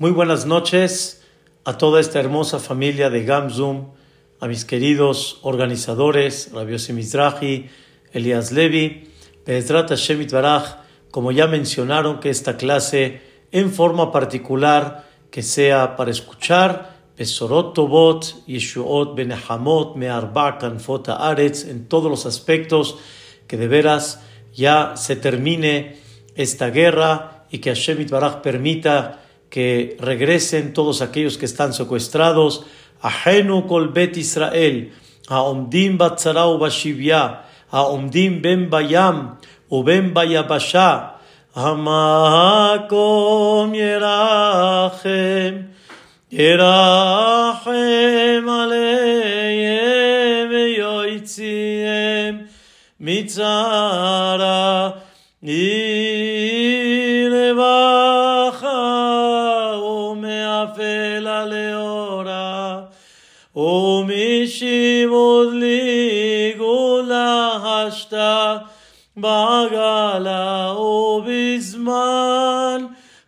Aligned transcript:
Muy 0.00 0.12
buenas 0.12 0.46
noches 0.46 1.22
a 1.66 1.76
toda 1.76 2.00
esta 2.00 2.20
hermosa 2.20 2.58
familia 2.58 3.10
de 3.10 3.22
Gamzum, 3.22 3.90
a 4.40 4.48
mis 4.48 4.64
queridos 4.64 5.40
organizadores, 5.42 6.50
Rabbi 6.54 6.76
Mizrahi, 6.94 7.68
Elias 8.10 8.50
Levi, 8.50 9.12
Bezrat 9.44 9.90
Hashem 9.90 10.26
Baraj, 10.32 10.76
como 11.10 11.32
ya 11.32 11.48
mencionaron 11.48 12.18
que 12.18 12.30
esta 12.30 12.56
clase 12.56 13.20
en 13.52 13.70
forma 13.70 14.10
particular 14.10 15.06
que 15.30 15.42
sea 15.42 15.96
para 15.96 16.12
escuchar 16.12 16.96
Besorot 17.18 17.74
Tobot, 17.74 18.46
Yeshuot 18.46 19.14
Benehamot, 19.14 19.96
Me'arba 19.96 20.56
Kanfot 20.56 21.10
Aretz, 21.10 21.66
en 21.66 21.86
todos 21.88 22.10
los 22.10 22.24
aspectos, 22.24 22.96
que 23.46 23.58
de 23.58 23.68
veras 23.68 24.22
ya 24.54 24.96
se 24.96 25.16
termine 25.16 25.98
esta 26.36 26.70
guerra 26.70 27.44
y 27.50 27.58
que 27.58 27.68
Hashem 27.68 28.08
Baraj 28.08 28.40
permita 28.40 29.26
que 29.50 29.98
regresen 30.00 30.72
todos 30.72 31.02
aquellos 31.02 31.36
que 31.36 31.44
están 31.44 31.74
secuestrados. 31.74 32.64
Ahenu 33.02 33.66
kol 33.66 33.92
bet 33.92 34.16
Israel, 34.16 34.92
haomdim 35.28 35.98
batzara 35.98 36.46
bashivya, 36.56 37.44
haomdim 37.72 38.40
ben 38.42 38.70
bayam, 38.70 39.38
uben 39.68 40.14
bayabasha, 40.14 41.16
hamakom 41.54 42.94
yerachem, 43.74 45.68
yerachem 46.30 48.48
aleim 48.48 50.50
yoitziem, 50.78 52.48
mitzara, 53.00 54.79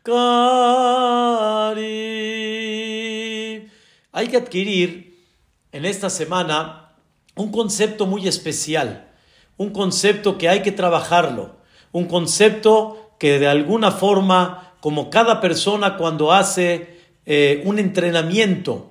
Hay 0.04 0.14
que 4.28 4.36
adquirir 4.36 5.16
en 5.70 5.84
esta 5.84 6.10
semana 6.10 6.92
un 7.36 7.52
concepto 7.52 8.06
muy 8.06 8.26
especial, 8.26 9.12
un 9.56 9.70
concepto 9.70 10.38
que 10.38 10.48
hay 10.48 10.62
que 10.62 10.72
trabajarlo, 10.72 11.54
un 11.92 12.06
concepto 12.06 13.14
que 13.20 13.38
de 13.38 13.46
alguna 13.46 13.92
forma, 13.92 14.74
como 14.80 15.08
cada 15.08 15.40
persona 15.40 15.96
cuando 15.96 16.32
hace 16.32 16.98
eh, 17.24 17.62
un 17.64 17.78
entrenamiento, 17.78 18.90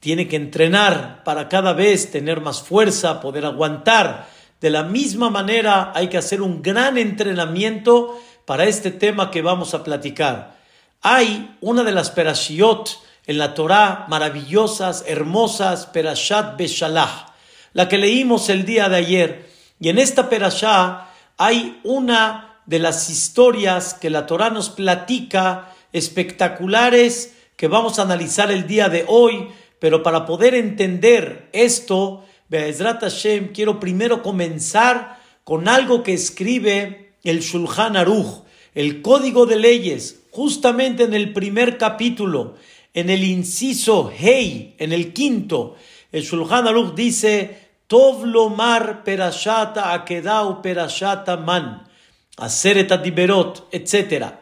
tiene 0.00 0.26
que 0.26 0.36
entrenar 0.36 1.22
para 1.22 1.50
cada 1.50 1.74
vez 1.74 2.10
tener 2.10 2.40
más 2.40 2.62
fuerza, 2.62 3.20
poder 3.20 3.44
aguantar. 3.44 4.26
De 4.58 4.70
la 4.70 4.84
misma 4.84 5.28
manera 5.28 5.92
hay 5.94 6.08
que 6.08 6.16
hacer 6.16 6.40
un 6.40 6.62
gran 6.62 6.96
entrenamiento 6.96 8.18
para 8.46 8.64
este 8.64 8.90
tema 8.90 9.30
que 9.30 9.42
vamos 9.42 9.74
a 9.74 9.84
platicar. 9.84 10.56
Hay 11.02 11.54
una 11.60 11.84
de 11.84 11.92
las 11.92 12.10
perashiot 12.10 12.98
en 13.26 13.36
la 13.36 13.52
Torá 13.52 14.06
maravillosas, 14.08 15.04
hermosas, 15.06 15.84
perashat 15.84 16.56
Beshalah, 16.56 17.34
la 17.74 17.88
que 17.88 17.98
leímos 17.98 18.48
el 18.48 18.64
día 18.64 18.88
de 18.88 18.96
ayer. 18.96 19.50
Y 19.78 19.90
en 19.90 19.98
esta 19.98 20.30
perashá 20.30 21.08
hay 21.36 21.78
una 21.84 22.62
de 22.64 22.78
las 22.78 23.10
historias 23.10 23.92
que 23.92 24.08
la 24.08 24.26
Torá 24.26 24.48
nos 24.48 24.70
platica 24.70 25.74
espectaculares 25.92 27.34
que 27.56 27.68
vamos 27.68 27.98
a 27.98 28.02
analizar 28.02 28.50
el 28.50 28.66
día 28.66 28.88
de 28.88 29.04
hoy 29.06 29.50
pero 29.78 30.02
para 30.02 30.24
poder 30.24 30.54
entender 30.54 31.48
esto, 31.52 32.24
Be'ezrat 32.48 33.00
Hashem, 33.00 33.52
quiero 33.52 33.78
primero 33.78 34.22
comenzar 34.22 35.18
con 35.44 35.68
algo 35.68 36.02
que 36.02 36.14
escribe 36.14 37.14
el 37.22 37.40
Shulchan 37.40 37.96
Aruch, 37.96 38.44
el 38.76 39.00
Código 39.00 39.46
de 39.46 39.56
Leyes, 39.56 40.20
justamente 40.30 41.04
en 41.04 41.14
el 41.14 41.32
primer 41.32 41.78
capítulo, 41.78 42.56
en 42.92 43.08
el 43.08 43.24
inciso 43.24 44.12
Hei, 44.16 44.74
en 44.78 44.92
el 44.92 45.14
quinto, 45.14 45.76
el 46.12 46.22
Shulchan 46.22 46.68
Aruch 46.68 46.94
dice, 46.94 47.70
Tov 47.86 48.26
lomar 48.26 49.02
perashata 49.02 49.94
akedau 49.94 50.60
perashata 50.60 51.38
man, 51.38 51.88
aseret 52.36 52.92
diberot, 53.02 53.66
etc. 53.72 54.34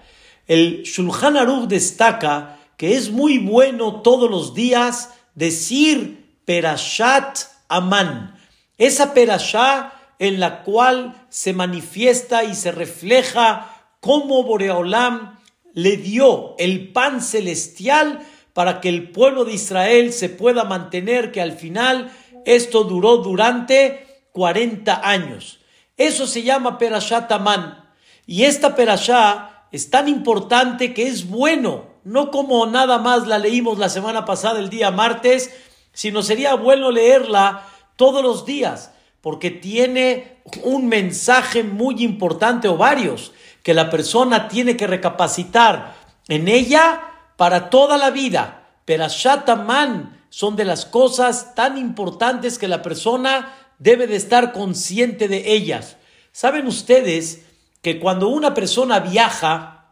El 0.49 0.83
Shulchan 0.83 1.37
Aruch 1.37 1.69
destaca 1.69 2.59
que 2.77 2.97
es 2.97 3.13
muy 3.13 3.39
bueno 3.39 4.03
todos 4.03 4.29
los 4.29 4.53
días 4.53 5.15
decir 5.37 6.41
Perashat 6.45 7.39
Amán. 7.69 8.37
Esa 8.79 9.15
Perashá 9.15 9.93
en 10.19 10.41
la 10.41 10.65
cual 10.65 11.15
se 11.29 11.53
manifiesta 11.53 12.43
y 12.43 12.57
se 12.57 12.73
refleja 12.73 13.74
cómo 14.05 14.43
Boreolam 14.43 15.39
le 15.73 15.97
dio 15.97 16.57
el 16.59 16.93
pan 16.93 17.23
celestial 17.23 18.21
para 18.53 18.83
que 18.83 18.91
el 18.91 19.11
pueblo 19.11 19.47
de 19.47 19.55
Israel 19.55 20.13
se 20.13 20.29
pueda 20.29 20.65
mantener, 20.65 21.33
que 21.33 21.41
al 21.41 21.53
final 21.53 22.13
esto 22.45 22.85
duró 22.85 23.17
durante 23.17 24.27
40 24.33 25.09
años. 25.09 25.61
Eso 25.97 26.27
se 26.27 26.43
llama 26.43 26.77
Perashat 26.77 27.33
Amán. 27.33 27.83
Y 28.27 28.45
esta 28.45 28.75
Perashá 28.75 29.69
es 29.73 29.89
tan 29.89 30.07
importante 30.07 30.93
que 30.93 31.07
es 31.07 31.27
bueno 31.27 31.95
no 32.05 32.31
como 32.31 32.67
nada 32.67 32.99
más 32.99 33.27
la 33.27 33.39
leímos 33.39 33.79
la 33.79 33.89
semana 33.89 34.27
pasada, 34.27 34.59
el 34.59 34.69
día 34.69 34.91
martes, 34.91 35.51
sino 35.95 36.23
sería 36.23 36.57
bueno 36.57 36.91
leerla 36.91 37.67
todos 37.97 38.23
los 38.23 38.45
días, 38.45 38.93
porque 39.23 39.51
tiene 39.51 40.43
un 40.63 40.89
mensaje 40.89 41.63
muy 41.63 42.05
importante 42.05 42.69
o 42.69 42.77
varios 42.77 43.33
que 43.65 43.75
la 43.75 43.91
persona 43.91 44.47
tiene 44.47 44.77
que 44.77 44.87
recapacitar 44.87 45.97
en 46.29 46.47
ella 46.47 47.01
para 47.37 47.71
toda 47.71 47.99
la 47.99 48.11
vida. 48.11 48.69
Pero 48.85 49.09
Shataman 49.09 50.27
son 50.29 50.55
de 50.55 50.65
las 50.65 50.85
cosas 50.85 51.57
tan 51.57 51.79
importantes 51.79 52.59
que 52.59 52.69
la 52.69 52.83
persona 52.83 53.53
debe 53.79 54.07
de 54.07 54.17
estar 54.17 54.53
consciente 54.53 55.27
de 55.27 55.53
ellas. 55.53 55.97
¿Saben 56.31 56.67
ustedes 56.67 57.43
que 57.81 57.99
cuando 57.99 58.29
una 58.29 58.55
persona 58.55 59.01
viaja, 59.01 59.87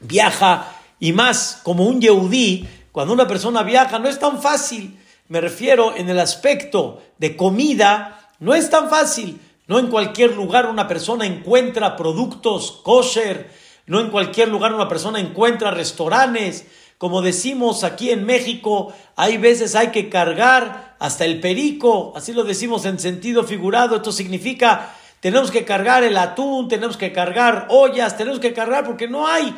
viaja 0.00 0.72
y 1.00 1.12
más 1.12 1.60
como 1.62 1.84
un 1.84 2.00
yeudí, 2.00 2.68
cuando 2.92 3.12
una 3.12 3.26
persona 3.26 3.62
viaja, 3.62 3.98
no 3.98 4.08
es 4.08 4.18
tan 4.18 4.40
fácil. 4.40 4.98
Me 5.28 5.40
refiero 5.40 5.96
en 5.96 6.08
el 6.08 6.18
aspecto 6.20 7.02
de 7.18 7.36
comida, 7.36 8.30
no 8.38 8.54
es 8.54 8.70
tan 8.70 8.88
fácil. 8.88 9.40
No 9.66 9.78
en 9.78 9.88
cualquier 9.88 10.34
lugar 10.34 10.66
una 10.66 10.86
persona 10.86 11.26
encuentra 11.26 11.96
productos 11.96 12.80
kosher, 12.82 13.50
no 13.86 14.00
en 14.00 14.10
cualquier 14.10 14.48
lugar 14.48 14.72
una 14.72 14.88
persona 14.88 15.18
encuentra 15.20 15.70
restaurantes. 15.70 16.66
Como 16.98 17.20
decimos 17.20 17.84
aquí 17.84 18.10
en 18.10 18.24
México, 18.24 18.92
hay 19.16 19.36
veces 19.36 19.74
hay 19.74 19.88
que 19.88 20.08
cargar 20.08 20.96
hasta 20.98 21.24
el 21.24 21.40
perico, 21.40 22.12
así 22.16 22.32
lo 22.32 22.44
decimos 22.44 22.86
en 22.86 22.98
sentido 22.98 23.44
figurado. 23.44 23.96
Esto 23.96 24.12
significa 24.12 24.94
tenemos 25.20 25.50
que 25.50 25.64
cargar 25.64 26.04
el 26.04 26.16
atún, 26.16 26.68
tenemos 26.68 26.96
que 26.96 27.12
cargar 27.12 27.66
ollas, 27.70 28.16
tenemos 28.16 28.38
que 28.38 28.52
cargar 28.52 28.84
porque 28.84 29.08
no 29.08 29.26
hay 29.26 29.54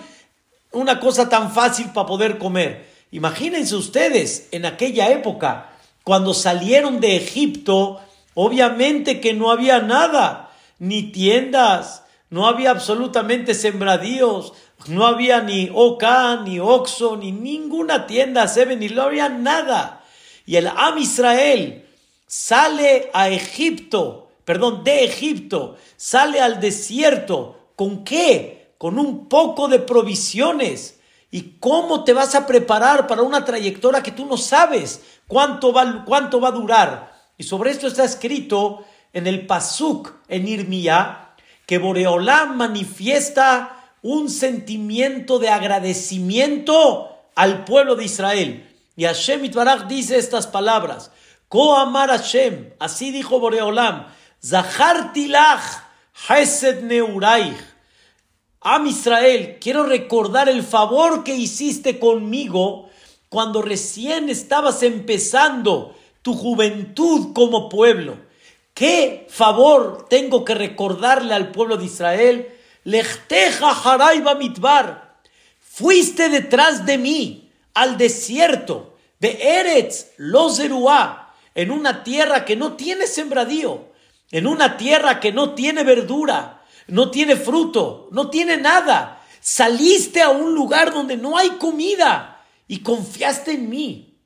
una 0.73 1.01
cosa 1.01 1.29
tan 1.29 1.53
fácil 1.53 1.91
para 1.93 2.07
poder 2.07 2.39
comer. 2.39 2.89
Imagínense 3.11 3.75
ustedes 3.75 4.49
en 4.53 4.67
aquella 4.67 5.11
época, 5.11 5.71
cuando 6.05 6.35
salieron 6.35 7.01
de 7.01 7.17
Egipto, 7.17 8.01
obviamente 8.41 9.21
que 9.21 9.35
no 9.35 9.51
había 9.51 9.81
nada, 9.81 10.51
ni 10.79 11.11
tiendas, 11.11 12.05
no 12.31 12.47
había 12.47 12.71
absolutamente 12.71 13.55
sembradíos, 13.55 14.53
no 14.87 15.07
había 15.07 15.41
ni 15.41 15.71
Oka, 15.75 16.37
ni 16.37 16.61
Oxo, 16.61 17.17
ni 17.17 17.33
ninguna 17.33 18.07
tienda, 18.07 18.47
Seven, 18.47 18.79
ni 18.79 18.89
no 18.89 19.03
había 19.03 19.29
nada. 19.29 20.05
Y 20.47 20.57
el 20.57 20.69
Am 20.69 20.99
Israel 20.99 21.85
sale 22.27 23.11
a 23.13 23.29
Egipto, 23.29 24.29
perdón, 24.45 24.85
de 24.85 25.05
Egipto, 25.05 25.77
sale 25.97 26.41
al 26.41 26.61
desierto. 26.61 27.57
¿Con 27.75 28.05
qué? 28.05 28.59
con 28.79 28.99
un 28.99 29.29
poco 29.29 29.69
de 29.69 29.81
provisiones. 29.81 31.01
¿Y 31.31 31.59
cómo 31.59 32.05
te 32.05 32.15
vas 32.15 32.35
a 32.35 32.47
preparar 32.47 33.07
para 33.07 33.23
una 33.23 33.45
trayectoria 33.45 34.03
que 34.03 34.13
tú 34.13 34.25
no 34.25 34.39
sabes 34.39 35.03
cuánto 35.27 35.75
va, 35.75 36.05
cuánto 36.07 36.41
va 36.41 36.49
a 36.49 36.53
durar? 36.53 37.18
Y 37.39 37.45
sobre 37.45 37.71
esto 37.71 37.87
está 37.87 38.05
escrito 38.05 38.85
en 39.13 39.27
el 39.27 39.47
Pasuk, 39.47 40.13
en 40.29 40.49
Irmía, 40.49 41.35
que 41.67 41.79
Boreolam 41.79 42.57
manifiesta 42.57 43.93
un 44.03 44.29
sentimiento 44.29 45.39
de 45.39 45.49
agradecimiento 45.49 47.17
al 47.35 47.65
pueblo 47.65 47.95
de 47.95 48.05
Israel. 48.05 48.69
Y 48.97 49.05
Hashem 49.05 49.45
Itbaraj 49.45 49.87
dice 49.87 50.19
estas 50.19 50.47
palabras: 50.47 51.13
Ko 51.49 51.77
amar 51.77 52.11
Hashem, 52.11 52.75
así 52.81 53.13
dijo 53.13 53.39
Boreolam, 53.39 54.09
Zahar 54.45 55.13
tilach, 55.13 55.85
Hesed 56.29 56.83
neuraich 56.83 57.57
Am 58.61 58.87
Israel, 58.87 59.59
quiero 59.61 59.85
recordar 59.85 60.49
el 60.49 60.65
favor 60.65 61.23
que 61.23 61.35
hiciste 61.35 62.01
conmigo 62.01 62.91
cuando 63.29 63.63
recién 63.63 64.29
estabas 64.29 64.83
empezando 64.83 65.97
tu 66.29 66.35
juventud 66.35 67.33
como 67.33 67.71
pueblo. 67.71 68.19
¿Qué 68.75 69.27
favor 69.31 70.09
tengo 70.11 70.45
que 70.45 70.55
recordarle 70.55 71.33
al 71.33 71.53
pueblo 71.53 71.79
de 71.79 71.87
Israel? 71.87 72.55
Lechteja 72.85 73.71
haraiba 73.71 74.35
mitbar. 74.35 75.17
Fuiste 75.59 76.29
detrás 76.29 76.85
de 76.85 76.99
mí 76.99 77.51
al 77.73 77.97
desierto 77.97 78.99
de 79.19 79.39
Eretz 79.41 80.09
Lozeruá, 80.19 81.35
en 81.55 81.71
una 81.71 82.05
tierra 82.05 82.45
que 82.45 82.57
no 82.57 82.75
tiene 82.75 83.07
sembradío, 83.07 83.87
en 84.31 84.47
una 84.47 84.77
tierra 84.77 85.21
que 85.21 85.33
no 85.33 85.55
tiene 85.55 85.83
verdura, 85.83 86.63
no 86.89 87.11
tiene 87.11 87.37
fruto, 87.37 88.11
no 88.13 88.29
tiene 88.29 88.59
nada. 88.59 89.25
Saliste 89.41 90.21
a 90.21 90.29
un 90.29 90.55
lugar 90.55 90.93
donde 90.93 91.17
no 91.17 91.39
hay 91.39 91.53
comida 91.53 92.45
y 92.67 92.81
confiaste 92.81 93.53
en 93.53 93.71
mí. 93.71 94.18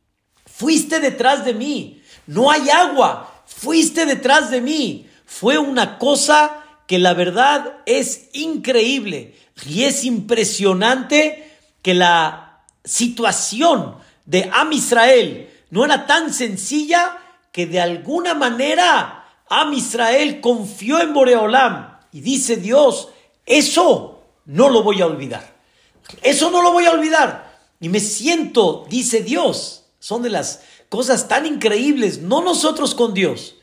Fuiste 0.62 1.00
detrás 1.00 1.44
de 1.44 1.54
mí. 1.54 2.04
No 2.28 2.48
hay 2.48 2.70
agua. 2.70 3.42
Fuiste 3.46 4.06
detrás 4.06 4.48
de 4.52 4.60
mí. 4.60 5.08
Fue 5.26 5.58
una 5.58 5.98
cosa 5.98 6.62
que 6.86 7.00
la 7.00 7.14
verdad 7.14 7.78
es 7.84 8.28
increíble 8.32 9.34
y 9.66 9.82
es 9.82 10.04
impresionante 10.04 11.50
que 11.82 11.94
la 11.94 12.60
situación 12.84 13.96
de 14.24 14.48
Am 14.52 14.72
Israel 14.72 15.50
no 15.70 15.84
era 15.84 16.06
tan 16.06 16.32
sencilla 16.32 17.18
que 17.50 17.66
de 17.66 17.80
alguna 17.80 18.34
manera 18.34 19.24
Am 19.48 19.72
Israel 19.72 20.40
confió 20.40 21.00
en 21.00 21.12
Boreolam 21.12 21.98
y 22.12 22.20
dice 22.20 22.56
Dios, 22.56 23.08
eso 23.46 24.22
no 24.44 24.68
lo 24.68 24.84
voy 24.84 25.00
a 25.00 25.06
olvidar. 25.06 25.56
Eso 26.22 26.52
no 26.52 26.62
lo 26.62 26.70
voy 26.70 26.86
a 26.86 26.92
olvidar. 26.92 27.52
Y 27.80 27.88
me 27.88 27.98
siento, 27.98 28.86
dice 28.88 29.22
Dios, 29.22 29.81
son 30.02 30.22
de 30.22 30.30
las 30.30 30.62
cosas 30.88 31.28
tan 31.28 31.46
increíbles, 31.46 32.18
no 32.18 32.42
nosotros 32.42 32.96
con 32.96 33.14
Dios. 33.14 33.54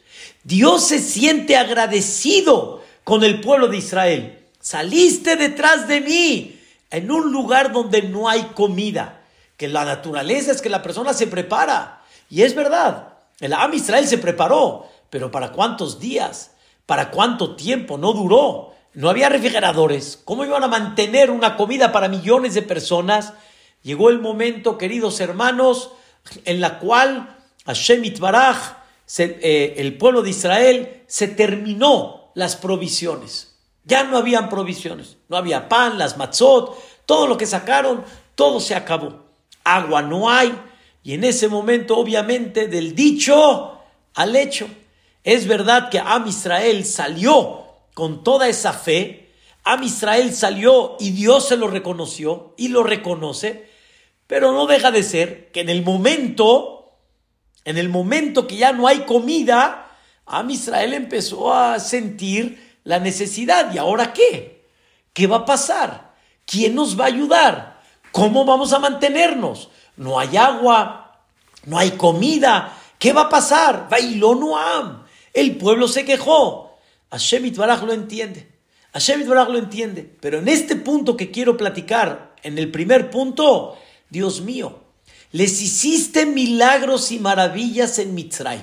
Dios 0.45 0.85
se 0.85 0.99
siente 0.99 1.57
agradecido 1.57 2.81
con 3.03 3.25
el 3.25 3.41
pueblo 3.41 3.67
de 3.67 3.75
Israel. 3.75 4.39
Saliste 4.61 5.35
detrás 5.35 5.89
de 5.89 5.99
mí 5.99 6.57
en 6.91 7.11
un 7.11 7.33
lugar 7.33 7.73
donde 7.73 8.03
no 8.03 8.29
hay 8.29 8.41
comida, 8.55 9.21
que 9.57 9.67
la 9.67 9.83
naturaleza 9.83 10.53
es 10.53 10.61
que 10.61 10.69
la 10.69 10.81
persona 10.81 11.13
se 11.13 11.27
prepara. 11.27 12.03
Y 12.29 12.43
es 12.43 12.55
verdad, 12.55 13.15
el 13.41 13.51
Am 13.51 13.73
Israel 13.73 14.07
se 14.07 14.17
preparó, 14.17 14.87
pero 15.09 15.31
¿para 15.31 15.51
cuántos 15.51 15.99
días? 15.99 16.51
¿Para 16.85 17.11
cuánto 17.11 17.57
tiempo? 17.57 17.97
No 17.97 18.13
duró. 18.13 18.75
No 18.93 19.09
había 19.09 19.27
refrigeradores. 19.27 20.17
¿Cómo 20.23 20.45
iban 20.45 20.63
a 20.63 20.69
mantener 20.69 21.31
una 21.31 21.57
comida 21.57 21.91
para 21.91 22.07
millones 22.07 22.53
de 22.53 22.61
personas? 22.61 23.33
Llegó 23.83 24.09
el 24.09 24.19
momento, 24.19 24.77
queridos 24.77 25.19
hermanos, 25.19 25.91
en 26.45 26.61
la 26.61 26.79
cual 26.79 27.37
Hashem 27.65 28.03
Itbaraj, 28.05 28.77
eh, 29.17 29.75
el 29.77 29.97
pueblo 29.97 30.21
de 30.21 30.29
Israel, 30.29 31.03
se 31.07 31.27
terminó 31.27 32.31
las 32.35 32.55
provisiones. 32.55 33.55
Ya 33.85 34.03
no 34.03 34.17
habían 34.17 34.49
provisiones. 34.49 35.17
No 35.27 35.37
había 35.37 35.67
pan, 35.67 35.97
las 35.97 36.17
matzot, 36.17 36.77
todo 37.05 37.27
lo 37.27 37.37
que 37.37 37.45
sacaron, 37.45 38.03
todo 38.35 38.59
se 38.59 38.75
acabó. 38.75 39.25
Agua 39.63 40.01
no 40.01 40.29
hay. 40.29 40.53
Y 41.03 41.13
en 41.13 41.23
ese 41.23 41.47
momento, 41.47 41.97
obviamente, 41.97 42.67
del 42.67 42.95
dicho 42.95 43.79
al 44.13 44.35
hecho. 44.35 44.67
Es 45.23 45.47
verdad 45.47 45.89
que 45.89 45.99
Am 45.99 46.27
Israel 46.27 46.85
salió 46.85 47.65
con 47.93 48.23
toda 48.23 48.47
esa 48.47 48.73
fe, 48.73 49.31
Am 49.63 49.83
Israel 49.83 50.33
salió 50.33 50.95
y 50.99 51.11
Dios 51.11 51.47
se 51.47 51.57
lo 51.57 51.67
reconoció 51.67 52.53
y 52.57 52.69
lo 52.69 52.83
reconoce, 52.83 53.68
pero 54.29 54.51
no 54.51 54.67
deja 54.67 54.91
de 54.91 55.01
ser 55.01 55.51
que 55.51 55.61
en 55.61 55.69
el 55.69 55.83
momento, 55.83 56.93
en 57.65 57.79
el 57.79 57.89
momento 57.89 58.45
que 58.45 58.57
ya 58.57 58.71
no 58.71 58.87
hay 58.87 58.99
comida, 58.99 59.87
Am 60.27 60.51
Israel 60.51 60.93
empezó 60.93 61.51
a 61.51 61.79
sentir 61.79 62.77
la 62.83 62.99
necesidad. 62.99 63.73
¿Y 63.73 63.79
ahora 63.79 64.13
qué? 64.13 64.67
¿Qué 65.13 65.25
va 65.25 65.37
a 65.37 65.45
pasar? 65.45 66.13
¿Quién 66.45 66.75
nos 66.75 66.97
va 66.97 67.05
a 67.05 67.07
ayudar? 67.07 67.81
¿Cómo 68.11 68.45
vamos 68.45 68.71
a 68.71 68.77
mantenernos? 68.77 69.71
No 69.97 70.19
hay 70.19 70.37
agua, 70.37 71.23
no 71.65 71.79
hay 71.79 71.89
comida. 71.93 72.77
¿Qué 72.99 73.13
va 73.13 73.21
a 73.21 73.29
pasar? 73.29 73.87
Bailó 73.89 74.35
Noam. 74.35 75.05
El 75.33 75.57
pueblo 75.57 75.87
se 75.87 76.05
quejó. 76.05 76.77
Hashem 77.09 77.47
Itbaraj 77.47 77.81
lo 77.81 77.93
entiende. 77.93 78.47
Hashem 78.93 79.21
Itbaraj 79.21 79.49
lo 79.49 79.57
entiende. 79.57 80.03
Pero 80.21 80.37
en 80.37 80.49
este 80.49 80.75
punto 80.75 81.17
que 81.17 81.31
quiero 81.31 81.57
platicar, 81.57 82.35
en 82.43 82.59
el 82.59 82.69
primer 82.69 83.09
punto, 83.09 83.75
Dios 84.09 84.41
mío, 84.41 84.83
les 85.31 85.61
hiciste 85.61 86.25
milagros 86.25 87.11
y 87.11 87.19
maravillas 87.19 87.99
en 87.99 88.15
Mitzray. 88.15 88.61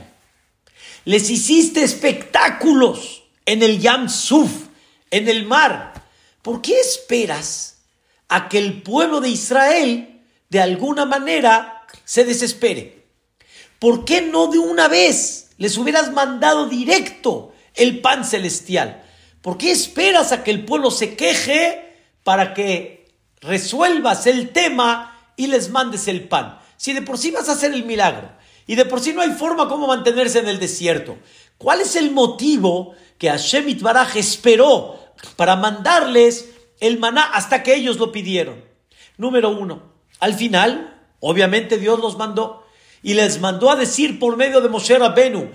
Les 1.05 1.31
hiciste 1.31 1.83
espectáculos 1.83 3.25
en 3.45 3.63
el 3.63 3.79
Yam 3.79 4.09
Suf, 4.09 4.51
en 5.11 5.29
el 5.29 5.47
mar. 5.47 6.05
¿Por 6.43 6.61
qué 6.61 6.79
esperas 6.81 7.79
a 8.29 8.49
que 8.49 8.59
el 8.59 8.83
pueblo 8.83 9.21
de 9.21 9.29
Israel 9.29 10.23
de 10.49 10.61
alguna 10.61 11.05
manera 11.05 11.87
se 12.05 12.25
desespere? 12.25 13.07
¿Por 13.79 14.05
qué 14.05 14.23
no 14.23 14.49
de 14.49 14.59
una 14.59 14.89
vez 14.89 15.47
les 15.59 15.77
hubieras 15.79 16.13
mandado 16.13 16.67
directo 16.67 17.53
el 17.75 18.01
pan 18.01 18.25
celestial. 18.25 19.03
¿Por 19.43 19.59
qué 19.59 19.71
esperas 19.71 20.33
a 20.33 20.43
que 20.43 20.51
el 20.51 20.65
pueblo 20.65 20.91
se 20.91 21.15
queje 21.15 21.95
para 22.25 22.55
que 22.55 23.09
resuelvas 23.41 24.27
el 24.27 24.51
tema 24.51 25.16
y 25.37 25.47
les 25.47 25.71
mandes 25.71 26.09
el 26.09 26.29
pan? 26.29 26.59
Si 26.77 26.93
de 26.93 27.03
por 27.03 27.19
sí 27.19 27.31
vas 27.31 27.49
a 27.49 27.53
hacer 27.53 27.73
el 27.73 27.85
milagro 27.85 28.31
y 28.67 28.75
de 28.75 28.85
por 28.85 29.01
sí 29.01 29.13
no 29.13 29.23
hay 29.23 29.31
forma 29.31 29.69
como 29.69 29.87
mantenerse 29.87 30.39
en 30.39 30.49
el 30.49 30.59
desierto, 30.59 31.19
¿cuál 31.59 31.81
es 31.81 31.97
el 31.97 32.11
motivo 32.11 32.95
que 33.19 33.31
Hashem 33.31 33.69
Itbaraj 33.69 34.17
esperó 34.17 34.99
para 35.37 35.57
mandarles 35.57 36.51
el 36.81 36.99
maná 36.99 37.25
hasta 37.25 37.63
que 37.63 37.75
ellos 37.75 37.99
lo 37.99 38.13
pidieron? 38.13 38.65
Número 39.17 39.51
uno, 39.51 39.83
al 40.21 40.35
final, 40.35 41.01
obviamente 41.21 41.79
Dios 41.79 42.01
los 42.01 42.19
mandó 42.19 42.67
y 43.03 43.15
les 43.15 43.41
mandó 43.41 43.71
a 43.71 43.77
decir 43.77 44.19
por 44.19 44.37
medio 44.37 44.61
de 44.61 44.69
Moshe 44.69 44.99
Rabenu, 44.99 45.51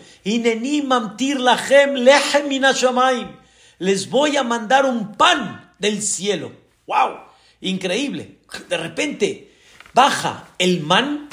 les 3.79 4.09
voy 4.09 4.37
a 4.37 4.43
mandar 4.43 4.85
un 4.85 5.15
pan 5.15 5.73
del 5.79 6.01
cielo. 6.01 6.51
¡Wow! 6.87 7.17
Increíble. 7.61 8.39
De 8.69 8.77
repente 8.77 9.50
baja 9.93 10.49
el 10.57 10.81
man, 10.81 11.29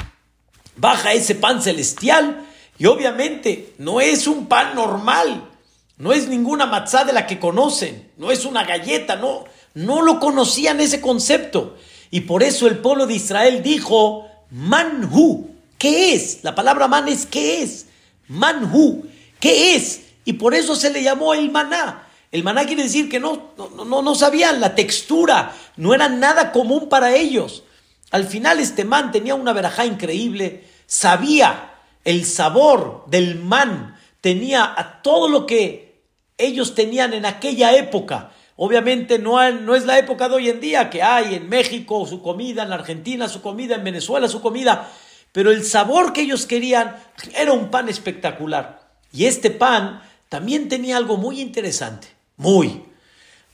baja 0.77 1.13
ese 1.13 1.35
pan 1.35 1.63
celestial 1.63 2.47
y 2.79 2.87
obviamente 2.87 3.75
no 3.79 4.01
es 4.01 4.27
un 4.27 4.47
pan 4.47 4.75
normal, 4.75 5.49
no 5.97 6.13
es 6.13 6.29
ninguna 6.29 6.67
matzá 6.67 7.05
de 7.05 7.13
la 7.13 7.27
que 7.27 7.39
conocen, 7.39 8.11
no 8.17 8.31
es 8.31 8.45
una 8.45 8.65
galleta, 8.65 9.17
no, 9.17 9.45
no 9.75 10.03
lo 10.03 10.21
conocían 10.21 10.81
ese 10.81 11.01
concepto. 11.01 11.77
Y 12.11 12.23
por 12.23 12.43
eso 12.43 12.67
el 12.67 12.79
pueblo 12.79 13.07
de 13.07 13.15
Israel 13.15 13.63
dijo, 13.63 14.27
manhu, 14.51 15.59
¿Qué 15.79 16.15
es? 16.15 16.41
La 16.43 16.55
palabra 16.55 16.89
man 16.89 17.09
es 17.09 17.25
¿qué 17.25 17.63
es? 17.63 17.87
Manhu. 18.27 19.07
¿Qué 19.41 19.77
es? 19.77 20.03
Y 20.25 20.35
por 20.35 20.55
eso 20.55 20.75
se 20.75 20.91
le 20.91 21.03
llamó 21.03 21.33
el 21.33 21.51
maná. 21.51 22.07
El 22.33 22.43
maná 22.43 22.67
quiere 22.67 22.83
decir 22.83 23.09
que 23.09 23.21
no, 23.21 23.53
no, 23.57 24.03
no, 24.03 24.15
sabían 24.15 24.61
la 24.61 24.75
textura, 24.75 25.55
no 25.77 25.95
era 25.95 26.11
nada 26.11 26.53
común 26.53 26.91
para 26.91 27.15
ellos. 27.15 27.63
Al 28.11 28.25
final 28.25 28.61
este 28.61 28.85
man 28.85 29.13
tenía 29.13 29.35
una 29.35 29.53
verajá 29.53 29.85
increíble, 29.85 30.65
sabía 30.87 31.75
el 32.05 32.25
sabor 32.25 33.05
del 33.07 33.37
man, 33.37 33.97
tenía 34.21 34.75
a 34.77 35.03
todo 35.03 35.29
lo 35.29 35.47
que 35.47 36.03
ellos 36.39 36.75
tenían 36.75 37.13
en 37.13 37.27
aquella 37.27 37.77
época. 37.77 38.33
Obviamente 38.57 39.19
no, 39.19 39.51
no 39.51 39.75
es 39.77 39.85
la 39.85 39.99
época 39.99 40.29
de 40.29 40.37
hoy 40.37 40.49
en 40.49 40.61
día 40.61 40.91
que 40.91 41.03
hay 41.03 41.35
en 41.35 41.49
México 41.49 42.07
su 42.07 42.23
comida, 42.23 42.63
en 42.63 42.73
Argentina 42.73 43.29
su 43.29 43.43
comida, 43.43 43.77
en 43.77 43.85
Venezuela 43.85 44.29
su 44.29 44.41
comida 44.41 44.91
pero 45.33 45.51
el 45.51 45.65
sabor 45.65 46.13
que 46.13 46.23
ellos 46.23 46.47
querían 46.47 46.97
era 47.35 47.53
un 47.53 47.71
pan 47.71 47.89
espectacular. 47.89 48.89
Y 49.13 49.27
este 49.27 49.51
pan 49.51 50.03
también 50.29 50.69
tenía 50.69 50.97
algo 50.97 51.17
muy 51.17 51.41
interesante, 51.41 52.09
muy. 52.37 52.83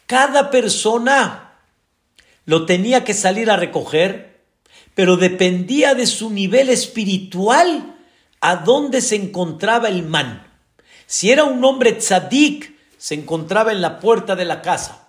Cada 0.06 0.50
persona 0.50 1.52
lo 2.46 2.66
tenía 2.66 3.04
que 3.04 3.14
salir 3.14 3.50
a 3.50 3.56
recoger, 3.56 4.33
pero 4.94 5.16
dependía 5.16 5.94
de 5.94 6.06
su 6.06 6.30
nivel 6.30 6.68
espiritual 6.68 7.96
a 8.40 8.56
dónde 8.56 9.00
se 9.00 9.16
encontraba 9.16 9.88
el 9.88 10.04
man. 10.04 10.46
Si 11.06 11.30
era 11.30 11.44
un 11.44 11.64
hombre 11.64 11.92
tzadik, 11.92 12.74
se 12.96 13.14
encontraba 13.14 13.72
en 13.72 13.80
la 13.80 14.00
puerta 14.00 14.36
de 14.36 14.44
la 14.44 14.62
casa. 14.62 15.08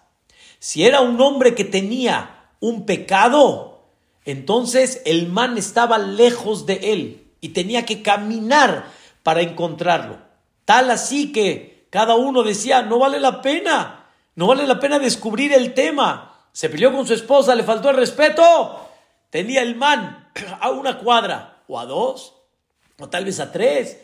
Si 0.59 0.85
era 0.85 1.01
un 1.01 1.21
hombre 1.21 1.53
que 1.55 1.63
tenía 1.63 2.49
un 2.59 2.85
pecado, 2.85 3.89
entonces 4.25 5.01
el 5.05 5.27
man 5.27 5.57
estaba 5.57 5.97
lejos 5.97 6.65
de 6.65 6.93
él 6.93 7.27
y 7.41 7.49
tenía 7.49 7.85
que 7.85 8.01
caminar 8.01 8.87
para 9.21 9.41
encontrarlo. 9.41 10.17
Tal 10.65 10.89
así 10.89 11.31
que 11.31 11.87
cada 11.91 12.15
uno 12.15 12.43
decía, 12.43 12.81
no 12.81 12.99
vale 12.99 13.19
la 13.19 13.41
pena, 13.41 14.07
no 14.35 14.47
vale 14.47 14.65
la 14.65 14.79
pena 14.79 14.99
descubrir 14.99 15.53
el 15.53 15.73
tema. 15.73 16.31
se 16.51 16.69
peleó 16.69 16.93
con 16.93 17.05
su 17.05 17.13
esposa, 17.13 17.53
le 17.53 17.63
faltó 17.63 17.89
el 17.89 17.97
respeto, 17.97 18.84
tenía 19.35 19.63
el 19.63 19.75
man 19.75 20.29
a 20.61 20.69
una 20.69 20.97
cuadra 20.97 21.61
o 21.67 21.77
a 21.77 21.85
dos, 21.85 22.35
o 22.97 23.09
tal 23.09 23.25
vez 23.25 23.41
a 23.41 23.51
tres. 23.51 23.97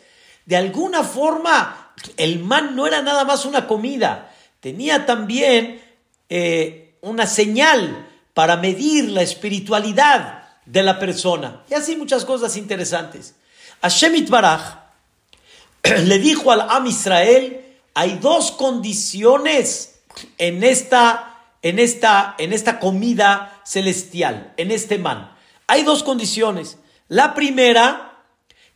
De 0.44 0.58
alguna 0.58 1.04
forma, 1.04 1.94
el 2.18 2.38
man 2.40 2.76
no 2.76 2.86
era 2.86 3.00
nada 3.00 3.24
más 3.24 3.46
una 3.46 3.66
comida, 3.66 4.30
tenía 4.60 5.06
también 5.06 5.82
eh, 6.28 6.98
una 7.00 7.26
señal 7.26 8.06
para 8.34 8.58
medir 8.58 9.08
la 9.08 9.22
espiritualidad 9.22 10.50
de 10.66 10.82
la 10.82 10.98
persona. 10.98 11.62
Y 11.70 11.72
así 11.72 11.96
muchas 11.96 12.26
cosas 12.26 12.54
interesantes. 12.58 13.34
Shemit 13.82 14.28
Baraj 14.28 14.80
le 16.04 16.18
dijo 16.18 16.52
al 16.52 16.60
Am 16.60 16.86
Israel, 16.86 17.58
hay 17.94 18.18
dos 18.18 18.52
condiciones 18.52 19.94
en 20.36 20.62
esta 20.62 21.32
en 21.62 21.78
esta, 21.78 22.34
en 22.38 22.52
esta 22.52 22.80
comida 22.80 23.51
celestial, 23.64 24.52
en 24.56 24.70
este 24.70 24.98
man. 24.98 25.32
Hay 25.66 25.82
dos 25.82 26.02
condiciones. 26.02 26.78
La 27.08 27.34
primera, 27.34 28.24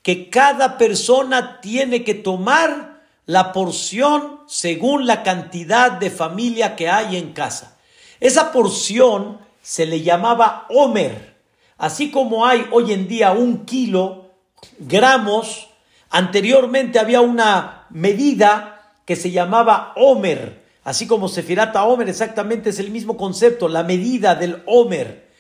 que 0.03 0.31
cada 0.31 0.79
persona 0.79 1.61
tiene 1.61 2.05
que 2.05 2.15
tomar 2.15 3.03
la 3.27 3.53
porción 3.53 4.41
según 4.47 5.07
la 5.07 5.23
cantidad 5.23 5.93
de 5.93 6.11
familia 6.11 6.77
que 6.77 6.89
hay 6.89 7.17
en 7.17 7.33
casa. 7.33 7.77
Esa 8.21 8.53
porción 8.53 9.41
se 9.63 9.85
le 9.85 10.03
llamaba 10.03 10.67
Homer. 10.71 11.37
Así 11.77 12.11
como 12.11 12.47
hay 12.47 12.67
hoy 12.71 12.93
en 12.93 13.09
día 13.09 13.33
un 13.33 13.67
kilo, 13.67 14.31
gramos, 14.79 15.69
anteriormente 16.09 16.99
había 16.99 17.21
una 17.21 17.87
medida 17.91 18.93
que 19.05 19.17
se 19.17 19.31
llamaba 19.31 19.93
Homer 19.97 20.66
Así 20.87 21.09
como 21.09 21.29
Sefirata 21.29 21.85
Omer, 21.85 22.09
exactamente 22.09 22.71
es 22.71 22.79
el 22.79 22.93
mismo 22.93 23.17
concepto, 23.17 23.67
la 23.67 23.83
medida 23.83 24.37
del 24.37 24.63
Omer. 24.67 25.33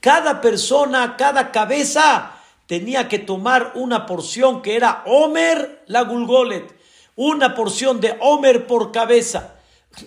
Cada 0.00 0.40
persona, 0.40 1.16
cada 1.18 1.52
cabeza 1.52 2.32
tenía 2.66 3.06
que 3.06 3.18
tomar 3.18 3.72
una 3.74 4.06
porción 4.06 4.62
que 4.62 4.76
era 4.76 5.02
Omer 5.04 5.82
la 5.88 6.04
Gulgolet, 6.04 6.74
una 7.16 7.54
porción 7.54 8.00
de 8.00 8.16
Omer 8.18 8.66
por 8.66 8.92
cabeza. 8.92 9.56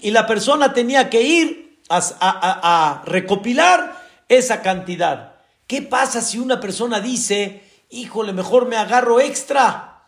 Y 0.02 0.10
la 0.10 0.26
persona 0.26 0.74
tenía 0.74 1.12
que 1.12 1.22
ir 1.22 1.80
a, 1.90 2.00
a 2.20 3.04
recopilar 3.06 4.04
esa 4.28 4.64
cantidad. 4.64 5.36
¿Qué 5.68 5.84
pasa 5.84 6.22
si 6.22 6.40
una 6.40 6.60
persona 6.60 7.02
dice, 7.02 7.62
híjole, 7.92 8.34
mejor 8.34 8.66
me 8.66 8.78
agarro 8.78 9.20
extra? 9.20 10.06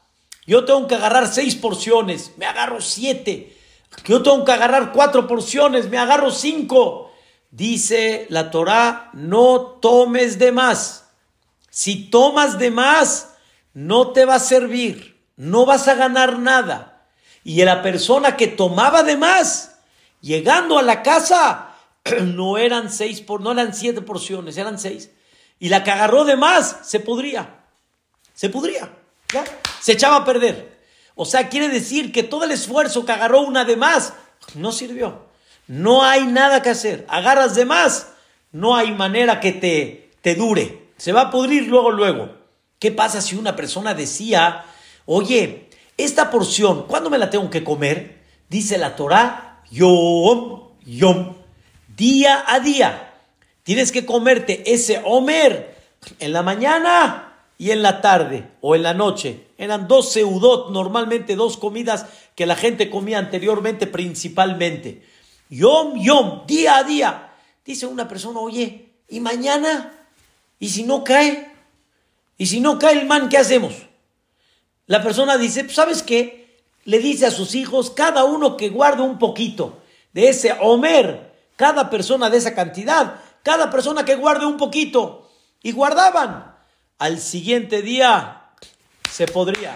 Yo 0.48 0.65
tengo 0.65 0.88
que 0.88 0.96
agarrar 0.96 1.27
seis 1.27 1.53
porciones, 1.53 2.31
me 2.38 2.48
agarro 2.48 2.81
siete 2.81 3.59
yo 4.05 4.24
tengo 4.24 4.46
que 4.46 4.51
agarrar 4.51 4.91
cuatro 4.91 5.27
porciones, 5.27 5.89
me 5.89 5.98
agarro 5.98 6.31
cinco. 6.31 7.12
Dice 7.51 8.27
la 8.29 8.51
Torá, 8.51 9.10
no 9.13 9.62
tomes 9.81 10.38
de 10.38 10.51
más. 10.51 11.05
Si 11.69 12.10
tomas 12.10 12.60
de 12.60 12.72
más, 12.72 13.36
no 13.74 14.12
te 14.12 14.25
va 14.25 14.36
a 14.36 14.39
servir, 14.39 15.19
no 15.36 15.65
vas 15.65 15.88
a 15.88 15.96
ganar 15.96 16.39
nada. 16.39 17.08
Y 17.43 17.63
la 17.63 17.81
persona 17.81 18.36
que 18.36 18.48
tomaba 18.48 19.03
de 19.03 19.17
más, 19.17 19.77
llegando 20.22 20.77
a 20.77 20.84
la 20.84 21.01
casa, 21.01 21.75
no 22.22 22.58
eran 22.58 22.91
seis, 22.91 23.22
por, 23.22 23.41
no 23.41 23.51
eran 23.51 23.74
siete 23.74 24.01
porciones, 24.01 24.58
eran 24.58 24.77
seis. 24.77 25.12
Y 25.60 25.69
la 25.69 25.84
que 25.84 25.91
agarró 25.91 26.25
de 26.25 26.36
más, 26.36 26.77
se 26.84 27.00
podría. 27.00 27.63
Se 28.34 28.50
podría. 28.50 28.89
¿ya? 29.34 29.43
Se 29.81 29.93
echaba 29.93 30.17
a 30.17 30.25
perder. 30.25 30.69
O 31.22 31.26
sea, 31.26 31.50
quiere 31.50 31.68
decir 31.68 32.14
que 32.14 32.24
todo 32.24 32.46
el 32.46 32.52
esfuerzo 32.52 33.06
que 33.06 33.12
agarró 33.12 33.42
una 33.42 33.66
de 33.66 33.76
más 33.76 34.14
no 34.56 34.72
sirvió. 34.72 35.26
No 35.68 36.02
hay 36.02 36.26
nada 36.26 36.62
que 36.62 36.70
hacer. 36.70 37.06
Agarras 37.10 37.56
de 37.56 37.66
más, 37.66 38.08
no 38.54 38.74
hay 38.78 38.94
manera 38.94 39.42
que 39.42 39.52
te, 39.52 40.12
te 40.22 40.36
dure. 40.36 40.88
Se 40.96 41.12
va 41.12 41.24
a 41.24 41.30
pudrir 41.30 41.68
luego, 41.68 41.92
luego. 41.92 42.38
¿Qué 42.80 42.92
pasa 42.92 43.20
si 43.22 43.36
una 43.36 43.58
persona 43.58 43.94
decía, 43.94 44.64
oye, 45.06 45.68
esta 45.98 46.32
porción, 46.32 46.88
¿cuándo 46.88 47.10
me 47.10 47.18
la 47.18 47.30
tengo 47.30 47.50
que 47.50 47.66
comer? 47.66 48.22
Dice 48.48 48.78
la 48.78 48.96
Torah, 48.96 49.62
yom, 49.72 50.70
yom, 50.86 51.36
día 51.98 52.46
a 52.48 52.62
día. 52.62 53.12
Tienes 53.64 53.92
que 53.92 54.06
comerte 54.06 54.72
ese 54.74 55.02
Homer 55.04 55.76
en 56.22 56.32
la 56.32 56.44
mañana 56.44 57.29
y 57.60 57.72
en 57.72 57.84
la 57.84 58.01
tarde 58.01 58.50
o 58.62 58.74
en 58.74 58.82
la 58.84 58.96
noche. 58.96 59.48
Eran 59.58 59.88
dos 59.88 60.13
seudot, 60.13 60.72
normalmente 60.72 61.36
dos 61.36 61.58
comidas 61.58 62.06
que 62.34 62.46
la 62.46 62.56
gente 62.56 62.89
comía 62.89 63.20
anteriormente 63.20 63.86
principalmente. 63.86 65.06
Yom, 65.50 66.00
yom, 66.00 66.48
día 66.48 66.78
a 66.78 66.84
día. 66.86 67.34
Dice 67.66 67.86
una 67.86 68.08
persona, 68.08 68.39
oye, 68.39 68.94
¿y 69.10 69.20
mañana? 69.20 69.94
¿Y 70.58 70.70
si 70.70 70.84
no 70.84 71.04
cae? 71.04 71.51
¿Y 72.38 72.46
si 72.46 72.62
no 72.62 72.80
cae 72.80 73.01
el 73.01 73.08
man, 73.08 73.28
qué 73.28 73.38
hacemos? 73.38 73.74
La 74.88 75.04
persona 75.04 75.38
dice, 75.38 75.66
pues, 75.66 75.75
¿sabes 75.75 76.01
qué? 76.01 76.62
Le 76.86 77.00
dice 77.00 77.25
a 77.25 77.32
sus 77.32 77.56
hijos, 77.56 77.92
cada 77.92 78.24
uno 78.24 78.56
que 78.56 78.70
guarde 78.70 79.04
un 79.04 79.20
poquito 79.20 79.80
de 80.13 80.30
ese 80.30 80.56
Homer, 80.62 81.34
cada 81.58 81.89
persona 81.89 82.30
de 82.30 82.38
esa 82.38 82.56
cantidad, 82.56 83.16
cada 83.44 83.70
persona 83.70 84.06
que 84.06 84.16
guarde 84.16 84.46
un 84.46 84.56
poquito. 84.56 85.30
Y 85.62 85.74
guardaban 85.74 86.59
al 87.00 87.20
siguiente 87.20 87.82
día 87.82 88.51
se 89.10 89.25
podría. 89.25 89.75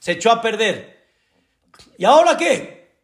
Se 0.00 0.12
echó 0.12 0.32
a 0.32 0.40
perder. 0.40 1.06
¿Y 1.98 2.04
ahora 2.04 2.36
qué? 2.36 2.96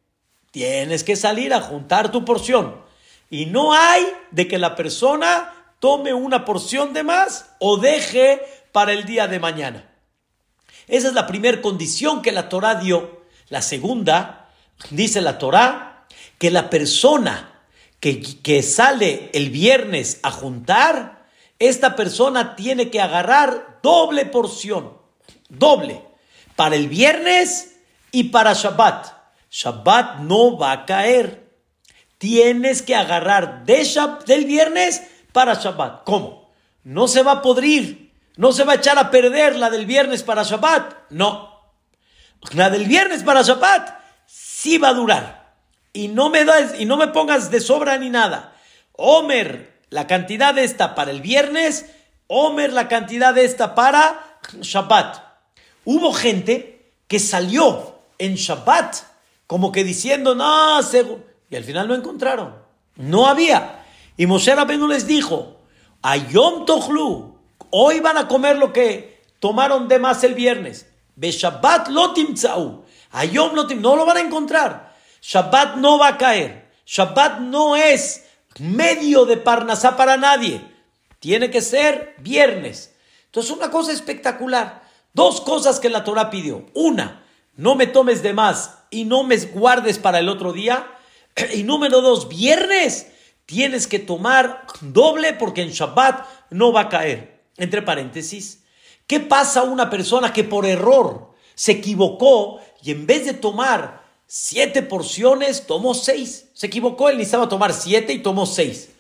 Tienes 0.50 1.04
que 1.04 1.14
salir 1.14 1.52
a 1.54 1.60
juntar 1.60 2.10
tu 2.10 2.24
porción. 2.24 2.82
Y 3.30 3.46
no 3.46 3.74
hay 3.74 4.04
de 4.30 4.48
que 4.48 4.58
la 4.58 4.74
persona 4.74 5.74
tome 5.78 6.14
una 6.14 6.44
porción 6.44 6.94
de 6.94 7.04
más 7.04 7.50
o 7.60 7.76
deje 7.76 8.42
para 8.72 8.92
el 8.92 9.04
día 9.04 9.28
de 9.28 9.38
mañana. 9.38 9.88
Esa 10.88 11.08
es 11.08 11.14
la 11.14 11.26
primera 11.26 11.60
condición 11.60 12.22
que 12.22 12.32
la 12.32 12.48
Torah 12.48 12.76
dio. 12.76 13.22
La 13.50 13.60
segunda, 13.60 14.50
dice 14.90 15.20
la 15.20 15.38
Torah, 15.38 16.06
que 16.38 16.50
la 16.50 16.70
persona 16.70 17.60
que, 18.00 18.20
que 18.20 18.62
sale 18.62 19.30
el 19.34 19.50
viernes 19.50 20.20
a 20.22 20.30
juntar, 20.30 21.17
esta 21.58 21.96
persona 21.96 22.56
tiene 22.56 22.90
que 22.90 23.00
agarrar 23.00 23.80
doble 23.82 24.26
porción, 24.26 24.96
doble, 25.48 26.04
para 26.56 26.76
el 26.76 26.88
viernes 26.88 27.76
y 28.10 28.24
para 28.24 28.52
Shabbat. 28.52 29.06
Shabbat 29.50 30.20
no 30.20 30.58
va 30.58 30.72
a 30.72 30.86
caer. 30.86 31.48
Tienes 32.18 32.82
que 32.82 32.96
agarrar 32.96 33.64
de 33.64 33.86
del 34.26 34.44
viernes 34.44 35.02
para 35.32 35.54
Shabbat. 35.54 36.04
¿Cómo? 36.04 36.52
No 36.82 37.06
se 37.06 37.22
va 37.22 37.32
a 37.32 37.42
podrir, 37.42 38.12
no 38.36 38.52
se 38.52 38.64
va 38.64 38.72
a 38.72 38.76
echar 38.76 38.98
a 38.98 39.10
perder 39.10 39.56
la 39.56 39.70
del 39.70 39.86
viernes 39.86 40.22
para 40.22 40.42
Shabbat. 40.42 41.10
No. 41.10 41.58
La 42.52 42.70
del 42.70 42.86
viernes 42.86 43.22
para 43.22 43.42
Shabbat 43.42 44.00
sí 44.26 44.78
va 44.78 44.88
a 44.88 44.94
durar. 44.94 45.54
Y 45.92 46.08
no 46.08 46.30
me 46.30 46.44
das, 46.44 46.78
y 46.78 46.84
no 46.84 46.96
me 46.96 47.08
pongas 47.08 47.50
de 47.50 47.60
sobra 47.60 47.98
ni 47.98 48.10
nada. 48.10 48.56
Omer, 48.92 49.77
la 49.90 50.06
cantidad 50.06 50.56
esta 50.58 50.94
para 50.94 51.10
el 51.10 51.20
viernes, 51.20 51.86
Omer 52.26 52.72
la 52.74 52.88
cantidad 52.88 53.36
esta 53.38 53.74
para 53.74 54.38
Shabbat. 54.60 55.16
Hubo 55.84 56.12
gente 56.12 56.92
que 57.06 57.18
salió 57.18 58.00
en 58.18 58.34
Shabbat 58.34 58.96
como 59.46 59.72
que 59.72 59.82
diciendo, 59.82 60.34
no, 60.34 60.78
y 61.50 61.56
al 61.56 61.64
final 61.64 61.88
no 61.88 61.94
encontraron. 61.94 62.54
No 62.96 63.26
había. 63.26 63.82
Y 64.18 64.26
Moshe 64.26 64.54
Rabbeinu 64.54 64.86
les 64.88 65.06
dijo, 65.06 65.56
a 66.02 66.16
Yom 66.16 66.66
Tochlu, 66.66 67.38
hoy 67.70 68.00
van 68.00 68.18
a 68.18 68.28
comer 68.28 68.58
lo 68.58 68.74
que 68.74 69.22
tomaron 69.40 69.88
de 69.88 69.98
más 69.98 70.22
el 70.22 70.34
viernes. 70.34 70.86
Be 71.16 71.30
Shabbat 71.30 71.88
lo 71.88 72.12
timtzau. 72.12 72.84
A 73.12 73.24
Yom 73.24 73.54
no 73.54 73.96
lo 73.96 74.04
van 74.04 74.18
a 74.18 74.20
encontrar. 74.20 74.94
Shabbat 75.22 75.76
no 75.76 75.98
va 75.98 76.08
a 76.08 76.18
caer. 76.18 76.68
Shabbat 76.84 77.40
no 77.40 77.74
es 77.74 78.27
medio 78.58 79.24
de 79.24 79.36
Parnasá 79.36 79.96
para 79.96 80.16
nadie. 80.16 80.64
Tiene 81.20 81.50
que 81.50 81.60
ser 81.60 82.14
viernes. 82.18 82.94
Entonces, 83.26 83.52
una 83.52 83.70
cosa 83.70 83.92
espectacular. 83.92 84.82
Dos 85.12 85.40
cosas 85.40 85.80
que 85.80 85.90
la 85.90 86.04
Torah 86.04 86.30
pidió. 86.30 86.66
Una, 86.74 87.24
no 87.56 87.74
me 87.74 87.86
tomes 87.86 88.22
de 88.22 88.32
más 88.32 88.78
y 88.90 89.04
no 89.04 89.24
me 89.24 89.36
guardes 89.36 89.98
para 89.98 90.18
el 90.18 90.28
otro 90.28 90.52
día. 90.52 90.86
Y 91.54 91.62
número 91.62 92.00
dos, 92.00 92.28
viernes 92.28 93.08
tienes 93.46 93.86
que 93.86 93.98
tomar 93.98 94.66
doble 94.80 95.32
porque 95.32 95.62
en 95.62 95.70
Shabbat 95.70 96.26
no 96.50 96.72
va 96.72 96.82
a 96.82 96.88
caer. 96.88 97.42
Entre 97.56 97.82
paréntesis, 97.82 98.62
¿qué 99.06 99.18
pasa 99.18 99.60
a 99.60 99.64
una 99.64 99.90
persona 99.90 100.32
que 100.32 100.44
por 100.44 100.66
error 100.66 101.32
se 101.54 101.72
equivocó 101.72 102.60
y 102.82 102.92
en 102.92 103.06
vez 103.06 103.24
de 103.24 103.34
tomar 103.34 104.04
siete 104.28 104.82
porciones, 104.82 105.66
tomó 105.66 105.94
seis. 105.94 106.44
Se 106.54 106.66
equivocó, 106.66 107.08
él 107.08 107.16
necesitaba 107.16 107.48
tomar 107.48 107.72
siete 107.72 108.12
y 108.12 108.22
tomó 108.22 108.46
seis. 108.46 108.90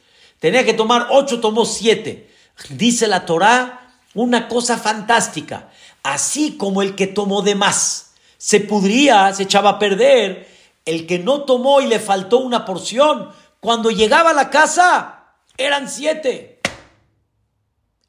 Tenía 0.40 0.64
que 0.64 0.74
tomar 0.74 1.08
ocho, 1.10 1.40
tomó 1.40 1.64
siete. 1.64 2.30
Dice 2.70 3.06
la 3.06 3.26
Torá 3.26 3.94
una 4.14 4.48
cosa 4.48 4.78
fantástica. 4.78 5.70
Así 6.02 6.56
como 6.56 6.82
el 6.82 6.96
que 6.96 7.06
tomó 7.06 7.42
de 7.42 7.54
más 7.54 8.14
se 8.38 8.60
pudría, 8.60 9.32
se 9.34 9.42
echaba 9.44 9.70
a 9.70 9.78
perder, 9.78 10.48
el 10.84 11.06
que 11.06 11.18
no 11.18 11.42
tomó 11.42 11.80
y 11.80 11.86
le 11.86 11.98
faltó 11.98 12.38
una 12.38 12.64
porción, 12.64 13.30
cuando 13.60 13.90
llegaba 13.90 14.30
a 14.30 14.34
la 14.34 14.48
casa, 14.48 15.34
eran 15.56 15.90
siete. 15.90 16.60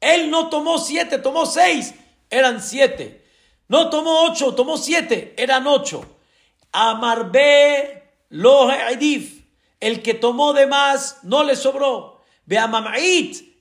Él 0.00 0.30
no 0.30 0.48
tomó 0.48 0.78
siete, 0.78 1.18
tomó 1.18 1.44
seis, 1.46 1.94
eran 2.30 2.62
siete. 2.62 3.26
No 3.68 3.90
tomó 3.90 4.24
ocho, 4.24 4.54
tomó 4.54 4.78
siete, 4.78 5.34
eran 5.36 5.66
ocho. 5.66 6.04
Amarbe 6.72 8.14
lo 8.28 8.70
edif. 8.70 9.44
El 9.80 10.02
que 10.02 10.14
tomó 10.14 10.52
de 10.52 10.66
más 10.66 11.18
no 11.22 11.42
le 11.42 11.56
sobró. 11.56 12.20
A 12.50 12.98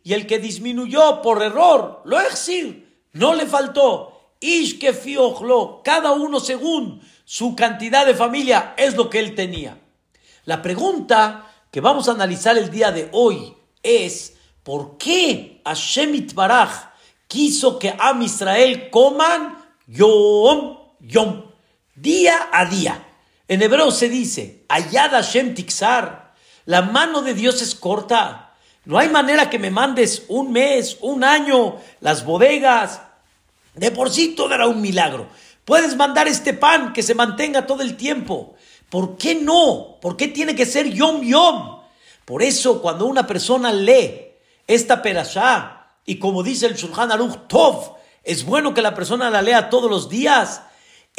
y 0.04 0.14
el 0.14 0.26
que 0.26 0.40
disminuyó 0.40 1.22
por 1.22 1.44
error, 1.44 2.02
lo 2.06 2.20
exir, 2.20 3.04
no 3.14 3.36
le 3.36 3.46
faltó. 3.46 4.34
Ish 4.40 4.80
que 4.80 4.94
fiojlo, 4.94 5.82
cada 5.84 6.12
uno 6.14 6.40
según 6.40 7.02
su 7.26 7.56
cantidad 7.56 8.06
de 8.06 8.16
familia 8.16 8.74
es 8.78 8.96
lo 8.96 9.10
que 9.10 9.20
él 9.20 9.36
tenía. 9.36 9.80
La 10.46 10.62
pregunta 10.62 11.52
que 11.70 11.82
vamos 11.82 12.08
a 12.08 12.14
analizar 12.14 12.58
el 12.58 12.72
día 12.72 12.92
de 12.92 13.10
hoy 13.12 13.54
es 13.84 14.38
¿por 14.64 14.98
qué 14.98 15.62
Hashem 15.66 16.28
Baraj 16.34 16.90
quiso 17.28 17.78
que 17.78 17.94
Am 18.00 18.22
Israel 18.22 18.90
coman 18.90 19.58
yom 19.86 20.78
yom, 21.02 21.44
día 22.02 22.50
a 22.52 22.66
día? 22.66 23.06
En 23.48 23.62
hebreo 23.62 23.92
se 23.92 24.10
dice, 24.10 24.64
Ayad 24.70 25.12
Hashem 25.12 25.56
Tixar, 25.56 26.34
la 26.66 26.82
mano 26.82 27.22
de 27.22 27.34
Dios 27.34 27.62
es 27.62 27.76
corta. 27.76 28.54
No 28.86 28.98
hay 28.98 29.10
manera 29.10 29.50
que 29.50 29.60
me 29.60 29.72
mandes 29.72 30.24
un 30.28 30.52
mes, 30.52 30.98
un 31.02 31.24
año, 31.24 31.78
las 32.00 32.26
bodegas. 32.26 33.02
De 33.74 33.92
por 33.92 34.10
sí 34.12 34.36
todo 34.36 34.54
era 34.54 34.68
un 34.68 34.82
milagro. 34.82 35.28
Puedes 35.66 35.96
mandar 35.96 36.28
este 36.28 36.54
pan 36.54 36.94
que 36.94 37.04
se 37.04 37.16
mantenga 37.16 37.66
todo 37.66 37.82
el 37.82 37.98
tiempo. 37.98 38.56
¿Por 38.90 39.18
qué 39.18 39.36
no? 39.36 39.98
¿Por 40.02 40.18
qué 40.18 40.28
tiene 40.28 40.56
que 40.56 40.66
ser 40.66 40.90
yom 40.90 41.22
yom? 41.22 41.80
Por 42.26 42.44
eso 42.44 42.82
cuando 42.82 43.06
una 43.06 43.26
persona 43.26 43.72
lee 43.72 44.30
esta 44.68 45.02
perashá 45.02 45.88
y 46.06 46.18
como 46.18 46.44
dice 46.44 46.66
el 46.66 46.76
Shulchan 46.76 47.12
Aruch 47.12 47.48
Tov, 47.48 47.96
es 48.24 48.46
bueno 48.46 48.74
que 48.74 48.82
la 48.82 48.94
persona 48.94 49.30
la 49.30 49.42
lea 49.42 49.70
todos 49.70 49.90
los 49.90 50.10
días. 50.10 50.62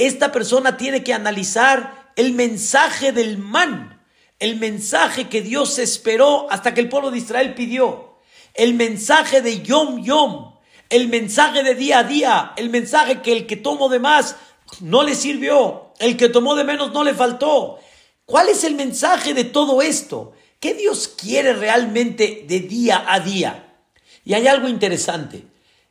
Esta 0.00 0.32
persona 0.32 0.78
tiene 0.78 1.04
que 1.04 1.12
analizar 1.12 2.10
el 2.16 2.32
mensaje 2.32 3.12
del 3.12 3.36
man, 3.36 4.02
el 4.38 4.56
mensaje 4.56 5.28
que 5.28 5.42
Dios 5.42 5.78
esperó 5.78 6.50
hasta 6.50 6.72
que 6.72 6.80
el 6.80 6.88
pueblo 6.88 7.10
de 7.10 7.18
Israel 7.18 7.52
pidió, 7.52 8.16
el 8.54 8.72
mensaje 8.72 9.42
de 9.42 9.60
yom 9.60 10.02
yom, 10.02 10.54
el 10.88 11.08
mensaje 11.08 11.62
de 11.62 11.74
día 11.74 11.98
a 11.98 12.04
día, 12.04 12.52
el 12.56 12.70
mensaje 12.70 13.20
que 13.20 13.32
el 13.32 13.46
que 13.46 13.56
tomó 13.56 13.90
de 13.90 13.98
más 13.98 14.36
no 14.80 15.02
le 15.02 15.14
sirvió, 15.14 15.92
el 15.98 16.16
que 16.16 16.30
tomó 16.30 16.54
de 16.54 16.64
menos 16.64 16.94
no 16.94 17.04
le 17.04 17.12
faltó. 17.12 17.78
¿Cuál 18.24 18.48
es 18.48 18.64
el 18.64 18.76
mensaje 18.76 19.34
de 19.34 19.44
todo 19.44 19.82
esto? 19.82 20.32
¿Qué 20.60 20.72
Dios 20.72 21.08
quiere 21.08 21.52
realmente 21.52 22.46
de 22.48 22.60
día 22.60 23.04
a 23.06 23.20
día? 23.20 23.76
Y 24.24 24.32
hay 24.32 24.46
algo 24.46 24.66
interesante. 24.66 25.44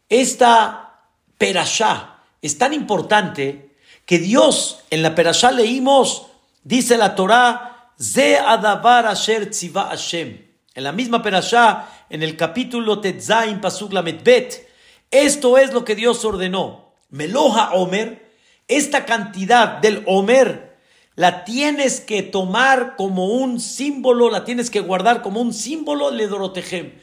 Esta 0.09 0.99
perashá 1.37 2.23
es 2.41 2.57
tan 2.57 2.73
importante 2.73 3.68
que 4.09 4.17
Dios, 4.17 4.79
en 4.89 5.03
la 5.03 5.13
perashá 5.13 5.51
leímos, 5.51 6.25
dice 6.63 6.97
la 6.97 7.13
Torá, 7.13 7.93
Ze 8.01 8.39
adavar 8.39 9.05
asher 9.05 9.51
Hashem. 9.51 10.47
En 10.73 10.83
la 10.83 10.91
misma 10.91 11.21
perashá, 11.21 11.87
en 12.09 12.23
el 12.23 12.35
capítulo 12.35 13.01
Tetzain 13.01 13.61
Pasuk 13.61 13.93
Bet, 14.23 14.67
esto 15.11 15.59
es 15.59 15.73
lo 15.73 15.85
que 15.85 15.93
Dios 15.93 16.25
ordenó. 16.25 16.91
Meloja 17.11 17.73
Omer, 17.73 18.33
esta 18.67 19.05
cantidad 19.05 19.77
del 19.77 20.01
Omer 20.07 20.75
la 21.13 21.43
tienes 21.45 22.01
que 22.01 22.23
tomar 22.23 22.95
como 22.95 23.27
un 23.27 23.59
símbolo, 23.59 24.31
la 24.31 24.43
tienes 24.43 24.71
que 24.71 24.79
guardar 24.79 25.21
como 25.21 25.39
un 25.39 25.53
símbolo 25.53 26.09
de 26.09 26.27
Dorotejem. 26.27 26.93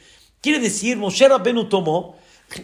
Quiere 0.41 0.59
decir, 0.59 0.97
Moshe 0.97 1.25
Rabbenu 1.25 1.69
tomó 1.69 2.17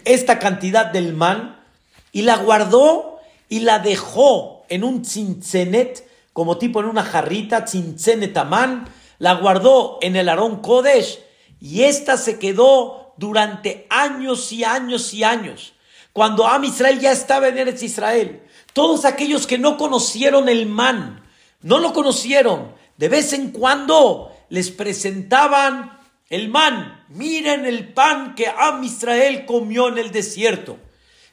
esta 0.03 0.37
cantidad 0.37 0.87
del 0.87 1.13
man 1.13 1.63
y 2.11 2.23
la 2.23 2.35
guardó 2.35 3.12
y 3.53 3.59
la 3.59 3.77
dejó 3.77 4.65
en 4.67 4.83
un 4.83 5.03
tzintzenet, 5.03 6.09
como 6.33 6.57
tipo 6.57 6.79
en 6.79 6.87
una 6.87 7.03
jarrita, 7.03 7.65
tzintzenet 7.65 8.35
amán, 8.35 8.89
la 9.19 9.35
guardó 9.35 9.99
en 10.01 10.15
el 10.15 10.27
Arón 10.27 10.59
Kodesh 10.63 11.19
y 11.59 11.83
esta 11.83 12.17
se 12.17 12.39
quedó 12.39 13.13
durante 13.15 13.85
años 13.91 14.51
y 14.51 14.63
años 14.63 15.13
y 15.13 15.23
años. 15.23 15.73
Cuando 16.13 16.47
Am 16.47 16.63
Israel 16.63 16.99
ya 16.99 17.11
estaba 17.11 17.47
en 17.47 17.59
Eretz 17.59 17.83
Israel, 17.83 18.41
todos 18.73 19.05
aquellos 19.05 19.45
que 19.45 19.59
no 19.59 19.77
conocieron 19.77 20.49
el 20.49 20.65
man, 20.65 21.23
no 21.61 21.77
lo 21.77 21.93
conocieron, 21.93 22.73
de 22.97 23.07
vez 23.07 23.33
en 23.33 23.51
cuando 23.51 24.35
les 24.49 24.71
presentaban 24.71 25.99
el 26.31 26.49
man. 26.49 27.05
Miren 27.09 27.67
el 27.67 27.93
pan 27.93 28.33
que 28.33 28.47
Am 28.47 28.83
Israel 28.83 29.45
comió 29.45 29.89
en 29.89 29.99
el 29.99 30.11
desierto. 30.11 30.79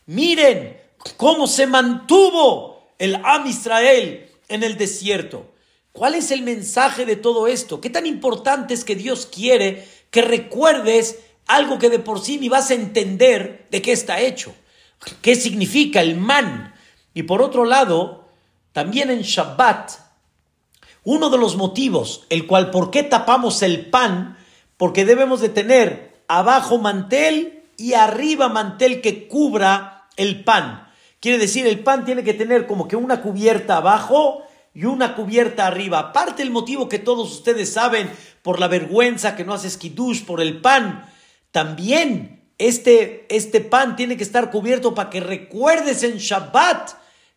Miren 0.05 0.80
cómo 1.17 1.47
se 1.47 1.67
mantuvo 1.67 2.93
el 2.99 3.17
Am 3.25 3.47
Israel 3.47 4.29
en 4.49 4.63
el 4.63 4.77
desierto. 4.77 5.51
¿Cuál 5.93 6.15
es 6.15 6.31
el 6.31 6.43
mensaje 6.43 7.05
de 7.05 7.17
todo 7.17 7.47
esto? 7.47 7.81
¿Qué 7.81 7.91
tan 7.91 8.07
importante 8.07 8.75
es 8.75 8.85
que 8.85 8.95
Dios 8.95 9.27
quiere 9.27 9.87
que 10.11 10.23
recuerdes 10.23 11.19
algo 11.51 11.79
que 11.79 11.91
de 11.91 11.99
por 11.99 12.21
sí 12.21 12.39
ni 12.39 12.49
vas 12.49 12.71
a 12.71 12.75
entender 12.75 13.67
de 13.71 13.83
qué 13.83 13.91
está 13.91 14.21
hecho, 14.21 14.55
qué 15.21 15.35
significa 15.35 16.01
el 16.01 16.17
man. 16.17 16.75
Y 17.13 17.25
por 17.25 17.43
otro 17.43 17.65
lado, 17.65 18.29
también 18.73 19.11
en 19.11 19.23
Shabbat, 19.23 19.91
uno 21.03 21.29
de 21.29 21.39
los 21.39 21.57
motivos, 21.57 22.25
el 22.29 22.47
cual 22.47 22.71
por 22.71 22.93
qué 22.93 23.03
tapamos 23.03 23.63
el 23.63 23.87
pan, 23.91 24.39
porque 24.77 25.05
debemos 25.05 25.41
de 25.41 25.49
tener 25.49 26.23
abajo 26.29 26.79
mantel 26.79 27.65
y 27.77 27.95
arriba 27.95 28.49
mantel 28.49 29.01
que 29.01 29.27
cubra 29.27 30.09
el 30.17 30.45
pan. 30.45 30.89
Quiere 31.21 31.37
decir, 31.37 31.67
el 31.67 31.81
pan 31.81 32.07
tiene 32.07 32.25
que 32.25 32.33
tener 32.33 32.67
como 32.67 32.89
que 32.89 32.97
una 32.97 33.21
cubierta 33.21 33.77
abajo 33.77 34.43
y 34.73 34.87
una 34.87 35.15
cubierta 35.15 35.67
arriba. 35.67 35.99
Aparte 35.99 36.43
el 36.43 36.51
motivo 36.51 36.89
que 36.89 36.99
todos 36.99 37.31
ustedes 37.31 37.71
saben 37.71 38.11
por 38.43 38.59
la 38.59 38.69
vergüenza 38.69 39.37
que 39.37 39.45
no 39.45 39.53
haces 39.53 39.77
kiddush 39.77 40.25
por 40.25 40.41
el 40.41 40.63
pan, 40.63 41.07
también 41.51 42.43
este, 42.57 43.27
este 43.29 43.61
pan 43.61 43.97
tiene 43.97 44.17
que 44.17 44.23
estar 44.23 44.51
cubierto 44.51 44.95
para 44.95 45.11
que 45.11 45.21
recuerdes 45.21 46.03
en 46.05 46.17
Shabbat 46.17 46.93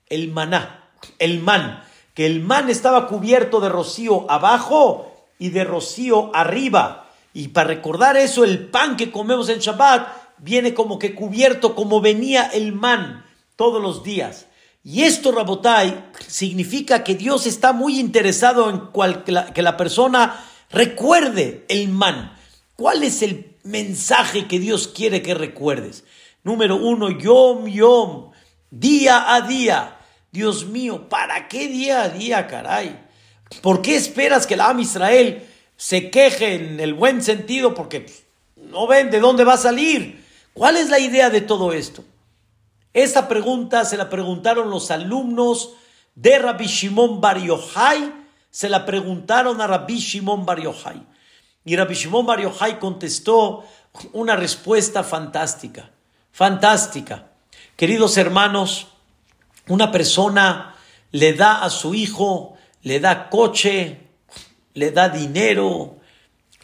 el 0.07 0.31
maná, 0.31 0.89
el 1.19 1.39
man, 1.41 1.83
que 2.13 2.25
el 2.25 2.41
man 2.41 2.69
estaba 2.69 3.07
cubierto 3.07 3.59
de 3.59 3.67
rocío 3.67 4.31
abajo 4.31 5.13
y 5.39 5.49
de 5.49 5.65
rocío 5.65 6.33
arriba. 6.33 7.09
Y 7.33 7.49
para 7.49 7.67
recordar 7.67 8.15
eso, 8.15 8.45
el 8.45 8.67
pan 8.67 8.95
que 8.95 9.11
comemos 9.11 9.49
en 9.49 9.59
Shabbat 9.59 10.07
viene 10.37 10.73
como 10.73 10.99
que 10.99 11.15
cubierto 11.15 11.75
como 11.75 11.99
venía 11.99 12.45
el 12.45 12.71
man 12.71 13.22
todos 13.55 13.81
los 13.81 14.03
días. 14.03 14.47
Y 14.83 15.03
esto, 15.03 15.31
Rabotai, 15.31 16.11
significa 16.27 17.03
que 17.03 17.15
Dios 17.15 17.45
está 17.45 17.73
muy 17.73 17.99
interesado 17.99 18.69
en 18.69 19.23
que, 19.23 19.31
la, 19.31 19.53
que 19.53 19.61
la 19.61 19.77
persona 19.77 20.43
recuerde 20.69 21.65
el 21.69 21.89
man. 21.89 22.37
¿Cuál 22.75 23.03
es 23.03 23.21
el 23.21 23.53
mensaje 23.63 24.47
que 24.47 24.59
Dios 24.59 24.87
quiere 24.87 25.21
que 25.21 25.33
recuerdes. 25.33 26.03
Número 26.43 26.75
uno, 26.75 27.09
yom, 27.09 27.65
yom, 27.67 28.31
día 28.69 29.33
a 29.33 29.41
día. 29.41 29.97
Dios 30.31 30.65
mío, 30.65 31.07
¿para 31.09 31.47
qué 31.47 31.67
día 31.67 32.03
a 32.03 32.09
día, 32.09 32.47
caray? 32.47 32.99
¿Por 33.61 33.81
qué 33.81 33.95
esperas 33.95 34.45
que 34.45 34.57
la 34.57 34.69
Am 34.69 34.79
Israel 34.79 35.43
se 35.77 36.09
queje 36.09 36.55
en 36.55 36.79
el 36.79 36.93
buen 36.93 37.21
sentido? 37.21 37.73
Porque 37.73 38.05
no 38.55 38.87
ven 38.87 39.09
de 39.09 39.19
dónde 39.19 39.43
va 39.43 39.53
a 39.53 39.57
salir. 39.57 40.23
¿Cuál 40.53 40.77
es 40.77 40.89
la 40.89 40.99
idea 40.99 41.29
de 41.29 41.41
todo 41.41 41.71
esto? 41.71 42.03
Esta 42.93 43.27
pregunta 43.27 43.85
se 43.85 43.97
la 43.97 44.09
preguntaron 44.09 44.69
los 44.69 44.91
alumnos 44.91 45.71
de 46.15 46.37
Rabbi 46.37 46.67
Shimon 46.67 47.19
Bar 47.19 47.39
Yochai, 47.39 48.13
se 48.51 48.69
la 48.69 48.85
preguntaron 48.85 49.59
a 49.61 49.67
Rabbi 49.67 49.97
Shimon 49.97 50.45
Bar 50.45 50.61
Yochai. 50.61 51.01
Y 51.65 51.75
Rabbi 51.75 51.95
Shimon 51.95 52.25
Bar 52.25 52.41
contestó 52.79 53.65
una 54.11 54.35
respuesta 54.35 55.03
fantástica, 55.03 55.89
fantástica. 56.31 57.31
Queridos 57.75 58.17
hermanos, 58.17 58.87
una 59.67 59.91
persona 59.91 60.75
le 61.11 61.33
da 61.33 61.63
a 61.63 61.69
su 61.69 61.95
hijo, 61.95 62.55
le 62.83 62.99
da 62.99 63.29
coche, 63.29 64.09
le 64.73 64.91
da 64.91 65.09
dinero, 65.09 65.97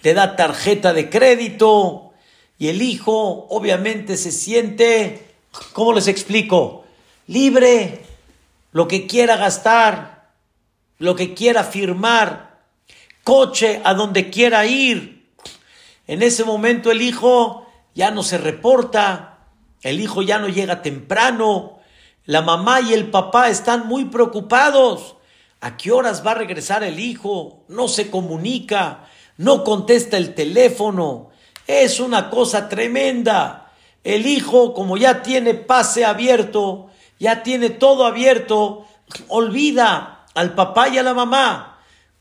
le 0.03 0.13
da 0.13 0.35
tarjeta 0.35 0.93
de 0.93 1.09
crédito 1.09 2.13
y 2.57 2.67
el 2.67 2.81
hijo 2.81 3.47
obviamente 3.49 4.17
se 4.17 4.31
siente, 4.31 5.28
¿cómo 5.73 5.93
les 5.93 6.07
explico? 6.07 6.85
Libre, 7.27 8.05
lo 8.71 8.87
que 8.87 9.07
quiera 9.07 9.37
gastar, 9.37 10.29
lo 10.97 11.15
que 11.15 11.33
quiera 11.33 11.63
firmar, 11.63 12.59
coche 13.23 13.81
a 13.83 13.93
donde 13.93 14.29
quiera 14.29 14.65
ir. 14.65 15.29
En 16.07 16.23
ese 16.23 16.43
momento 16.43 16.91
el 16.91 17.01
hijo 17.01 17.67
ya 17.93 18.11
no 18.11 18.23
se 18.23 18.37
reporta, 18.37 19.37
el 19.81 19.99
hijo 20.01 20.21
ya 20.21 20.39
no 20.39 20.49
llega 20.49 20.81
temprano, 20.81 21.79
la 22.25 22.41
mamá 22.41 22.81
y 22.81 22.93
el 22.93 23.09
papá 23.09 23.49
están 23.49 23.87
muy 23.87 24.05
preocupados. 24.05 25.15
¿A 25.61 25.77
qué 25.77 25.91
horas 25.91 26.25
va 26.25 26.31
a 26.31 26.35
regresar 26.35 26.83
el 26.83 26.99
hijo? 26.99 27.63
No 27.67 27.87
se 27.87 28.09
comunica. 28.09 29.05
no 29.37 29.63
contesta 29.63 30.17
el 30.17 30.35
teléfono. 30.35 31.29
Es 31.65 31.99
una 31.99 32.29
cosa 32.29 32.67
tremenda. 32.67 33.68
El 34.03 34.25
hijo, 34.25 34.73
como 34.73 34.97
ya 34.97 35.21
tiene 35.21 35.53
pase 35.53 36.05
abierto, 36.05 36.89
ya 37.19 37.43
tiene 37.43 37.69
todo 37.69 38.05
abierto, 38.05 38.85
olvida 39.27 40.25
al 40.33 40.55
papá 40.55 40.89
y 40.89 40.97
a 40.97 41.03
la 41.03 41.13
mamá. 41.13 41.79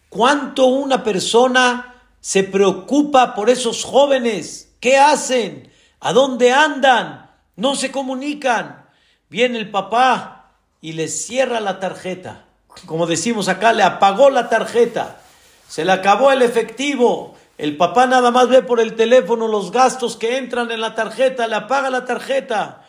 ¿Cuánto 0.08 0.66
una 0.66 1.04
persona 1.04 1.94
se 2.20 2.42
preocupa 2.42 3.34
por 3.34 3.50
esos 3.50 3.84
jóvenes? 3.84 4.74
¿Qué 4.80 4.98
hacen? 4.98 5.70
¿A 6.00 6.12
dónde 6.12 6.52
andan? 6.52 7.30
No 7.56 7.74
se 7.74 7.90
comunican. 7.90 8.86
Viene 9.28 9.58
el 9.58 9.70
papá 9.70 10.52
y 10.80 10.92
le 10.92 11.08
cierra 11.08 11.60
la 11.60 11.80
tarjeta. 11.80 12.44
Como 12.86 13.06
decimos 13.06 13.48
acá, 13.48 13.72
le 13.72 13.82
apagó 13.82 14.30
la 14.30 14.48
tarjeta. 14.48 15.20
Se 15.68 15.84
le 15.84 15.92
acabó 15.92 16.32
el 16.32 16.42
efectivo. 16.42 17.36
El 17.58 17.76
papá 17.76 18.06
nada 18.06 18.30
más 18.30 18.48
ve 18.48 18.62
por 18.62 18.78
el 18.78 18.94
teléfono 18.94 19.48
los 19.48 19.72
gastos 19.72 20.16
que 20.16 20.38
entran 20.38 20.70
en 20.70 20.80
la 20.80 20.94
tarjeta, 20.94 21.48
le 21.48 21.56
apaga 21.56 21.90
la 21.90 22.04
tarjeta. 22.04 22.84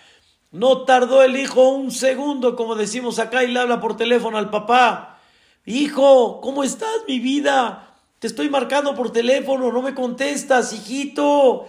No 0.52 0.84
tardó 0.84 1.24
el 1.24 1.36
hijo 1.38 1.70
un 1.70 1.90
segundo, 1.90 2.56
como 2.56 2.76
decimos 2.76 3.18
acá, 3.18 3.44
y 3.44 3.48
le 3.48 3.60
habla 3.60 3.82
por 3.82 3.98
teléfono 3.98 4.38
al 4.38 4.52
papá. 4.52 5.18
Hijo, 5.66 6.40
¿cómo 6.40 6.64
estás, 6.64 7.04
mi 7.08 7.20
vida? 7.20 7.96
Te 8.20 8.28
estoy 8.28 8.48
marcando 8.50 8.94
por 8.94 9.12
teléfono, 9.12 9.72
no 9.72 9.82
me 9.82 9.96
contestas, 9.96 10.72
hijito. 10.72 11.66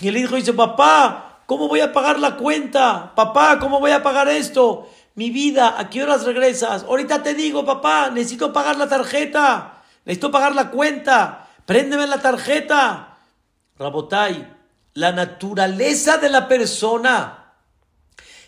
Y 0.00 0.06
el 0.06 0.16
hijo 0.16 0.36
dice, 0.36 0.52
papá, 0.52 1.40
¿cómo 1.46 1.66
voy 1.66 1.80
a 1.80 1.92
pagar 1.92 2.20
la 2.20 2.36
cuenta? 2.36 3.14
Papá, 3.16 3.58
¿cómo 3.58 3.80
voy 3.80 3.90
a 3.90 4.02
pagar 4.04 4.28
esto? 4.28 4.88
Mi 5.16 5.30
vida, 5.30 5.74
¿a 5.76 5.90
qué 5.90 6.04
horas 6.04 6.24
regresas? 6.24 6.84
Ahorita 6.84 7.20
te 7.20 7.34
digo, 7.34 7.64
papá, 7.64 8.10
necesito 8.10 8.52
pagar 8.52 8.76
la 8.76 8.88
tarjeta. 8.88 9.82
Necesito 10.04 10.30
pagar 10.30 10.54
la 10.54 10.70
cuenta. 10.70 11.43
Préndeme 11.66 12.06
la 12.06 12.20
tarjeta. 12.20 13.16
Rabotai, 13.78 14.46
la 14.92 15.12
naturaleza 15.12 16.18
de 16.18 16.28
la 16.28 16.46
persona 16.46 17.54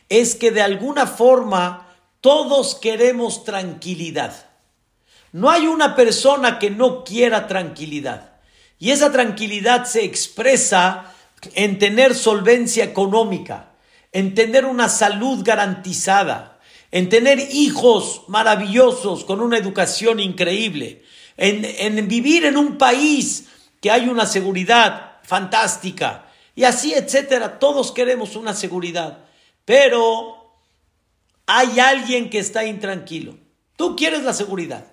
es 0.08 0.34
que 0.34 0.50
de 0.50 0.62
alguna 0.62 1.06
forma 1.06 1.88
todos 2.20 2.74
queremos 2.74 3.44
tranquilidad. 3.44 4.50
No 5.32 5.50
hay 5.50 5.66
una 5.66 5.96
persona 5.96 6.58
que 6.58 6.70
no 6.70 7.04
quiera 7.04 7.46
tranquilidad. 7.46 8.34
Y 8.78 8.90
esa 8.90 9.10
tranquilidad 9.10 9.86
se 9.86 10.04
expresa 10.04 11.12
en 11.54 11.78
tener 11.78 12.14
solvencia 12.14 12.84
económica, 12.84 13.72
en 14.12 14.34
tener 14.34 14.66
una 14.66 14.88
salud 14.88 15.42
garantizada, 15.42 16.58
en 16.90 17.08
tener 17.08 17.40
hijos 17.50 18.22
maravillosos 18.28 19.24
con 19.24 19.40
una 19.40 19.56
educación 19.56 20.20
increíble, 20.20 21.02
en, 21.36 22.08
vivir 22.08 22.44
en 22.44 22.56
un 22.56 22.78
país 22.78 23.46
que 23.80 23.90
hay 23.90 24.08
una 24.08 24.26
seguridad 24.26 25.18
fantástica 25.22 26.26
y 26.54 26.64
así, 26.64 26.94
etcétera. 26.94 27.58
Todos 27.58 27.92
queremos 27.92 28.36
una 28.36 28.54
seguridad. 28.54 29.18
Pero 29.64 30.58
hay 31.46 31.78
alguien 31.78 32.30
que 32.30 32.38
está 32.38 32.64
intranquilo. 32.64 33.36
Tú 33.76 33.94
quieres 33.94 34.22
la 34.22 34.32
seguridad. 34.32 34.86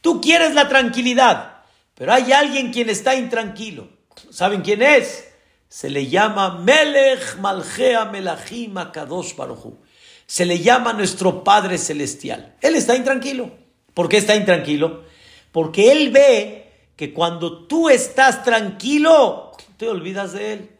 Tú 0.00 0.20
quieres 0.20 0.54
la 0.54 0.68
tranquilidad. 0.68 1.62
Pero 1.94 2.14
hay 2.14 2.32
alguien 2.32 2.72
quien 2.72 2.88
está 2.88 3.14
intranquilo. 3.14 3.90
¿Saben 4.30 4.62
quién 4.62 4.82
es? 4.82 5.28
Se 5.68 5.90
le 5.90 6.08
llama 6.08 6.58
Melech 6.58 7.36
Malchea 7.38 8.06
Melachim 8.06 8.76
Akadosh 8.78 9.36
Baruchu. 9.36 9.78
Se 10.26 10.46
le 10.46 10.60
llama 10.60 10.94
nuestro 10.94 11.44
Padre 11.44 11.76
Celestial. 11.76 12.56
Él 12.62 12.74
está 12.74 12.96
intranquilo. 12.96 13.50
¿Por 13.92 14.08
qué 14.08 14.16
está 14.16 14.34
intranquilo? 14.34 15.04
Porque 15.52 15.92
él 15.92 16.10
ve 16.10 16.72
que 16.96 17.12
cuando 17.12 17.66
tú 17.66 17.88
estás 17.88 18.42
tranquilo, 18.42 19.52
te 19.76 19.88
olvidas 19.88 20.32
de 20.32 20.52
él. 20.52 20.70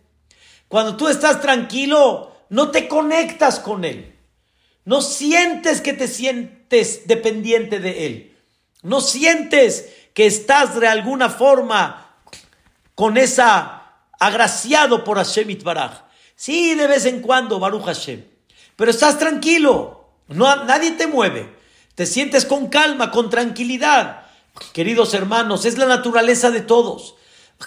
Cuando 0.72 0.96
tú 0.96 1.08
estás 1.08 1.42
tranquilo, 1.42 2.32
no 2.48 2.70
te 2.70 2.88
conectas 2.88 3.60
con 3.60 3.84
Él. 3.84 4.14
No 4.84 5.02
sientes 5.02 5.80
que 5.80 5.92
te 5.92 6.08
sientes 6.08 7.06
dependiente 7.06 7.78
de 7.78 8.06
Él. 8.06 8.36
No 8.82 9.00
sientes 9.00 9.90
que 10.14 10.26
estás 10.26 10.78
de 10.80 10.88
alguna 10.88 11.28
forma 11.28 12.14
con 12.94 13.16
esa 13.16 13.82
agraciado 14.18 15.04
por 15.04 15.18
Hashem 15.18 15.50
Itbaraj. 15.50 16.04
Sí, 16.36 16.74
de 16.74 16.86
vez 16.86 17.04
en 17.06 17.20
cuando, 17.20 17.58
Baruch 17.58 17.84
Hashem. 17.84 18.24
Pero 18.76 18.90
estás 18.90 19.18
tranquilo. 19.18 20.08
No, 20.28 20.64
nadie 20.64 20.92
te 20.92 21.06
mueve. 21.06 21.54
Te 21.94 22.06
sientes 22.06 22.46
con 22.46 22.68
calma, 22.68 23.10
con 23.10 23.30
tranquilidad. 23.30 24.21
Queridos 24.72 25.14
hermanos, 25.14 25.64
es 25.64 25.78
la 25.78 25.86
naturaleza 25.86 26.50
de 26.50 26.60
todos. 26.60 27.16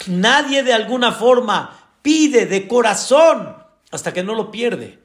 Nadie 0.06 0.62
de 0.62 0.72
alguna 0.72 1.12
forma 1.12 1.90
pide 2.02 2.46
de 2.46 2.68
corazón 2.68 3.56
hasta 3.90 4.12
que 4.12 4.22
no 4.22 4.34
lo 4.34 4.50
pierde. 4.50 5.02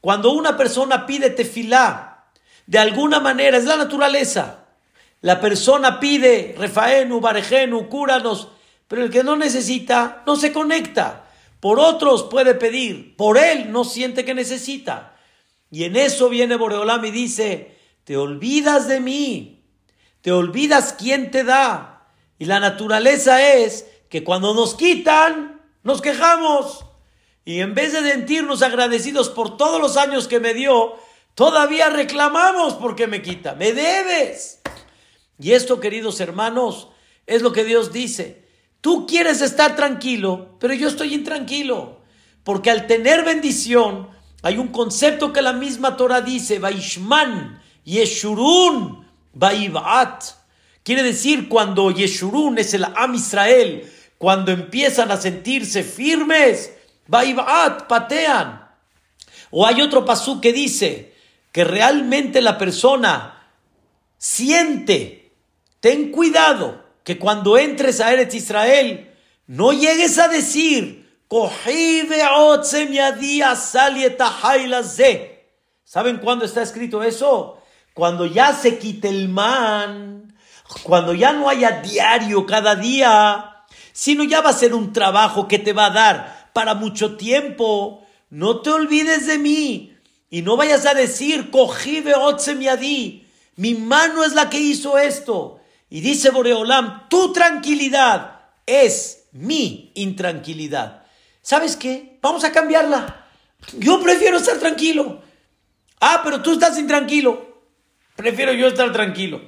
Cuando 0.00 0.32
una 0.32 0.56
persona 0.56 1.06
pide 1.06 1.30
tefilá, 1.30 2.26
de 2.66 2.78
alguna 2.78 3.20
manera, 3.20 3.56
es 3.56 3.64
la 3.64 3.76
naturaleza. 3.76 4.64
La 5.20 5.40
persona 5.40 6.00
pide 6.00 6.54
refaenu, 6.58 7.20
barejenu, 7.20 7.88
cúranos, 7.88 8.48
pero 8.88 9.02
el 9.02 9.10
que 9.10 9.24
no 9.24 9.36
necesita 9.36 10.22
no 10.26 10.36
se 10.36 10.52
conecta. 10.52 11.24
Por 11.60 11.78
otros 11.80 12.24
puede 12.24 12.54
pedir, 12.54 13.16
por 13.16 13.38
él 13.38 13.72
no 13.72 13.84
siente 13.84 14.24
que 14.24 14.34
necesita. 14.34 15.16
Y 15.70 15.84
en 15.84 15.96
eso 15.96 16.28
viene 16.28 16.56
Boreolam 16.56 17.04
y 17.06 17.10
dice, 17.10 17.78
te 18.04 18.16
olvidas 18.18 18.86
de 18.86 19.00
mí, 19.00 19.53
te 20.24 20.32
olvidas 20.32 20.94
quién 20.98 21.30
te 21.30 21.44
da. 21.44 22.08
Y 22.38 22.46
la 22.46 22.58
naturaleza 22.58 23.56
es 23.56 23.86
que 24.08 24.24
cuando 24.24 24.54
nos 24.54 24.74
quitan, 24.74 25.60
nos 25.82 26.00
quejamos. 26.00 26.86
Y 27.44 27.60
en 27.60 27.74
vez 27.74 27.92
de 27.92 28.10
sentirnos 28.10 28.62
agradecidos 28.62 29.28
por 29.28 29.58
todos 29.58 29.78
los 29.82 29.98
años 29.98 30.26
que 30.26 30.40
me 30.40 30.54
dio, 30.54 30.94
todavía 31.34 31.90
reclamamos 31.90 32.72
porque 32.72 33.06
me 33.06 33.20
quita. 33.20 33.54
Me 33.54 33.74
debes. 33.74 34.62
Y 35.38 35.52
esto, 35.52 35.78
queridos 35.78 36.18
hermanos, 36.20 36.88
es 37.26 37.42
lo 37.42 37.52
que 37.52 37.64
Dios 37.64 37.92
dice. 37.92 38.48
Tú 38.80 39.06
quieres 39.06 39.42
estar 39.42 39.76
tranquilo, 39.76 40.56
pero 40.58 40.72
yo 40.72 40.88
estoy 40.88 41.12
intranquilo. 41.12 42.00
Porque 42.44 42.70
al 42.70 42.86
tener 42.86 43.26
bendición, 43.26 44.08
hay 44.40 44.56
un 44.56 44.68
concepto 44.68 45.34
que 45.34 45.42
la 45.42 45.52
misma 45.52 45.98
Torah 45.98 46.22
dice, 46.22 46.58
Vaishman, 46.60 47.62
Yeshurun, 47.84 49.03
Vaivat. 49.34 50.24
Quiere 50.82 51.02
decir, 51.02 51.48
cuando 51.48 51.90
Yeshurun 51.90 52.58
es 52.58 52.74
el 52.74 52.84
Am 52.84 53.14
Israel, 53.14 53.90
cuando 54.18 54.52
empiezan 54.52 55.10
a 55.10 55.16
sentirse 55.16 55.82
firmes, 55.82 56.72
Baibat, 57.06 57.86
patean. 57.86 58.68
O 59.50 59.66
hay 59.66 59.82
otro 59.82 60.04
pasú 60.04 60.40
que 60.40 60.52
dice 60.52 61.14
que 61.52 61.64
realmente 61.64 62.40
la 62.40 62.58
persona 62.58 63.48
siente, 64.18 65.32
ten 65.80 66.10
cuidado, 66.10 66.84
que 67.04 67.18
cuando 67.18 67.58
entres 67.58 68.00
a 68.00 68.12
Eretz 68.12 68.34
Israel, 68.34 69.14
no 69.46 69.72
llegues 69.72 70.18
a 70.18 70.28
decir, 70.28 71.04
¿Saben 75.84 76.18
cuándo 76.18 76.44
está 76.44 76.62
escrito 76.62 77.02
eso? 77.02 77.62
Cuando 77.94 78.26
ya 78.26 78.52
se 78.52 78.78
quite 78.78 79.08
el 79.08 79.28
man, 79.28 80.36
cuando 80.82 81.14
ya 81.14 81.32
no 81.32 81.48
haya 81.48 81.80
diario 81.80 82.44
cada 82.44 82.74
día, 82.74 83.64
sino 83.92 84.24
ya 84.24 84.40
va 84.40 84.50
a 84.50 84.54
ser 84.54 84.74
un 84.74 84.92
trabajo 84.92 85.46
que 85.46 85.60
te 85.60 85.72
va 85.72 85.86
a 85.86 85.90
dar 85.90 86.50
para 86.52 86.74
mucho 86.74 87.16
tiempo. 87.16 88.04
No 88.30 88.60
te 88.60 88.70
olvides 88.70 89.26
de 89.26 89.38
mí. 89.38 89.96
Y 90.28 90.42
no 90.42 90.56
vayas 90.56 90.84
a 90.86 90.94
decir, 90.94 91.52
cogí 91.52 92.02
mi 92.56 93.22
Mi 93.54 93.74
mano 93.74 94.24
es 94.24 94.34
la 94.34 94.50
que 94.50 94.58
hizo 94.58 94.98
esto. 94.98 95.60
Y 95.88 96.00
dice 96.00 96.30
Boreolam, 96.30 97.08
tu 97.08 97.32
tranquilidad 97.32 98.40
es 98.66 99.28
mi 99.30 99.92
intranquilidad. 99.94 101.04
¿Sabes 101.40 101.76
qué? 101.76 102.18
Vamos 102.20 102.42
a 102.42 102.50
cambiarla. 102.50 103.26
Yo 103.78 104.02
prefiero 104.02 104.38
estar 104.38 104.58
tranquilo. 104.58 105.22
Ah, 106.00 106.22
pero 106.24 106.42
tú 106.42 106.54
estás 106.54 106.76
intranquilo. 106.78 107.53
Prefiero 108.16 108.52
yo 108.52 108.68
estar 108.68 108.92
tranquilo. 108.92 109.42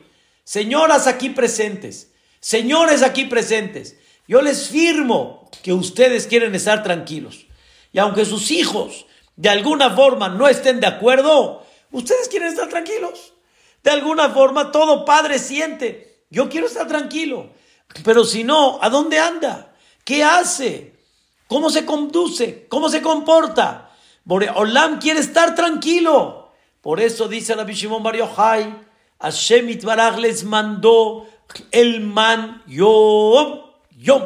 Señoras 0.45 1.07
aquí 1.07 1.31
presentes, 1.31 2.13
señores 2.41 3.03
aquí 3.03 3.25
presentes, 3.25 3.97
yo 4.29 4.43
les 4.43 4.69
firmo 4.69 5.51
que 5.63 5.73
ustedes 5.73 6.27
quieren 6.27 6.55
estar 6.55 6.83
tranquilos. 6.83 7.47
Y 7.93 7.99
aunque 7.99 8.25
sus 8.25 8.51
hijos 8.51 9.07
de 9.37 9.49
alguna 9.49 9.91
forma 9.91 10.29
no 10.29 10.49
estén 10.49 10.81
de 10.81 10.87
acuerdo, 10.87 11.65
ustedes 11.93 12.29
quieren 12.29 12.49
estar 12.49 12.69
tranquilos. 12.69 13.33
De 13.83 13.91
alguna 13.91 14.31
forma 14.31 14.73
todo 14.73 15.05
padre 15.05 15.39
siente, 15.39 16.25
yo 16.31 16.49
quiero 16.49 16.67
estar 16.67 16.89
tranquilo. 16.89 17.51
Pero 18.05 18.25
si 18.25 18.45
no, 18.45 18.79
¿a 18.83 18.91
dónde 18.91 19.19
anda? 19.19 19.75
¿Qué 20.05 20.25
hace? 20.25 20.95
¿Cómo 21.47 21.71
se 21.71 21.85
conduce? 21.85 22.67
¿Cómo 22.69 22.89
se 22.89 23.01
comporta? 23.01 23.91
Olam 24.27 24.99
quiere 24.99 25.21
estar 25.21 25.55
tranquilo. 25.55 26.46
Por 26.87 27.01
eso 27.01 27.27
dice 27.27 27.57
la 27.57 27.65
Shimon 27.65 28.01
Bar 28.01 28.15
Yochai, 28.15 28.73
Hashem 29.19 29.71
Itbaraj 29.71 30.19
les 30.19 30.45
mandó 30.45 31.27
el 31.73 32.01
man 32.01 32.63
Yom 32.69 33.59
Yom. 33.99 34.23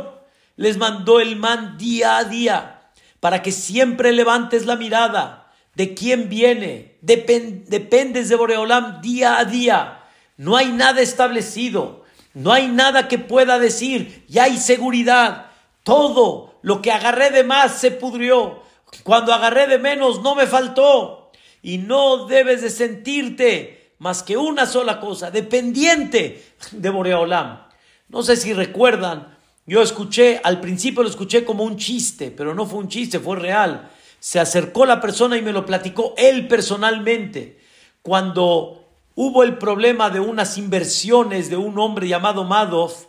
les 0.56 0.76
mandó 0.76 1.20
el 1.20 1.36
man 1.36 1.78
día 1.78 2.18
a 2.18 2.24
día 2.24 2.82
para 3.18 3.40
que 3.40 3.50
siempre 3.50 4.12
levantes 4.12 4.66
la 4.66 4.76
mirada 4.76 5.50
de 5.74 5.94
quién 5.94 6.28
viene. 6.28 6.98
dependes 7.00 8.28
de 8.28 8.36
Boreolam 8.36 9.00
día 9.00 9.38
a 9.38 9.46
día. 9.46 10.04
No 10.36 10.54
hay 10.54 10.70
nada 10.70 11.00
establecido. 11.00 12.04
No 12.34 12.52
hay 12.52 12.68
nada 12.68 13.08
que 13.08 13.16
pueda 13.16 13.58
decir. 13.58 14.26
Ya 14.28 14.42
hay 14.44 14.58
seguridad. 14.58 15.46
Todo 15.82 16.56
lo 16.60 16.82
que 16.82 16.92
agarré 16.92 17.30
de 17.30 17.42
más 17.42 17.80
se 17.80 17.90
pudrió. 17.90 18.62
Cuando 19.02 19.32
agarré 19.32 19.66
de 19.66 19.78
menos 19.78 20.20
no 20.20 20.34
me 20.34 20.46
faltó. 20.46 21.19
Y 21.62 21.78
no 21.78 22.26
debes 22.26 22.62
de 22.62 22.70
sentirte 22.70 23.92
más 23.98 24.22
que 24.22 24.36
una 24.36 24.66
sola 24.66 24.98
cosa, 24.98 25.30
dependiente 25.30 26.42
de 26.72 26.90
Boreolam. 26.90 27.66
No 28.08 28.22
sé 28.22 28.36
si 28.36 28.52
recuerdan, 28.52 29.36
yo 29.66 29.82
escuché, 29.82 30.40
al 30.42 30.60
principio 30.60 31.02
lo 31.02 31.08
escuché 31.08 31.44
como 31.44 31.64
un 31.64 31.76
chiste, 31.76 32.30
pero 32.30 32.54
no 32.54 32.66
fue 32.66 32.78
un 32.78 32.88
chiste, 32.88 33.20
fue 33.20 33.36
real. 33.36 33.90
Se 34.18 34.40
acercó 34.40 34.86
la 34.86 35.00
persona 35.00 35.36
y 35.36 35.42
me 35.42 35.52
lo 35.52 35.66
platicó 35.66 36.14
él 36.16 36.48
personalmente. 36.48 37.60
Cuando 38.02 38.88
hubo 39.14 39.42
el 39.42 39.58
problema 39.58 40.08
de 40.08 40.20
unas 40.20 40.56
inversiones 40.56 41.50
de 41.50 41.56
un 41.56 41.78
hombre 41.78 42.08
llamado 42.08 42.44
Madoff, 42.44 43.04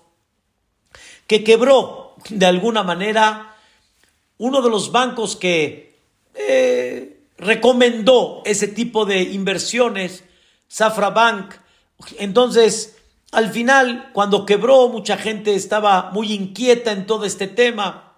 que 1.26 1.44
quebró 1.44 2.16
de 2.30 2.46
alguna 2.46 2.84
manera 2.84 3.56
uno 4.38 4.62
de 4.62 4.70
los 4.70 4.92
bancos 4.92 5.38
que 5.38 5.96
eh, 6.36 7.21
recomendó 7.42 8.42
ese 8.46 8.68
tipo 8.68 9.06
de 9.06 9.24
inversiones, 9.24 10.24
Safra 10.68 11.10
Bank. 11.10 11.56
Entonces, 12.20 12.98
al 13.32 13.52
final, 13.52 14.12
cuando 14.14 14.46
quebró, 14.46 14.88
mucha 14.88 15.18
gente 15.18 15.56
estaba 15.56 16.12
muy 16.12 16.32
inquieta 16.32 16.92
en 16.92 17.06
todo 17.06 17.26
este 17.26 17.48
tema. 17.48 18.14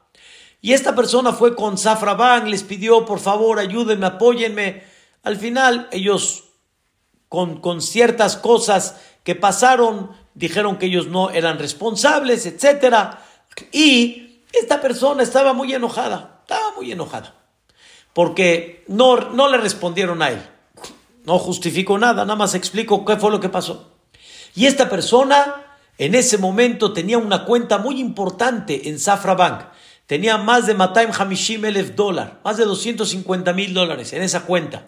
Y 0.61 0.73
esta 0.73 0.93
persona 0.93 1.33
fue 1.33 1.55
con 1.55 1.77
Safra 1.77 2.13
Bank, 2.13 2.45
les 2.47 2.63
pidió, 2.63 3.05
por 3.05 3.19
favor, 3.19 3.59
ayúdenme, 3.59 4.05
apóyenme. 4.05 4.83
Al 5.23 5.37
final, 5.37 5.87
ellos, 5.91 6.43
con, 7.29 7.59
con 7.59 7.81
ciertas 7.81 8.37
cosas 8.37 8.97
que 9.23 9.35
pasaron, 9.35 10.11
dijeron 10.33 10.77
que 10.77 10.87
ellos 10.87 11.07
no 11.07 11.29
eran 11.29 11.59
responsables, 11.59 12.45
etc. 12.45 13.15
Y 13.71 14.41
esta 14.51 14.81
persona 14.81 15.23
estaba 15.23 15.53
muy 15.53 15.73
enojada, 15.73 16.41
estaba 16.41 16.71
muy 16.75 16.91
enojada, 16.91 17.35
porque 18.13 18.83
no, 18.87 19.31
no 19.31 19.47
le 19.47 19.57
respondieron 19.57 20.21
a 20.21 20.29
él. 20.29 20.41
No 21.25 21.39
justifico 21.39 21.97
nada, 21.97 22.23
nada 22.25 22.35
más 22.35 22.53
explico 22.53 23.05
qué 23.05 23.17
fue 23.17 23.31
lo 23.31 23.39
que 23.39 23.49
pasó. 23.49 23.91
Y 24.55 24.65
esta 24.65 24.89
persona 24.89 25.77
en 25.97 26.15
ese 26.15 26.37
momento 26.37 26.93
tenía 26.93 27.17
una 27.17 27.45
cuenta 27.45 27.77
muy 27.77 27.99
importante 27.99 28.89
en 28.89 28.99
Safra 28.99 29.35
Bank. 29.35 29.65
Tenía 30.05 30.37
más 30.37 30.67
de 30.67 30.73
Mataim 30.73 31.11
Hamishim 31.17 31.63
Elef 31.65 31.95
dólar, 31.95 32.41
más 32.43 32.57
de 32.57 32.65
250 32.65 33.53
mil 33.53 33.73
dólares 33.73 34.11
en 34.13 34.21
esa 34.21 34.45
cuenta. 34.45 34.87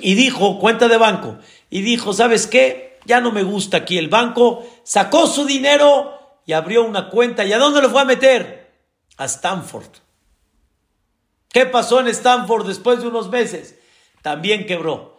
Y 0.00 0.14
dijo, 0.14 0.58
cuenta 0.58 0.88
de 0.88 0.96
banco, 0.96 1.38
y 1.70 1.82
dijo, 1.82 2.12
¿sabes 2.12 2.46
qué? 2.46 2.98
Ya 3.04 3.20
no 3.20 3.32
me 3.32 3.42
gusta 3.42 3.78
aquí 3.78 3.98
el 3.98 4.08
banco. 4.08 4.66
Sacó 4.82 5.26
su 5.26 5.44
dinero 5.44 6.40
y 6.44 6.52
abrió 6.52 6.84
una 6.84 7.08
cuenta. 7.08 7.44
¿Y 7.44 7.52
a 7.52 7.58
dónde 7.58 7.80
lo 7.80 7.90
fue 7.90 8.00
a 8.00 8.04
meter? 8.04 8.72
A 9.16 9.26
Stanford. 9.26 9.90
¿Qué 11.52 11.66
pasó 11.66 12.00
en 12.00 12.08
Stanford 12.08 12.66
después 12.66 13.00
de 13.00 13.08
unos 13.08 13.28
meses? 13.30 13.78
También 14.22 14.66
quebró 14.66 15.16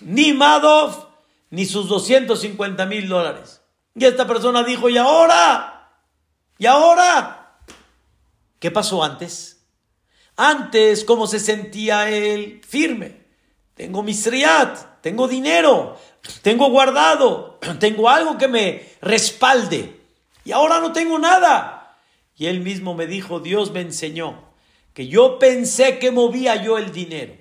ni 0.00 0.32
Madoff, 0.32 1.04
ni 1.50 1.64
sus 1.64 1.88
250 1.88 2.86
mil 2.86 3.08
dólares. 3.08 3.62
Y 3.94 4.04
esta 4.04 4.26
persona 4.26 4.62
dijo, 4.62 4.88
¿y 4.88 4.98
ahora? 4.98 5.90
¿Y 6.58 6.66
ahora? 6.66 7.60
¿Qué 8.58 8.70
pasó 8.70 9.02
antes? 9.02 9.64
Antes, 10.36 11.04
¿cómo 11.04 11.26
se 11.26 11.40
sentía 11.40 12.10
él? 12.10 12.60
Firme. 12.66 13.24
Tengo 13.74 14.02
misriat, 14.02 15.02
tengo 15.02 15.28
dinero, 15.28 15.98
tengo 16.42 16.70
guardado, 16.70 17.58
tengo 17.78 18.08
algo 18.08 18.38
que 18.38 18.48
me 18.48 18.90
respalde. 19.02 20.00
Y 20.44 20.52
ahora 20.52 20.80
no 20.80 20.92
tengo 20.92 21.18
nada. 21.18 21.96
Y 22.36 22.46
él 22.46 22.60
mismo 22.60 22.94
me 22.94 23.06
dijo, 23.06 23.40
Dios 23.40 23.70
me 23.72 23.80
enseñó 23.80 24.45
que 24.96 25.08
yo 25.08 25.38
pensé 25.38 25.98
que 25.98 26.10
movía 26.10 26.56
yo 26.56 26.78
el 26.78 26.90
dinero. 26.90 27.36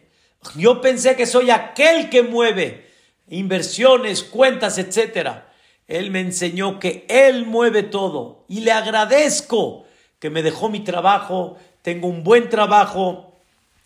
Yo 0.58 0.82
pensé 0.82 1.16
que 1.16 1.26
soy 1.26 1.52
aquel 1.52 2.10
que 2.10 2.22
mueve 2.22 2.92
inversiones, 3.30 4.24
cuentas, 4.24 4.78
etcétera. 4.78 5.54
Él 5.88 6.12
me 6.12 6.20
enseñó 6.20 6.82
que 6.82 7.06
Él 7.08 7.46
mueve 7.46 7.82
todo 7.84 8.44
y 8.50 8.60
le 8.60 8.74
agradezco 8.74 9.86
que 10.20 10.30
me 10.30 10.44
dejó 10.44 10.68
mi 10.68 10.82
trabajo, 10.82 11.56
tengo 11.82 12.10
un 12.10 12.26
buen 12.26 12.50
trabajo, 12.50 13.34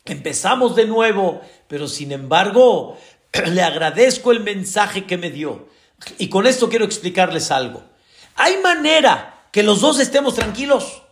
empezamos 0.03 0.75
de 0.75 0.87
nuevo, 0.87 1.39
pero 1.67 1.87
sin 1.87 2.11
embargo 2.11 2.97
le 3.45 3.61
agradezco 3.61 4.31
el 4.31 4.39
mensaje 4.39 5.05
que 5.05 5.19
me 5.19 5.29
dio. 5.29 5.67
Y 6.17 6.29
con 6.29 6.47
esto 6.47 6.69
quiero 6.69 6.85
explicarles 6.85 7.51
algo. 7.51 7.83
Hay 8.33 8.57
manera 8.63 9.43
que 9.51 9.61
los 9.61 9.79
dos 9.79 9.99
estemos 9.99 10.33
tranquilos. 10.33 11.03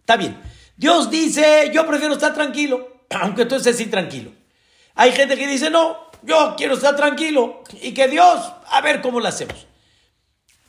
Está 0.00 0.16
bien. 0.16 0.49
Dios 0.80 1.10
dice, 1.10 1.70
yo 1.74 1.86
prefiero 1.86 2.14
estar 2.14 2.32
tranquilo, 2.32 3.02
aunque 3.10 3.44
tú 3.44 3.56
estés 3.56 3.78
intranquilo. 3.80 4.32
Hay 4.94 5.12
gente 5.12 5.36
que 5.36 5.46
dice, 5.46 5.68
no, 5.68 6.10
yo 6.22 6.54
quiero 6.56 6.72
estar 6.72 6.96
tranquilo 6.96 7.62
y 7.82 7.92
que 7.92 8.08
Dios, 8.08 8.40
a 8.66 8.80
ver 8.80 9.02
cómo 9.02 9.20
lo 9.20 9.28
hacemos. 9.28 9.66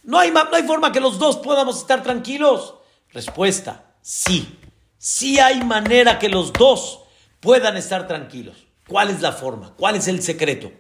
No 0.04 0.19
hay, 0.19 0.32
no 0.32 0.54
hay 0.54 0.63
forma 0.63 0.91
que 0.91 1.00
los 1.00 1.17
dos 1.17 1.38
podamos 1.38 1.78
estar 1.78 2.04
tranquilos. 2.04 2.74
Respuesta, 3.13 3.86
sí. 4.02 4.60
Sí 4.97 5.39
hay 5.39 5.63
manera 5.63 6.19
que 6.19 6.28
los 6.28 6.52
dos 6.52 7.04
puedan 7.39 7.78
estar 7.78 8.06
tranquilos. 8.06 8.58
¿Cuál 8.89 9.12
es 9.12 9.21
la 9.21 9.32
forma? 9.32 9.76
¿Cuál 9.78 9.95
es 9.95 10.10
el 10.10 10.21
secreto? 10.21 10.74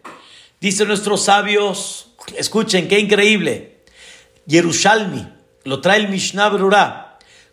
Dicen 0.59 0.89
nuestros 0.89 1.23
sabios, 1.23 2.09
escuchen, 2.35 2.89
qué 2.89 2.99
increíble. 2.99 3.85
Yerushalmi, 4.45 5.25
lo 5.63 5.79
trae 5.79 5.99
el 5.99 6.09
Mishnah 6.09 6.49
Brura. 6.49 7.10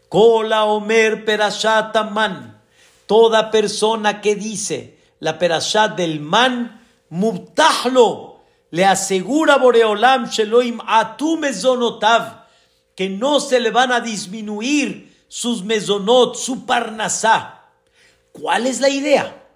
Kola 0.08 0.64
Omer 0.64 1.24
Perashataman. 1.24 2.60
Toda 3.06 3.50
persona 3.50 4.20
que 4.20 4.34
dice, 4.34 4.98
la 5.20 5.38
perashá 5.38 5.88
del 5.88 6.20
man, 6.20 6.84
mubtahlo, 7.08 8.40
le 8.70 8.84
asegura 8.84 9.56
Boreolam 9.56 10.28
Sheloim 10.28 10.80
tu 11.16 11.38
mezonotav, 11.38 12.44
que 12.94 13.08
no 13.08 13.40
se 13.40 13.60
le 13.60 13.70
van 13.70 13.92
a 13.92 14.00
disminuir 14.00 15.16
sus 15.28 15.62
mezonot, 15.62 16.36
su 16.36 16.66
parnasá. 16.66 17.66
¿Cuál 18.32 18.66
es 18.66 18.80
la 18.80 18.88
idea? 18.88 19.46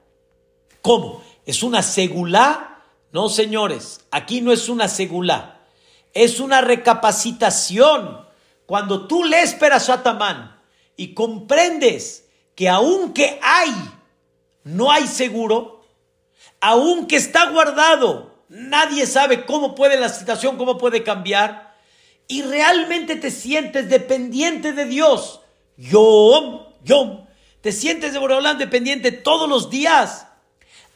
¿Cómo? 0.81 1.23
¿Es 1.45 1.63
una 1.63 1.83
segulá? 1.83 2.83
No, 3.13 3.29
señores, 3.29 4.01
aquí 4.11 4.41
no 4.41 4.53
es 4.53 4.69
una 4.69 4.89
segulá. 4.89 5.61
Es 6.15 6.41
una 6.41 6.61
recapacitación. 6.61 8.27
Cuando 8.67 9.07
tú 9.07 9.25
lees 9.25 9.55
Perashat 9.55 10.07
y 10.97 11.15
comprendes 11.15 12.29
que 12.55 12.69
aunque 12.69 13.39
hay 13.43 13.73
no 14.65 14.91
hay 14.91 15.07
seguro, 15.07 15.85
aunque 16.61 17.17
está 17.17 17.51
guardado, 17.51 18.35
nadie 18.49 19.07
sabe 19.07 19.45
cómo 19.45 19.75
puede 19.75 19.99
la 19.99 20.09
situación, 20.09 20.57
cómo 20.57 20.79
puede 20.79 21.03
cambiar, 21.03 21.75
y 22.29 22.43
realmente 22.43 23.17
te 23.17 23.31
sientes 23.31 23.89
dependiente 23.89 24.73
de 24.73 24.85
Dios. 24.85 25.41
Yom, 25.77 26.61
yom, 26.85 27.27
te 27.61 27.73
sientes 27.73 28.13
de 28.13 28.19
Boreolán 28.19 28.59
dependiente 28.59 29.11
todos 29.11 29.49
los 29.49 29.71
días. 29.71 30.27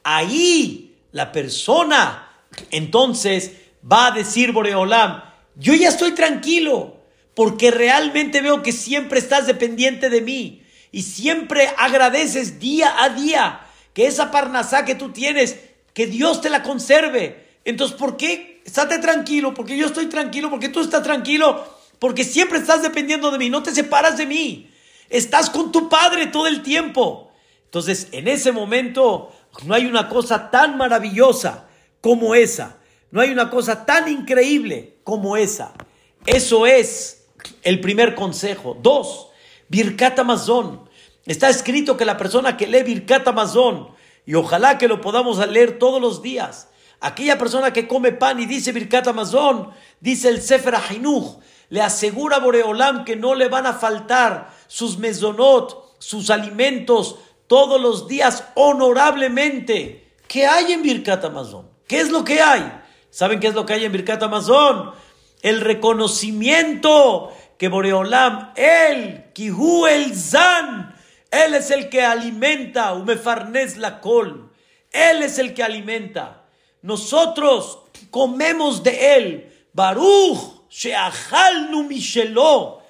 Ahí 0.05 0.97
la 1.13 1.33
persona 1.33 2.31
entonces 2.71 3.53
va 3.91 4.07
a 4.07 4.11
decir 4.13 4.53
Boreolam, 4.53 5.23
yo 5.57 5.75
ya 5.75 5.89
estoy 5.89 6.13
tranquilo, 6.13 6.96
porque 7.37 7.71
realmente 7.71 8.41
veo 8.41 8.63
que 8.63 8.73
siempre 8.73 9.19
estás 9.19 9.47
dependiente 9.47 10.09
de 10.09 10.23
mí 10.23 10.63
y 10.91 11.03
siempre 11.03 11.69
agradeces 11.77 12.59
día 12.59 13.03
a 13.03 13.11
día 13.11 13.61
que 13.93 14.07
esa 14.07 14.31
parnasá 14.31 14.87
que 14.87 14.95
tú 14.95 15.13
tienes, 15.13 15.59
que 15.93 16.07
Dios 16.07 16.41
te 16.41 16.49
la 16.49 16.63
conserve. 16.63 17.59
Entonces, 17.67 17.95
¿por 17.99 18.17
qué? 18.17 18.63
Estate 18.65 19.01
tranquilo, 19.01 19.53
porque 19.53 19.77
yo 19.77 19.85
estoy 19.85 20.07
tranquilo, 20.07 20.49
porque 20.49 20.71
tú 20.71 20.81
estás 20.81 21.03
tranquilo, 21.03 21.63
porque 21.99 22.25
siempre 22.25 22.59
estás 22.59 22.81
dependiendo 22.81 23.31
de 23.31 23.37
mí, 23.37 23.51
no 23.51 23.63
te 23.63 23.75
separas 23.75 24.17
de 24.17 24.25
mí. 24.25 24.71
Estás 25.11 25.51
con 25.51 25.71
tu 25.71 25.91
Padre 25.91 26.29
todo 26.29 26.47
el 26.47 26.63
tiempo. 26.63 27.33
Entonces, 27.65 28.09
en 28.13 28.29
ese 28.29 28.51
momento, 28.51 29.31
no 29.67 29.75
hay 29.75 29.85
una 29.85 30.09
cosa 30.09 30.51
tan 30.51 30.79
maravillosa 30.79 31.69
como 32.01 32.35
esa. 32.35 32.79
No 33.11 33.21
hay 33.21 33.31
una 33.31 33.51
cosa 33.51 33.85
tan 33.85 34.09
increíble 34.09 35.01
como 35.05 35.37
esa. 35.37 35.75
Eso 36.25 36.67
es 36.67 37.26
el 37.63 37.81
primer 37.81 38.15
consejo. 38.15 38.77
Dos, 38.81 39.29
Birkat 39.69 40.19
Amazon. 40.19 40.89
Está 41.25 41.49
escrito 41.49 41.97
que 41.97 42.05
la 42.05 42.17
persona 42.17 42.57
que 42.57 42.67
lee 42.67 42.83
Birkat 42.83 43.27
Amazon, 43.29 43.89
y 44.25 44.35
ojalá 44.35 44.79
que 44.79 44.89
lo 44.89 45.01
podamos 45.01 45.39
leer 45.49 45.79
todos 45.79 46.01
los 46.01 46.23
días, 46.23 46.69
aquella 47.01 47.37
persona 47.39 47.73
que 47.73 47.89
come 47.89 48.13
pan 48.13 48.41
y 48.41 48.47
dice 48.47 48.73
Birkat 48.73 49.09
Amazon, 49.09 49.71
dice 50.01 50.29
el 50.29 50.41
Sefer 50.41 50.77
Ahinuch, 50.77 51.39
le 51.69 51.83
asegura 51.83 52.37
a 52.37 52.41
Boreolam 52.41 53.05
que 53.05 53.17
no 53.17 53.35
le 53.35 53.49
van 53.49 53.67
a 53.67 53.75
faltar 53.75 54.53
sus 54.69 54.99
mesonot, 54.99 55.97
sus 55.99 56.31
alimentos, 56.31 57.17
todos 57.47 57.81
los 57.81 58.07
días 58.07 58.45
honorablemente. 58.55 60.13
¿Qué 60.29 60.47
hay 60.47 60.73
en 60.73 60.83
Birkat 60.83 61.25
Amazon? 61.25 61.69
¿Qué 61.87 62.01
es 62.01 62.11
lo 62.11 62.25
que 62.25 62.41
hay? 62.41 62.81
¿Saben 63.11 63.41
qué 63.41 63.49
es 63.49 63.55
lo 63.55 63.65
que 63.65 63.73
hay 63.73 63.85
en 63.85 63.93
Birkat 63.93 64.23
Amazon? 64.23 64.93
El 65.47 65.61
reconocimiento 65.61 67.33
que 67.57 67.69
Boreolam, 67.69 68.53
él, 68.57 69.27
Kihu 69.33 69.87
el 69.87 70.13
Zan, 70.13 70.93
él 71.31 71.55
es 71.55 71.71
el 71.71 71.89
que 71.89 72.03
alimenta, 72.03 72.93
Umefarnes 72.95 73.77
la 73.77 74.01
col, 74.01 74.51
él 74.91 75.23
es 75.23 75.39
el 75.39 75.55
que 75.55 75.63
alimenta. 75.63 76.49
Nosotros 76.83 77.79
comemos 78.11 78.83
de 78.83 79.15
él. 79.15 79.69
Baruch, 79.73 80.69
Sheachalnu 80.69 81.85
Mishelo. 81.85 82.83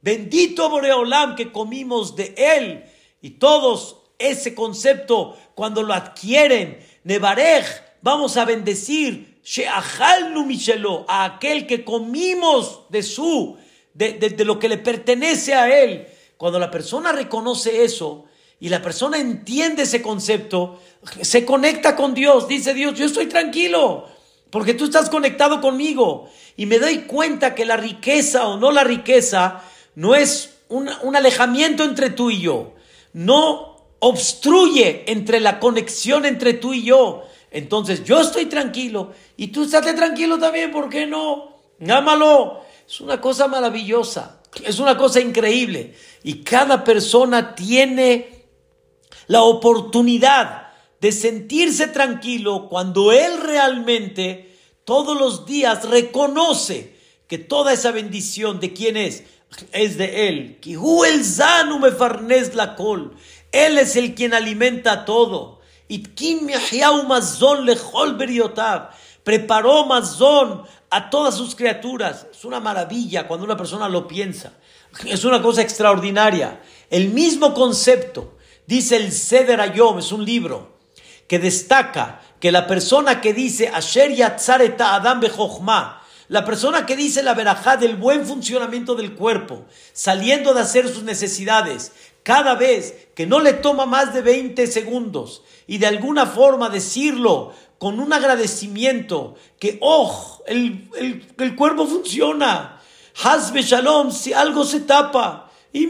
Bendito 0.00 0.70
Boreolam 0.70 1.34
que 1.34 1.50
comimos 1.50 2.14
de 2.14 2.32
él. 2.36 2.84
Y 3.22 3.30
todos 3.30 3.96
ese 4.20 4.54
concepto, 4.54 5.36
cuando 5.56 5.82
lo 5.82 5.92
adquieren, 5.92 6.78
Nebarej, 7.02 7.64
vamos 8.02 8.36
a 8.36 8.44
bendecir 8.44 9.33
Sheachalnu 9.44 10.44
Mishelo, 10.46 11.04
a 11.06 11.24
aquel 11.24 11.66
que 11.66 11.84
comimos 11.84 12.82
de 12.88 13.02
su, 13.02 13.56
de, 13.92 14.14
de 14.14 14.44
lo 14.44 14.58
que 14.58 14.68
le 14.68 14.78
pertenece 14.78 15.54
a 15.54 15.82
él. 15.82 16.08
Cuando 16.36 16.58
la 16.58 16.70
persona 16.70 17.12
reconoce 17.12 17.84
eso 17.84 18.24
y 18.58 18.70
la 18.70 18.80
persona 18.82 19.18
entiende 19.18 19.82
ese 19.82 20.00
concepto, 20.00 20.80
se 21.20 21.44
conecta 21.44 21.94
con 21.94 22.14
Dios. 22.14 22.48
Dice 22.48 22.72
Dios, 22.74 22.98
yo 22.98 23.04
estoy 23.04 23.26
tranquilo 23.26 24.08
porque 24.50 24.72
tú 24.72 24.84
estás 24.84 25.10
conectado 25.10 25.60
conmigo. 25.60 26.28
Y 26.56 26.66
me 26.66 26.78
doy 26.78 27.00
cuenta 27.00 27.54
que 27.54 27.64
la 27.64 27.76
riqueza 27.76 28.46
o 28.46 28.56
no 28.56 28.70
la 28.70 28.84
riqueza 28.84 29.62
no 29.94 30.14
es 30.14 30.58
un, 30.68 30.88
un 31.02 31.16
alejamiento 31.16 31.84
entre 31.84 32.10
tú 32.10 32.30
y 32.30 32.40
yo. 32.40 32.74
No 33.12 33.74
obstruye 33.98 35.04
entre 35.10 35.40
la 35.40 35.58
conexión 35.60 36.24
entre 36.24 36.54
tú 36.54 36.72
y 36.72 36.84
yo. 36.84 37.24
Entonces 37.50 38.04
yo 38.04 38.20
estoy 38.20 38.46
tranquilo 38.46 39.12
y 39.36 39.48
tú 39.48 39.64
estate 39.64 39.94
tranquilo 39.94 40.38
también, 40.38 40.70
¿por 40.70 40.88
qué 40.88 41.06
no? 41.06 41.58
Ámalo. 41.88 42.62
Es 42.86 43.00
una 43.00 43.20
cosa 43.20 43.48
maravillosa, 43.48 44.42
es 44.62 44.78
una 44.78 44.96
cosa 44.96 45.20
increíble. 45.20 45.94
Y 46.22 46.42
cada 46.42 46.84
persona 46.84 47.54
tiene 47.54 48.44
la 49.26 49.42
oportunidad 49.42 50.68
de 51.00 51.12
sentirse 51.12 51.88
tranquilo 51.88 52.68
cuando 52.68 53.10
él 53.10 53.40
realmente 53.40 54.56
todos 54.84 55.18
los 55.18 55.46
días 55.46 55.88
reconoce 55.88 56.94
que 57.26 57.38
toda 57.38 57.72
esa 57.72 57.90
bendición 57.90 58.60
de 58.60 58.74
quién 58.74 58.96
es, 58.96 59.24
es 59.72 59.96
de 59.96 60.28
él. 60.28 60.58
la. 62.54 62.76
Él 63.52 63.78
es 63.78 63.96
el 63.96 64.14
quien 64.14 64.34
alimenta 64.34 65.04
todo. 65.04 65.60
Preparó 69.24 69.86
mazón 69.86 70.62
a 70.90 71.10
todas 71.10 71.34
sus 71.34 71.56
criaturas. 71.56 72.26
Es 72.30 72.44
una 72.44 72.60
maravilla 72.60 73.26
cuando 73.26 73.44
una 73.44 73.56
persona 73.56 73.88
lo 73.88 74.06
piensa. 74.06 74.52
Es 75.06 75.24
una 75.24 75.42
cosa 75.42 75.62
extraordinaria. 75.62 76.60
El 76.90 77.08
mismo 77.08 77.52
concepto, 77.54 78.36
dice 78.66 78.96
el 78.96 79.10
Seder 79.10 79.60
Ayom, 79.60 79.98
es 79.98 80.12
un 80.12 80.24
libro 80.24 80.74
que 81.26 81.38
destaca 81.38 82.20
que 82.38 82.52
la 82.52 82.66
persona 82.66 83.20
que 83.20 83.32
dice 83.32 83.68
Asher 83.68 84.14
Yatzareta 84.14 84.94
Adam 84.94 85.20
Bejochma, 85.20 86.02
la 86.28 86.44
persona 86.44 86.86
que 86.86 86.96
dice 86.96 87.22
la 87.22 87.34
verajá 87.34 87.76
del 87.76 87.96
buen 87.96 88.26
funcionamiento 88.26 88.94
del 88.94 89.14
cuerpo, 89.14 89.64
saliendo 89.92 90.54
de 90.54 90.60
hacer 90.60 90.88
sus 90.88 91.02
necesidades, 91.02 91.92
cada 92.22 92.54
vez 92.54 93.08
que 93.14 93.26
no 93.26 93.40
le 93.40 93.52
toma 93.52 93.84
más 93.84 94.14
de 94.14 94.22
20 94.22 94.66
segundos 94.66 95.42
y 95.66 95.78
de 95.78 95.86
alguna 95.86 96.26
forma 96.26 96.70
decirlo 96.70 97.52
con 97.84 98.00
un 98.00 98.14
agradecimiento 98.14 99.34
que, 99.60 99.76
oh, 99.82 100.42
el, 100.46 100.88
el, 101.36 101.54
cuerpo 101.54 101.86
funciona. 101.86 102.80
Hazbe 103.22 103.60
shalom, 103.60 104.10
si 104.10 104.32
algo 104.32 104.64
se 104.64 104.80
tapa, 104.80 105.50
y 105.70 105.86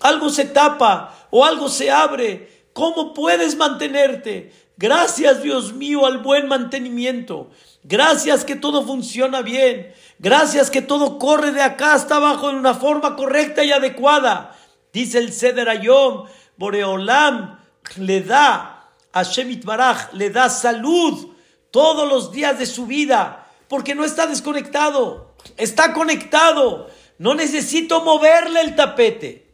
algo 0.00 0.30
se 0.30 0.44
tapa 0.46 1.14
o 1.30 1.44
algo 1.44 1.68
se 1.68 1.90
abre, 1.90 2.70
¿cómo 2.72 3.12
puedes 3.12 3.58
mantenerte? 3.58 4.50
Gracias, 4.78 5.42
Dios 5.42 5.74
mío, 5.74 6.06
al 6.06 6.22
buen 6.22 6.48
mantenimiento. 6.48 7.50
Gracias 7.82 8.46
que 8.46 8.56
todo 8.56 8.86
funciona 8.86 9.42
bien. 9.42 9.92
Gracias 10.18 10.70
que 10.70 10.80
todo 10.80 11.18
corre 11.18 11.52
de 11.52 11.60
acá 11.60 11.92
hasta 11.92 12.16
abajo 12.16 12.48
en 12.48 12.56
una 12.56 12.72
forma 12.72 13.14
correcta 13.14 13.62
y 13.62 13.72
adecuada. 13.72 14.56
Dice 14.90 15.18
el 15.18 15.34
Seder 15.34 15.68
Ayom, 15.68 16.24
Boreolam 16.56 17.58
le 17.98 18.22
da 18.22 18.77
a 19.18 19.22
Shemit 19.22 19.64
Baraj, 19.64 20.12
le 20.12 20.30
da 20.30 20.48
salud 20.48 21.28
todos 21.70 22.08
los 22.08 22.32
días 22.32 22.58
de 22.58 22.66
su 22.66 22.86
vida, 22.86 23.46
porque 23.68 23.94
no 23.94 24.04
está 24.04 24.26
desconectado, 24.26 25.34
está 25.56 25.92
conectado. 25.92 26.88
No 27.18 27.34
necesito 27.34 28.02
moverle 28.02 28.60
el 28.60 28.76
tapete. 28.76 29.48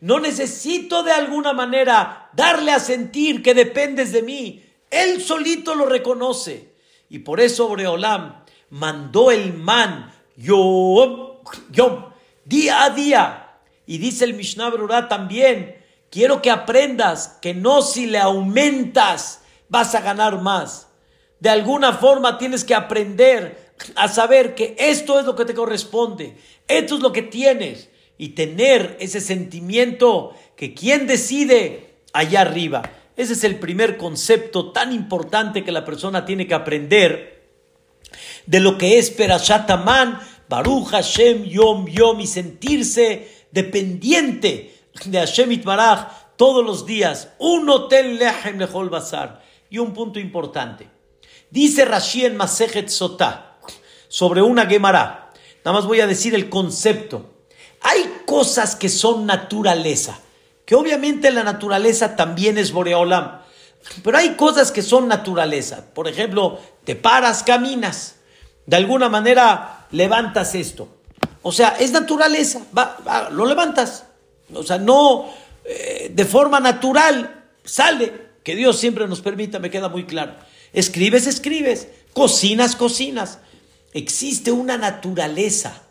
No 0.00 0.20
necesito 0.20 1.02
de 1.02 1.12
alguna 1.12 1.52
manera 1.52 2.30
darle 2.32 2.70
a 2.70 2.78
sentir 2.78 3.42
que 3.42 3.54
dependes 3.54 4.12
de 4.12 4.22
mí. 4.22 4.64
Él 4.90 5.20
solito 5.20 5.74
lo 5.74 5.86
reconoce. 5.86 6.72
Y 7.08 7.20
por 7.20 7.40
eso 7.40 7.66
Boreolam 7.68 8.44
mandó 8.70 9.32
el 9.32 9.54
man 9.54 10.12
yom, 10.36 11.38
yom, 11.72 12.04
día 12.44 12.84
a 12.84 12.90
día. 12.90 13.48
Y 13.86 13.98
dice 13.98 14.24
el 14.24 14.34
Mishnah 14.34 14.70
Berurah 14.70 15.08
también, 15.08 15.77
quiero 16.10 16.42
que 16.42 16.50
aprendas 16.50 17.38
que 17.40 17.54
no 17.54 17.82
si 17.82 18.06
le 18.06 18.18
aumentas 18.18 19.40
vas 19.68 19.94
a 19.94 20.00
ganar 20.00 20.40
más. 20.40 20.88
De 21.40 21.50
alguna 21.50 21.92
forma 21.92 22.38
tienes 22.38 22.64
que 22.64 22.74
aprender 22.74 23.72
a 23.94 24.08
saber 24.08 24.54
que 24.54 24.74
esto 24.78 25.20
es 25.20 25.26
lo 25.26 25.36
que 25.36 25.44
te 25.44 25.54
corresponde, 25.54 26.36
esto 26.66 26.96
es 26.96 27.00
lo 27.00 27.12
que 27.12 27.22
tienes 27.22 27.88
y 28.16 28.30
tener 28.30 28.96
ese 29.00 29.20
sentimiento 29.20 30.34
que 30.56 30.74
quien 30.74 31.06
decide 31.06 32.00
allá 32.12 32.40
arriba. 32.40 32.82
Ese 33.16 33.32
es 33.32 33.44
el 33.44 33.58
primer 33.58 33.96
concepto 33.96 34.72
tan 34.72 34.92
importante 34.92 35.64
que 35.64 35.72
la 35.72 35.84
persona 35.84 36.24
tiene 36.24 36.46
que 36.46 36.54
aprender 36.54 37.46
de 38.46 38.60
lo 38.60 38.78
que 38.78 38.98
es 38.98 39.10
Perashat 39.10 39.70
Baruch 40.48 40.88
Hashem 40.88 41.44
Yom 41.44 41.86
Yom 41.86 42.20
y 42.20 42.26
sentirse 42.26 43.28
dependiente 43.52 44.77
de 45.04 45.18
Hashem 45.18 45.52
Itbaraj 45.52 46.08
todos 46.36 46.64
los 46.64 46.86
días. 46.86 47.28
Un 47.38 47.68
hotel 47.68 48.18
lechem 48.18 48.58
lechol 48.58 48.90
bazar. 48.90 49.42
Y 49.70 49.78
un 49.78 49.92
punto 49.92 50.18
importante. 50.18 50.88
Dice 51.50 51.84
Rashi 51.84 52.24
en 52.24 52.36
Masejet 52.36 52.88
Sotah 52.88 53.58
sobre 54.08 54.42
una 54.42 54.66
Gemara. 54.66 55.30
Nada 55.64 55.78
más 55.78 55.86
voy 55.86 56.00
a 56.00 56.06
decir 56.06 56.34
el 56.34 56.48
concepto. 56.48 57.34
Hay 57.82 58.22
cosas 58.26 58.76
que 58.76 58.88
son 58.88 59.26
naturaleza, 59.26 60.18
que 60.64 60.74
obviamente 60.74 61.30
la 61.30 61.44
naturaleza 61.44 62.16
también 62.16 62.58
es 62.58 62.72
Boreolam. 62.72 63.42
Pero 64.02 64.18
hay 64.18 64.34
cosas 64.34 64.72
que 64.72 64.82
son 64.82 65.08
naturaleza. 65.08 65.92
Por 65.94 66.08
ejemplo, 66.08 66.58
te 66.84 66.96
paras, 66.96 67.42
caminas 67.42 68.16
de 68.68 68.76
alguna 68.76 69.08
manera 69.08 69.86
levantas 69.92 70.54
esto. 70.54 70.88
O 71.40 71.52
sea, 71.52 71.76
es 71.80 71.90
naturaleza, 71.92 72.60
va, 72.76 73.28
lo 73.32 73.46
levantas. 73.46 74.04
O 74.54 74.62
sea, 74.62 74.78
no 74.78 75.28
eh, 75.64 76.10
de 76.14 76.24
forma 76.24 76.60
natural 76.60 77.44
sale. 77.64 78.28
Que 78.42 78.56
Dios 78.56 78.78
siempre 78.78 79.06
nos 79.06 79.20
permita, 79.20 79.58
me 79.58 79.70
queda 79.70 79.88
muy 79.88 80.06
claro. 80.06 80.34
Escribes, 80.72 81.26
escribes. 81.26 81.88
Cocinas, 82.14 82.76
cocinas. 82.76 83.38
Existe 83.92 84.50
una 84.52 84.78
naturaleza 84.78 85.82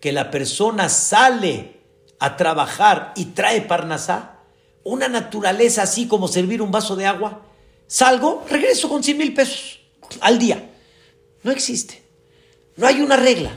que 0.00 0.12
la 0.12 0.30
persona 0.30 0.88
sale 0.88 1.80
a 2.18 2.36
trabajar 2.36 3.12
y 3.16 3.26
trae 3.26 3.60
parnasá. 3.60 4.40
Una 4.84 5.08
naturaleza 5.08 5.82
así 5.82 6.06
como 6.06 6.28
servir 6.28 6.62
un 6.62 6.70
vaso 6.70 6.96
de 6.96 7.06
agua. 7.06 7.42
Salgo, 7.86 8.44
regreso 8.48 8.88
con 8.88 9.02
100 9.02 9.18
mil 9.18 9.34
pesos 9.34 9.80
al 10.20 10.38
día. 10.38 10.70
No 11.42 11.52
existe. 11.52 12.02
No 12.76 12.86
hay 12.86 13.00
una 13.00 13.16
regla. 13.16 13.56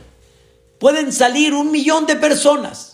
Pueden 0.77 1.13
salir 1.13 1.53
un 1.53 1.71
millón 1.71 2.05
de 2.05 2.15
personas 2.15 2.88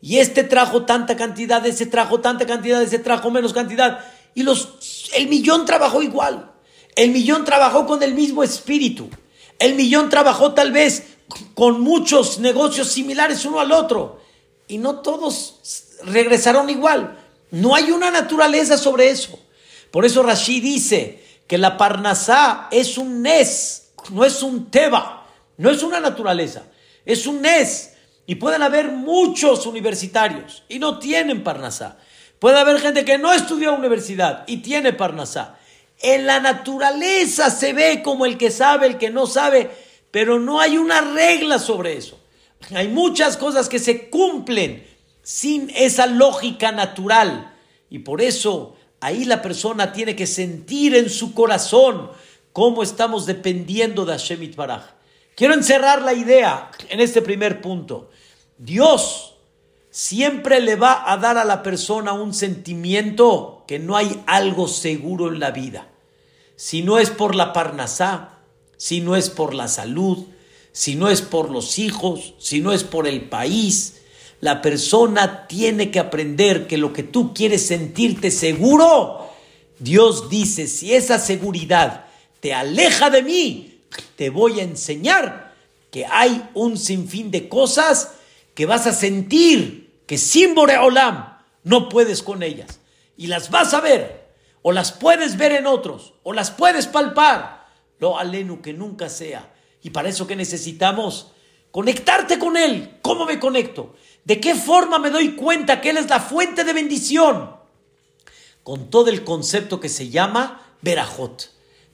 y 0.00 0.18
este 0.18 0.44
trajo 0.44 0.84
tanta 0.84 1.16
cantidad, 1.16 1.64
ese 1.66 1.86
trajo 1.86 2.20
tanta 2.20 2.46
cantidad, 2.46 2.82
ese 2.82 2.98
trajo 2.98 3.30
menos 3.30 3.52
cantidad. 3.52 4.04
Y 4.34 4.42
los, 4.42 5.10
el 5.14 5.28
millón 5.28 5.64
trabajó 5.66 6.02
igual. 6.02 6.52
El 6.94 7.10
millón 7.10 7.44
trabajó 7.44 7.86
con 7.86 8.02
el 8.02 8.14
mismo 8.14 8.42
espíritu. 8.42 9.08
El 9.58 9.74
millón 9.74 10.08
trabajó 10.08 10.54
tal 10.54 10.72
vez 10.72 11.04
con 11.54 11.80
muchos 11.80 12.38
negocios 12.38 12.88
similares 12.88 13.44
uno 13.44 13.60
al 13.60 13.72
otro. 13.72 14.20
Y 14.68 14.78
no 14.78 15.00
todos 15.00 15.96
regresaron 16.04 16.70
igual. 16.70 17.18
No 17.50 17.74
hay 17.74 17.90
una 17.90 18.10
naturaleza 18.10 18.78
sobre 18.78 19.10
eso. 19.10 19.38
Por 19.90 20.04
eso 20.04 20.22
Rashid 20.22 20.62
dice 20.62 21.24
que 21.46 21.58
la 21.58 21.76
Parnasá 21.76 22.68
es 22.70 22.98
un 22.98 23.22
Nes 23.22 23.88
no 24.10 24.24
es 24.24 24.42
un 24.42 24.70
teba, 24.70 25.26
no 25.56 25.70
es 25.70 25.82
una 25.82 26.00
naturaleza, 26.00 26.64
es 27.04 27.26
un 27.26 27.42
nes. 27.42 27.94
Y 28.28 28.34
pueden 28.34 28.62
haber 28.62 28.92
muchos 28.92 29.64
universitarios 29.64 30.62
y 30.68 30.78
no 30.78 30.98
tienen 30.98 31.42
Parnasá. 31.42 31.96
Puede 32.38 32.58
haber 32.58 32.78
gente 32.78 33.06
que 33.06 33.16
no 33.16 33.32
estudió 33.32 33.74
universidad 33.74 34.44
y 34.46 34.58
tiene 34.58 34.92
Parnasá. 34.92 35.58
En 35.98 36.26
la 36.26 36.38
naturaleza 36.38 37.48
se 37.48 37.72
ve 37.72 38.02
como 38.02 38.26
el 38.26 38.36
que 38.36 38.50
sabe, 38.50 38.86
el 38.86 38.98
que 38.98 39.08
no 39.08 39.26
sabe, 39.26 39.70
pero 40.10 40.38
no 40.38 40.60
hay 40.60 40.76
una 40.76 41.00
regla 41.00 41.58
sobre 41.58 41.96
eso. 41.96 42.20
Hay 42.74 42.88
muchas 42.88 43.38
cosas 43.38 43.66
que 43.66 43.78
se 43.78 44.10
cumplen 44.10 44.86
sin 45.22 45.70
esa 45.74 46.06
lógica 46.06 46.70
natural. 46.70 47.54
Y 47.88 48.00
por 48.00 48.20
eso 48.20 48.76
ahí 49.00 49.24
la 49.24 49.40
persona 49.40 49.90
tiene 49.90 50.14
que 50.14 50.26
sentir 50.26 50.94
en 50.94 51.08
su 51.08 51.32
corazón 51.32 52.10
cómo 52.52 52.82
estamos 52.82 53.24
dependiendo 53.24 54.04
de 54.04 54.12
Hashem 54.12 54.54
Baraj. 54.54 54.82
Quiero 55.34 55.54
encerrar 55.54 56.02
la 56.02 56.12
idea 56.12 56.70
en 56.90 57.00
este 57.00 57.22
primer 57.22 57.62
punto. 57.62 58.10
Dios 58.58 59.36
siempre 59.90 60.60
le 60.60 60.76
va 60.76 61.10
a 61.10 61.16
dar 61.16 61.38
a 61.38 61.44
la 61.44 61.62
persona 61.62 62.12
un 62.12 62.34
sentimiento 62.34 63.64
que 63.66 63.78
no 63.78 63.96
hay 63.96 64.22
algo 64.26 64.68
seguro 64.68 65.28
en 65.28 65.40
la 65.40 65.52
vida. 65.52 65.88
Si 66.56 66.82
no 66.82 66.98
es 66.98 67.10
por 67.10 67.34
la 67.34 67.52
parnasá, 67.52 68.40
si 68.76 69.00
no 69.00 69.16
es 69.16 69.30
por 69.30 69.54
la 69.54 69.68
salud, 69.68 70.26
si 70.72 70.96
no 70.96 71.08
es 71.08 71.22
por 71.22 71.50
los 71.50 71.78
hijos, 71.78 72.34
si 72.38 72.60
no 72.60 72.72
es 72.72 72.84
por 72.84 73.06
el 73.06 73.28
país, 73.28 74.02
la 74.40 74.60
persona 74.60 75.46
tiene 75.46 75.90
que 75.90 76.00
aprender 76.00 76.66
que 76.66 76.78
lo 76.78 76.92
que 76.92 77.02
tú 77.02 77.32
quieres 77.34 77.66
sentirte 77.66 78.30
seguro, 78.30 79.28
Dios 79.78 80.28
dice, 80.28 80.66
si 80.66 80.94
esa 80.94 81.18
seguridad 81.18 82.06
te 82.40 82.54
aleja 82.54 83.10
de 83.10 83.22
mí, 83.22 83.80
te 84.16 84.30
voy 84.30 84.60
a 84.60 84.64
enseñar 84.64 85.54
que 85.90 86.06
hay 86.06 86.48
un 86.54 86.76
sinfín 86.76 87.30
de 87.30 87.48
cosas 87.48 88.12
que 88.58 88.66
vas 88.66 88.88
a 88.88 88.92
sentir 88.92 90.02
que 90.04 90.18
sin 90.18 90.56
Boreolam 90.56 91.38
no 91.62 91.88
puedes 91.88 92.24
con 92.24 92.42
ellas. 92.42 92.80
Y 93.16 93.28
las 93.28 93.50
vas 93.50 93.72
a 93.72 93.80
ver, 93.80 94.34
o 94.62 94.72
las 94.72 94.90
puedes 94.90 95.36
ver 95.36 95.52
en 95.52 95.68
otros, 95.68 96.14
o 96.24 96.32
las 96.32 96.50
puedes 96.50 96.88
palpar. 96.88 97.68
Lo 98.00 98.18
alenu 98.18 98.60
que 98.60 98.72
nunca 98.72 99.10
sea. 99.10 99.54
Y 99.80 99.90
para 99.90 100.08
eso 100.08 100.26
que 100.26 100.34
necesitamos 100.34 101.30
conectarte 101.70 102.40
con 102.40 102.56
Él. 102.56 102.98
¿Cómo 103.00 103.26
me 103.26 103.38
conecto? 103.38 103.94
¿De 104.24 104.40
qué 104.40 104.56
forma 104.56 104.98
me 104.98 105.10
doy 105.10 105.36
cuenta 105.36 105.80
que 105.80 105.90
Él 105.90 105.98
es 105.98 106.10
la 106.10 106.18
fuente 106.18 106.64
de 106.64 106.72
bendición? 106.72 107.54
Con 108.64 108.90
todo 108.90 109.08
el 109.08 109.22
concepto 109.22 109.78
que 109.78 109.88
se 109.88 110.08
llama 110.08 110.74
Berajot. 110.82 111.48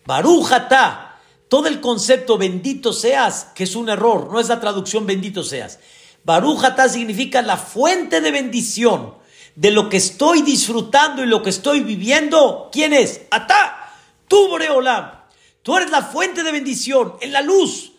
Barujata. 0.07 1.21
Todo 1.49 1.67
el 1.69 1.83
concepto 1.83 2.39
bendito 2.39 2.95
seas, 2.95 3.49
que 3.55 3.65
es 3.65 3.77
un 3.77 3.91
error, 3.91 4.33
no 4.33 4.41
es 4.41 4.49
la 4.49 4.61
traducción 4.61 5.07
bendito 5.07 5.45
seas. 5.45 5.79
Barujata 6.25 6.89
significa 6.89 7.43
la 7.43 7.57
fuente 7.57 8.21
de 8.21 8.31
bendición 8.31 9.15
de 9.55 9.71
lo 9.71 9.89
que 9.89 9.99
estoy 9.99 10.43
disfrutando 10.43 11.23
y 11.23 11.27
lo 11.27 11.43
que 11.43 11.51
estoy 11.51 11.81
viviendo. 11.81 12.71
¿Quién 12.73 12.93
es? 12.93 13.23
Ata, 13.31 13.93
tú 14.27 14.49
Boreolam. 14.49 15.25
Tú 15.63 15.77
eres 15.77 15.91
la 15.91 16.03
fuente 16.03 16.43
de 16.43 16.53
bendición, 16.53 17.15
en 17.21 17.33
la 17.33 17.41
luz. 17.41 17.93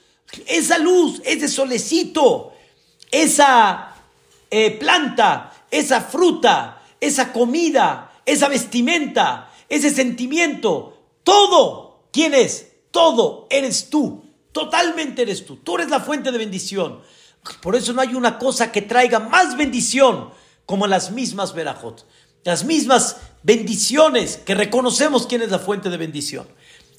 Esa 0.46 0.78
luz, 0.78 1.22
ese 1.26 1.48
solecito, 1.48 2.54
esa 3.12 3.96
eh, 4.52 4.72
planta, 4.72 5.52
esa 5.72 6.02
fruta, 6.02 6.84
esa 7.00 7.32
comida, 7.32 8.22
esa 8.26 8.48
vestimenta, 8.48 9.52
ese 9.70 9.90
sentimiento, 9.90 10.98
todo, 11.24 12.08
¿quién 12.12 12.34
es? 12.34 12.68
Todo 12.92 13.48
eres 13.50 13.90
tú, 13.90 14.24
totalmente 14.52 15.24
eres 15.24 15.46
tú. 15.46 15.58
Tú 15.58 15.76
eres 15.76 15.90
la 15.90 16.00
fuente 16.00 16.32
de 16.32 16.38
bendición. 16.38 17.02
Por 17.62 17.76
eso 17.76 17.94
no 17.94 18.02
hay 18.02 18.16
una 18.16 18.38
cosa 18.38 18.72
que 18.72 18.82
traiga 18.82 19.20
más 19.20 19.58
bendición 19.58 20.30
como 20.66 20.88
las 20.88 21.12
mismas 21.12 21.54
verajot, 21.54 22.06
las 22.44 22.66
mismas 22.66 23.18
bendiciones 23.44 24.38
que 24.38 24.56
reconocemos 24.56 25.28
quién 25.28 25.42
es 25.42 25.52
la 25.52 25.60
fuente 25.60 25.90
de 25.90 25.98
bendición. 25.98 26.48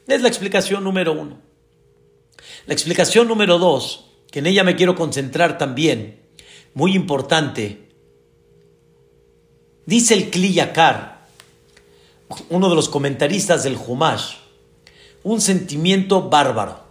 Es 0.07 0.23
la 0.23 0.29
explicación 0.29 0.85
número 0.85 1.13
uno. 1.13 1.39
La 2.67 2.75
explicación 2.75 3.29
número 3.29 3.59
dos, 3.59 4.11
que 4.31 4.39
en 4.39 4.47
ella 4.47 4.65
me 4.65 4.77
quiero 4.77 4.95
concentrar 4.95 5.59
también, 5.59 6.23
muy 6.75 6.95
importante, 6.95 7.89
dice 9.87 10.15
el 10.15 10.31
Kliyakar, 10.31 11.27
uno 12.51 12.69
de 12.69 12.75
los 12.75 12.89
comentaristas 12.89 13.65
del 13.65 13.77
Humash, 13.77 14.37
un 15.23 15.41
sentimiento 15.41 16.29
bárbaro, 16.29 16.85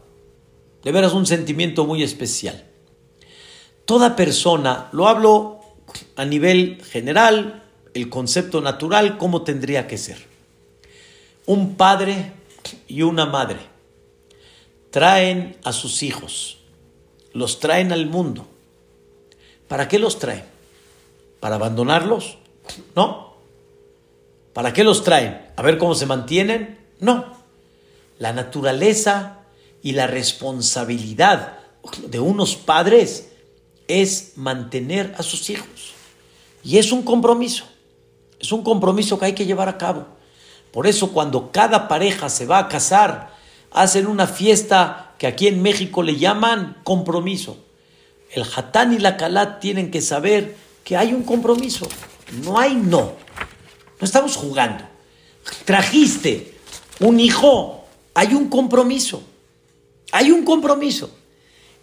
de 0.84 0.92
veras 0.92 1.14
un 1.14 1.26
sentimiento 1.26 1.86
muy 1.86 2.04
especial. 2.04 2.70
Toda 3.86 4.16
persona, 4.16 4.90
lo 4.92 5.08
hablo 5.08 5.60
a 6.16 6.26
nivel 6.26 6.84
general, 6.84 7.64
el 7.94 8.10
concepto 8.10 8.60
natural, 8.62 9.18
cómo 9.18 9.44
tendría 9.44 9.88
que 9.88 9.98
ser. 9.98 10.18
Un 11.46 11.76
padre 11.76 12.32
y 12.88 13.04
una 13.04 13.26
madre 13.26 13.60
traen 14.90 15.58
a 15.64 15.72
sus 15.72 16.04
hijos, 16.04 16.58
los 17.34 17.60
traen 17.60 17.92
al 17.92 18.08
mundo. 18.08 18.48
¿Para 19.68 19.88
qué 19.88 20.00
los 20.00 20.20
traen? 20.20 20.46
¿Para 21.40 21.56
abandonarlos? 21.56 22.38
No. 22.96 23.36
¿Para 24.54 24.74
qué 24.74 24.84
los 24.84 25.04
traen? 25.04 25.46
¿A 25.56 25.62
ver 25.62 25.78
cómo 25.78 25.96
se 25.96 26.06
mantienen? 26.06 26.80
No. 27.00 27.26
La 28.20 28.34
naturaleza 28.34 29.40
y 29.84 29.92
la 29.92 30.08
responsabilidad 30.08 31.60
de 32.08 32.20
unos 32.20 32.56
padres 32.56 33.25
es 33.88 34.34
mantener 34.36 35.14
a 35.18 35.24
sus 35.24 35.50
hijos. 35.50 35.94
Y 36.64 36.78
es 36.78 36.92
un 36.92 37.04
compromiso. 37.04 37.66
Es 38.40 38.52
un 38.52 38.64
compromiso 38.64 39.18
que 39.18 39.26
hay 39.26 39.34
que 39.34 39.46
llevar 39.46 39.70
a 39.70 39.78
cabo. 39.78 40.08
Por 40.72 40.88
eso 40.88 41.12
cuando 41.12 41.52
cada 41.52 41.88
pareja 41.88 42.30
se 42.30 42.46
va 42.46 42.60
a 42.60 42.68
casar, 42.68 43.34
hacen 43.72 44.08
una 44.08 44.28
fiesta 44.28 45.14
que 45.18 45.28
aquí 45.28 45.48
en 45.48 45.62
México 45.62 46.04
le 46.04 46.18
llaman 46.18 46.78
compromiso. 46.84 47.58
El 48.32 48.44
hatán 48.44 48.94
y 48.94 49.00
la 49.00 49.16
calat 49.16 49.60
tienen 49.60 49.92
que 49.92 50.02
saber 50.02 50.58
que 50.84 50.98
hay 50.98 51.14
un 51.14 51.24
compromiso. 51.24 51.88
No 52.44 52.60
hay 52.60 52.76
no. 52.76 53.14
No 54.00 54.06
estamos 54.06 54.36
jugando. 54.36 54.84
Trajiste 55.64 56.56
un 57.00 57.20
hijo, 57.20 57.86
hay 58.14 58.34
un 58.34 58.50
compromiso. 58.50 59.24
Hay 60.12 60.32
un 60.32 60.44
compromiso. 60.44 61.12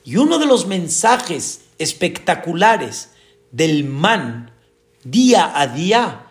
Y 0.05 0.17
uno 0.17 0.39
de 0.39 0.47
los 0.47 0.67
mensajes 0.67 1.63
espectaculares 1.83 3.11
del 3.51 3.85
man 3.85 4.53
día 5.05 5.53
a 5.61 5.67
día 5.67 6.27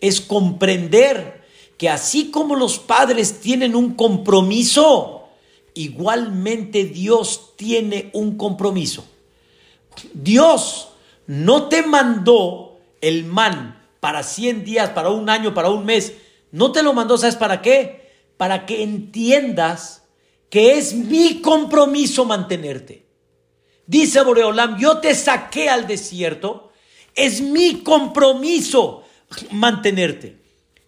es 0.00 0.20
comprender 0.20 1.44
que 1.78 1.88
así 1.88 2.30
como 2.30 2.56
los 2.56 2.78
padres 2.78 3.40
tienen 3.40 3.74
un 3.74 3.94
compromiso, 3.94 5.28
igualmente 5.74 6.84
Dios 6.84 7.52
tiene 7.56 8.10
un 8.12 8.36
compromiso. 8.36 9.06
Dios 10.12 10.88
no 11.26 11.68
te 11.68 11.82
mandó 11.82 12.78
el 13.00 13.24
man 13.24 13.82
para 14.00 14.22
100 14.22 14.64
días, 14.64 14.90
para 14.90 15.10
un 15.10 15.28
año, 15.28 15.54
para 15.54 15.70
un 15.70 15.84
mes. 15.84 16.14
No 16.52 16.72
te 16.72 16.82
lo 16.82 16.92
mandó, 16.92 17.18
¿sabes 17.18 17.36
para 17.36 17.62
qué? 17.62 18.12
Para 18.36 18.66
que 18.66 18.82
entiendas 18.82 20.02
que 20.50 20.78
es 20.78 20.94
mi 20.94 21.40
compromiso 21.40 22.24
mantenerte. 22.24 23.05
Dice 23.86 24.22
Boreolam, 24.22 24.78
yo 24.78 24.98
te 24.98 25.14
saqué 25.14 25.68
al 25.68 25.86
desierto, 25.86 26.72
es 27.14 27.40
mi 27.40 27.82
compromiso 27.82 29.04
mantenerte. 29.52 30.38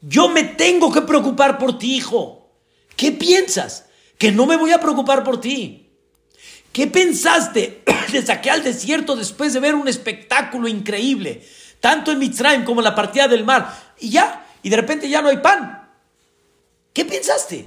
Yo 0.01 0.29
me 0.29 0.45
tengo 0.45 0.93
que 0.93 1.03
preocupar 1.03 1.59
por 1.59 1.79
ti, 1.79 1.97
hijo. 1.97 2.51
¿Qué 2.97 3.13
piensas? 3.13 3.87
Que 4.17 4.33
no 4.33 4.47
me 4.47 4.57
voy 4.57 4.73
a 4.73 4.81
preocupar 4.81 5.25
por 5.25 5.41
ti. 5.41 5.89
¿Qué 6.73 6.87
pensaste? 6.87 7.83
Te 8.11 8.25
saqué 8.25 8.51
al 8.51 8.63
desierto 8.63 9.17
después 9.17 9.53
de 9.53 9.61
ver 9.61 9.75
un 9.75 9.89
espectáculo 9.89 10.69
increíble, 10.69 11.45
tanto 11.81 12.13
en 12.13 12.19
Mitzrayim 12.19 12.65
como 12.65 12.81
en 12.81 12.85
la 12.85 12.95
partida 12.95 13.29
del 13.29 13.45
mar. 13.45 13.95
Y 13.99 14.11
ya, 14.11 14.47
y 14.63 14.69
de 14.69 14.77
repente 14.77 15.09
ya 15.09 15.23
no 15.23 15.29
hay 15.29 15.39
pan. 15.39 15.89
¿Qué 16.93 17.05
pensaste? 17.05 17.67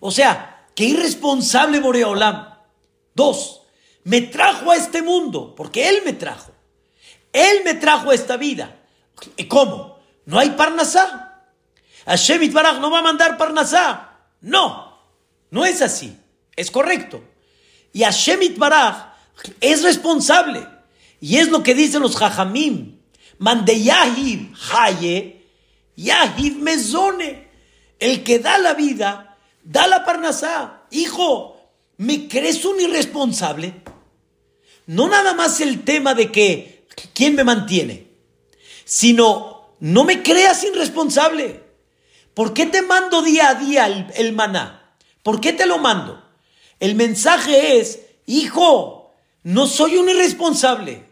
O 0.00 0.10
sea, 0.10 0.66
qué 0.74 0.84
irresponsable 0.84 1.80
Boreolam. 1.80 2.54
Dos, 3.14 3.62
me 4.06 4.20
trajo 4.20 4.70
a 4.70 4.76
este 4.76 5.02
mundo, 5.02 5.52
porque 5.56 5.88
Él 5.88 6.02
me 6.04 6.12
trajo. 6.12 6.52
Él 7.32 7.62
me 7.64 7.74
trajo 7.74 8.12
a 8.12 8.14
esta 8.14 8.36
vida. 8.36 8.76
¿Y 9.36 9.46
cómo? 9.46 9.98
¿No 10.26 10.38
hay 10.38 10.50
Parnasá? 10.50 11.42
Hashem 12.06 12.52
Baraj 12.52 12.78
no 12.78 12.88
va 12.88 13.00
a 13.00 13.02
mandar 13.02 13.36
Parnasá. 13.36 14.16
No, 14.40 14.96
no 15.50 15.64
es 15.64 15.82
así. 15.82 16.16
Es 16.54 16.70
correcto. 16.70 17.20
Y 17.92 18.04
Hashem 18.04 18.56
Baraj 18.56 19.08
es 19.60 19.82
responsable. 19.82 20.64
Y 21.20 21.38
es 21.38 21.48
lo 21.48 21.64
que 21.64 21.74
dicen 21.74 22.00
los 22.00 22.16
Jajamim. 22.16 23.00
Mande 23.38 23.82
Yahid 23.82 24.54
Haye, 24.70 25.44
Yahid 25.96 26.54
Mezone. 26.58 27.48
El 27.98 28.22
que 28.22 28.38
da 28.38 28.56
la 28.58 28.74
vida, 28.74 29.36
da 29.64 29.88
la 29.88 30.04
Parnasá. 30.04 30.84
Hijo, 30.92 31.56
¿me 31.96 32.28
crees 32.28 32.64
un 32.64 32.80
irresponsable? 32.80 33.82
No 34.86 35.08
nada 35.08 35.34
más 35.34 35.60
el 35.60 35.84
tema 35.84 36.14
de 36.14 36.32
que 36.32 36.86
quién 37.12 37.34
me 37.34 37.44
mantiene, 37.44 38.08
sino 38.84 39.76
no 39.80 40.04
me 40.04 40.22
creas 40.22 40.64
irresponsable. 40.64 41.64
¿Por 42.34 42.54
qué 42.54 42.66
te 42.66 42.82
mando 42.82 43.22
día 43.22 43.48
a 43.48 43.54
día 43.54 43.86
el, 43.86 44.06
el 44.14 44.32
maná? 44.32 44.96
¿Por 45.22 45.40
qué 45.40 45.52
te 45.52 45.66
lo 45.66 45.78
mando? 45.78 46.22
El 46.78 46.94
mensaje 46.94 47.78
es, 47.78 48.00
hijo, 48.26 49.14
no 49.42 49.66
soy 49.66 49.96
un 49.96 50.08
irresponsable, 50.08 51.04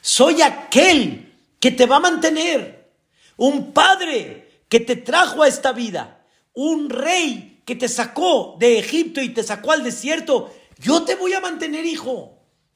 soy 0.00 0.42
aquel 0.42 1.34
que 1.58 1.70
te 1.70 1.86
va 1.86 1.96
a 1.96 2.00
mantener, 2.00 2.92
un 3.36 3.72
padre 3.72 4.62
que 4.68 4.80
te 4.80 4.96
trajo 4.96 5.42
a 5.42 5.48
esta 5.48 5.72
vida, 5.72 6.24
un 6.52 6.90
rey 6.90 7.62
que 7.64 7.74
te 7.74 7.88
sacó 7.88 8.56
de 8.58 8.78
Egipto 8.78 9.20
y 9.20 9.30
te 9.30 9.42
sacó 9.42 9.72
al 9.72 9.82
desierto. 9.82 10.54
Yo 10.78 11.02
te 11.04 11.14
voy 11.14 11.32
a 11.32 11.40
mantener, 11.40 11.86
hijo, 11.86 12.33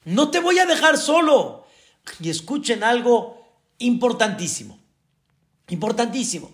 no 0.09 0.31
te 0.31 0.41
voy 0.41 0.59
a 0.59 0.67
dejar 0.67 0.97
solo. 0.97 1.67
Y 2.21 2.31
escuchen 2.31 2.83
algo 2.83 3.45
importantísimo, 3.79 4.79
importantísimo. 5.69 6.51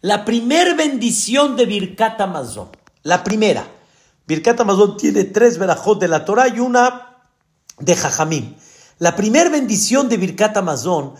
La 0.00 0.24
primer 0.24 0.76
bendición 0.76 1.56
de 1.56 1.66
Birkat 1.66 2.20
Amazon, 2.20 2.68
la 3.02 3.24
primera, 3.24 3.66
Birkat 4.26 4.60
Amazon 4.60 4.96
tiene 4.96 5.24
tres 5.24 5.58
verajot 5.58 6.00
de 6.00 6.08
la 6.08 6.24
Torah 6.24 6.48
y 6.48 6.60
una 6.60 7.18
de 7.78 7.96
Jajamim. 7.96 8.54
La 8.98 9.16
primera 9.16 9.50
bendición 9.50 10.08
de 10.08 10.18
Birkat 10.18 10.56
Amazon, 10.56 11.14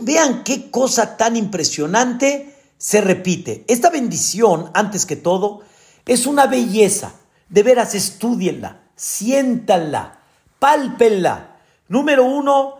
vean 0.00 0.42
qué 0.42 0.70
cosa 0.70 1.18
tan 1.18 1.36
impresionante 1.36 2.56
se 2.78 3.02
repite. 3.02 3.64
Esta 3.68 3.90
bendición, 3.90 4.70
antes 4.72 5.04
que 5.04 5.16
todo, 5.16 5.60
es 6.06 6.26
una 6.26 6.46
belleza. 6.46 7.12
De 7.50 7.62
veras, 7.62 7.94
estudienla, 7.94 8.84
siéntanla, 8.96 10.23
pálpenla. 10.64 11.58
Número 11.88 12.24
uno, 12.24 12.78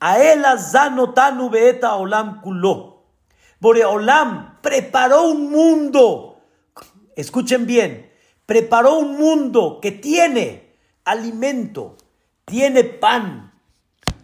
Aela 0.00 0.58
Zanotanu 0.58 1.48
Beeta 1.48 1.96
Olam 1.96 2.42
Kulo. 2.42 3.06
Boreolam 3.58 4.60
preparó 4.60 5.22
un 5.28 5.50
mundo. 5.50 6.42
Escuchen 7.16 7.64
bien, 7.64 8.12
preparó 8.44 8.98
un 8.98 9.16
mundo 9.16 9.78
que 9.80 9.92
tiene 9.92 10.74
alimento, 11.06 11.96
tiene 12.44 12.84
pan, 12.84 13.54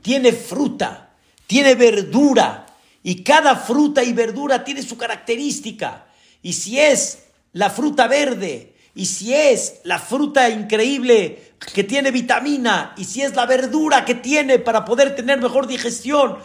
tiene 0.02 0.32
fruta, 0.32 1.14
tiene 1.46 1.76
verdura, 1.76 2.66
y 3.02 3.24
cada 3.24 3.56
fruta 3.56 4.02
y 4.04 4.12
verdura 4.12 4.64
tiene 4.64 4.82
su 4.82 4.98
característica. 4.98 6.08
Y 6.42 6.52
si 6.52 6.78
es 6.78 7.24
la 7.54 7.70
fruta 7.70 8.06
verde, 8.06 8.76
y 8.98 9.06
si 9.06 9.32
es 9.32 9.80
la 9.84 10.00
fruta 10.00 10.50
increíble 10.50 11.54
que 11.72 11.84
tiene 11.84 12.10
vitamina, 12.10 12.94
y 12.96 13.04
si 13.04 13.22
es 13.22 13.36
la 13.36 13.46
verdura 13.46 14.04
que 14.04 14.16
tiene 14.16 14.58
para 14.58 14.84
poder 14.84 15.14
tener 15.14 15.40
mejor 15.40 15.68
digestión, 15.68 16.38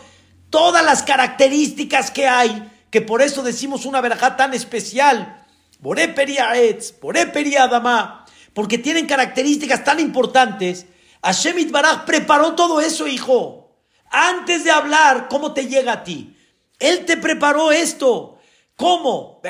todas 0.51 0.85
las 0.85 1.01
características 1.01 2.11
que 2.11 2.27
hay, 2.27 2.71
que 2.91 3.01
por 3.01 3.23
eso 3.23 3.41
decimos 3.41 3.87
una 3.87 4.01
verajá 4.01 4.37
tan 4.37 4.53
especial, 4.53 5.43
Boré 5.79 6.13
Etz, 6.15 6.93
Boré 7.01 7.31
Adama, 7.57 8.23
porque 8.53 8.77
tienen 8.77 9.07
características 9.07 9.83
tan 9.83 9.99
importantes. 9.99 10.85
Hashem 11.23 11.71
Baraj 11.71 12.05
preparó 12.05 12.53
todo 12.53 12.81
eso, 12.81 13.07
hijo. 13.07 13.79
Antes 14.11 14.63
de 14.63 14.69
hablar, 14.69 15.27
¿cómo 15.27 15.55
te 15.55 15.65
llega 15.65 15.93
a 15.93 16.03
ti? 16.03 16.37
Él 16.77 17.05
te 17.05 17.17
preparó 17.17 17.71
esto. 17.71 18.37
¿Cómo? 18.75 19.41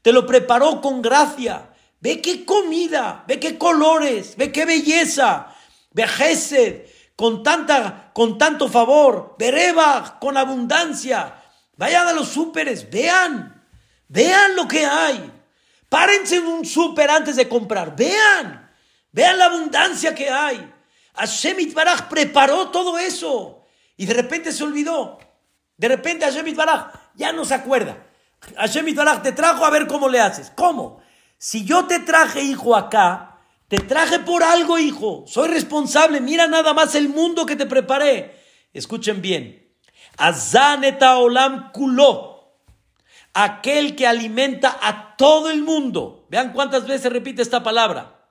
Te 0.00 0.10
lo 0.10 0.24
preparó 0.24 0.80
con 0.80 1.02
gracia. 1.02 1.68
Ve 2.02 2.20
qué 2.20 2.44
comida, 2.44 3.22
ve 3.28 3.38
qué 3.38 3.56
colores, 3.56 4.36
ve 4.36 4.50
qué 4.50 4.64
belleza. 4.64 5.54
Vejesed, 5.92 6.86
con, 7.14 7.44
tanta, 7.44 8.10
con 8.12 8.38
tanto 8.38 8.68
favor. 8.68 9.36
Bereba, 9.38 10.18
con 10.20 10.36
abundancia. 10.36 11.40
Vayan 11.76 12.08
a 12.08 12.12
los 12.12 12.26
súperes, 12.26 12.90
vean. 12.90 13.64
Vean 14.08 14.56
lo 14.56 14.66
que 14.66 14.84
hay. 14.84 15.30
Párense 15.88 16.38
en 16.38 16.46
un 16.46 16.64
súper 16.64 17.08
antes 17.08 17.36
de 17.36 17.48
comprar. 17.48 17.94
Vean. 17.94 18.68
Vean 19.12 19.38
la 19.38 19.44
abundancia 19.44 20.12
que 20.12 20.28
hay. 20.28 20.72
Hashem 21.14 21.60
Itbaraj 21.60 22.08
preparó 22.08 22.70
todo 22.70 22.98
eso. 22.98 23.64
Y 23.96 24.06
de 24.06 24.14
repente 24.14 24.50
se 24.50 24.64
olvidó. 24.64 25.20
De 25.76 25.86
repente 25.86 26.24
Hashem 26.24 26.48
Itbaraj 26.48 26.94
ya 27.14 27.32
no 27.32 27.44
se 27.44 27.54
acuerda. 27.54 27.96
Hashem 28.56 28.88
Itbaraj 28.88 29.22
te 29.22 29.30
trajo 29.30 29.64
a 29.64 29.70
ver 29.70 29.86
cómo 29.86 30.08
le 30.08 30.18
haces. 30.18 30.50
¿Cómo? 30.56 31.01
Si 31.44 31.64
yo 31.64 31.86
te 31.86 31.98
traje, 31.98 32.40
hijo, 32.40 32.76
acá, 32.76 33.40
te 33.66 33.78
traje 33.78 34.20
por 34.20 34.44
algo, 34.44 34.78
hijo. 34.78 35.24
Soy 35.26 35.48
responsable. 35.48 36.20
Mira 36.20 36.46
nada 36.46 36.72
más 36.72 36.94
el 36.94 37.08
mundo 37.08 37.46
que 37.46 37.56
te 37.56 37.66
preparé. 37.66 38.40
Escuchen 38.72 39.20
bien. 39.20 39.74
Azaneta 40.18 41.18
olam 41.18 41.72
kulo 41.72 42.60
aquel 43.34 43.96
que 43.96 44.06
alimenta 44.06 44.78
a 44.80 45.16
todo 45.16 45.50
el 45.50 45.64
mundo. 45.64 46.28
Vean 46.30 46.52
cuántas 46.52 46.86
veces 46.86 47.12
repite 47.12 47.42
esta 47.42 47.64
palabra. 47.64 48.24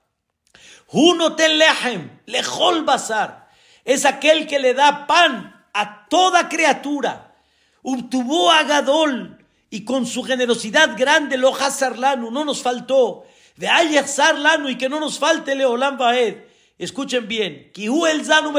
Uno 0.90 1.36
lehem, 1.36 2.18
lejol 2.24 2.82
bazar. 2.86 3.50
Es 3.84 4.06
aquel 4.06 4.46
que 4.46 4.58
le 4.58 4.72
da 4.72 5.06
pan 5.06 5.66
a 5.74 6.08
toda 6.08 6.48
criatura. 6.48 7.34
Ubtuvo 7.82 8.50
a 8.50 8.62
Gadol 8.62 9.41
y 9.72 9.86
con 9.86 10.04
su 10.04 10.22
generosidad 10.22 10.98
grande 10.98 11.38
lo 11.38 11.56
lanu, 11.96 12.30
no 12.30 12.44
nos 12.44 12.60
faltó. 12.60 13.24
De 13.56 13.70
ayazar 13.70 14.38
lanu 14.38 14.68
y 14.68 14.76
que 14.76 14.90
no 14.90 15.00
nos 15.00 15.18
falte 15.18 15.54
Leolam 15.54 15.96
Baed. 15.96 16.42
Escuchen 16.76 17.26
bien. 17.26 17.70
Kihu 17.72 18.04
el 18.04 18.22
zanu 18.22 18.52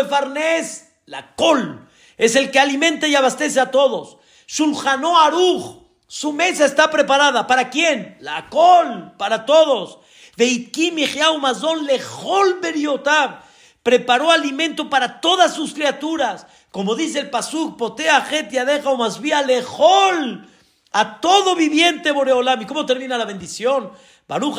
la 1.06 1.36
col. 1.36 1.88
Es 2.18 2.36
el 2.36 2.50
que 2.50 2.60
alimenta 2.60 3.08
y 3.08 3.14
abastece 3.14 3.60
a 3.60 3.70
todos. 3.70 4.18
Shulchano 4.48 5.20
aruj 5.20 5.84
su 6.08 6.34
mesa 6.34 6.66
está 6.66 6.90
preparada. 6.90 7.46
¿Para 7.46 7.70
quién? 7.70 8.18
La 8.20 8.50
col, 8.50 9.14
para 9.16 9.46
todos. 9.46 10.00
Preparó 13.84 14.32
alimento 14.32 14.90
para 14.90 15.22
todas 15.22 15.54
sus 15.54 15.76
criaturas. 15.76 16.48
Como 16.72 16.96
dice 16.96 17.20
el 17.20 17.30
Pasuk, 17.30 17.78
potea 17.78 18.22
jetia 18.22 18.66
deja 18.66 18.90
o 18.90 18.98
más 18.98 19.22
vía 19.22 19.44
lejol. 19.44 20.50
A 20.94 21.20
todo 21.20 21.56
viviente 21.56 22.12
Boreolam. 22.12 22.62
¿Y 22.62 22.66
cómo 22.66 22.86
termina 22.86 23.18
la 23.18 23.26
bendición? 23.26 23.92
Baruch. 24.28 24.58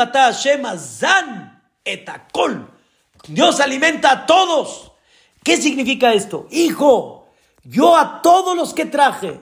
Dios 3.28 3.60
alimenta 3.60 4.10
a 4.10 4.26
todos. 4.26 4.92
¿Qué 5.42 5.56
significa 5.56 6.12
esto? 6.12 6.46
Hijo, 6.50 7.28
yo 7.62 7.96
a 7.96 8.20
todos 8.22 8.56
los 8.56 8.74
que 8.74 8.84
traje, 8.84 9.40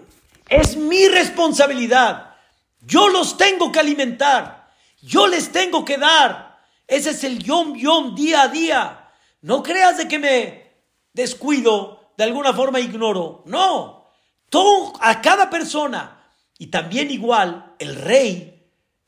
es 0.48 0.76
mi 0.76 1.08
responsabilidad. 1.08 2.34
Yo 2.80 3.08
los 3.08 3.36
tengo 3.36 3.72
que 3.72 3.80
alimentar. 3.80 4.70
Yo 5.00 5.26
les 5.26 5.50
tengo 5.50 5.84
que 5.84 5.98
dar. 5.98 6.60
Ese 6.86 7.10
es 7.10 7.24
el 7.24 7.42
yom 7.42 7.74
yom 7.74 8.14
día 8.14 8.42
a 8.42 8.48
día. 8.48 9.10
No 9.40 9.62
creas 9.62 9.96
de 9.96 10.08
que 10.08 10.18
me 10.18 10.72
descuido, 11.12 12.12
de 12.16 12.24
alguna 12.24 12.52
forma 12.52 12.80
ignoro. 12.80 13.42
No. 13.46 14.08
Todo, 14.50 14.92
a 15.00 15.20
cada 15.22 15.48
persona. 15.48 16.21
Y 16.62 16.68
también 16.68 17.10
igual 17.10 17.74
el 17.80 17.96
rey, 17.96 18.62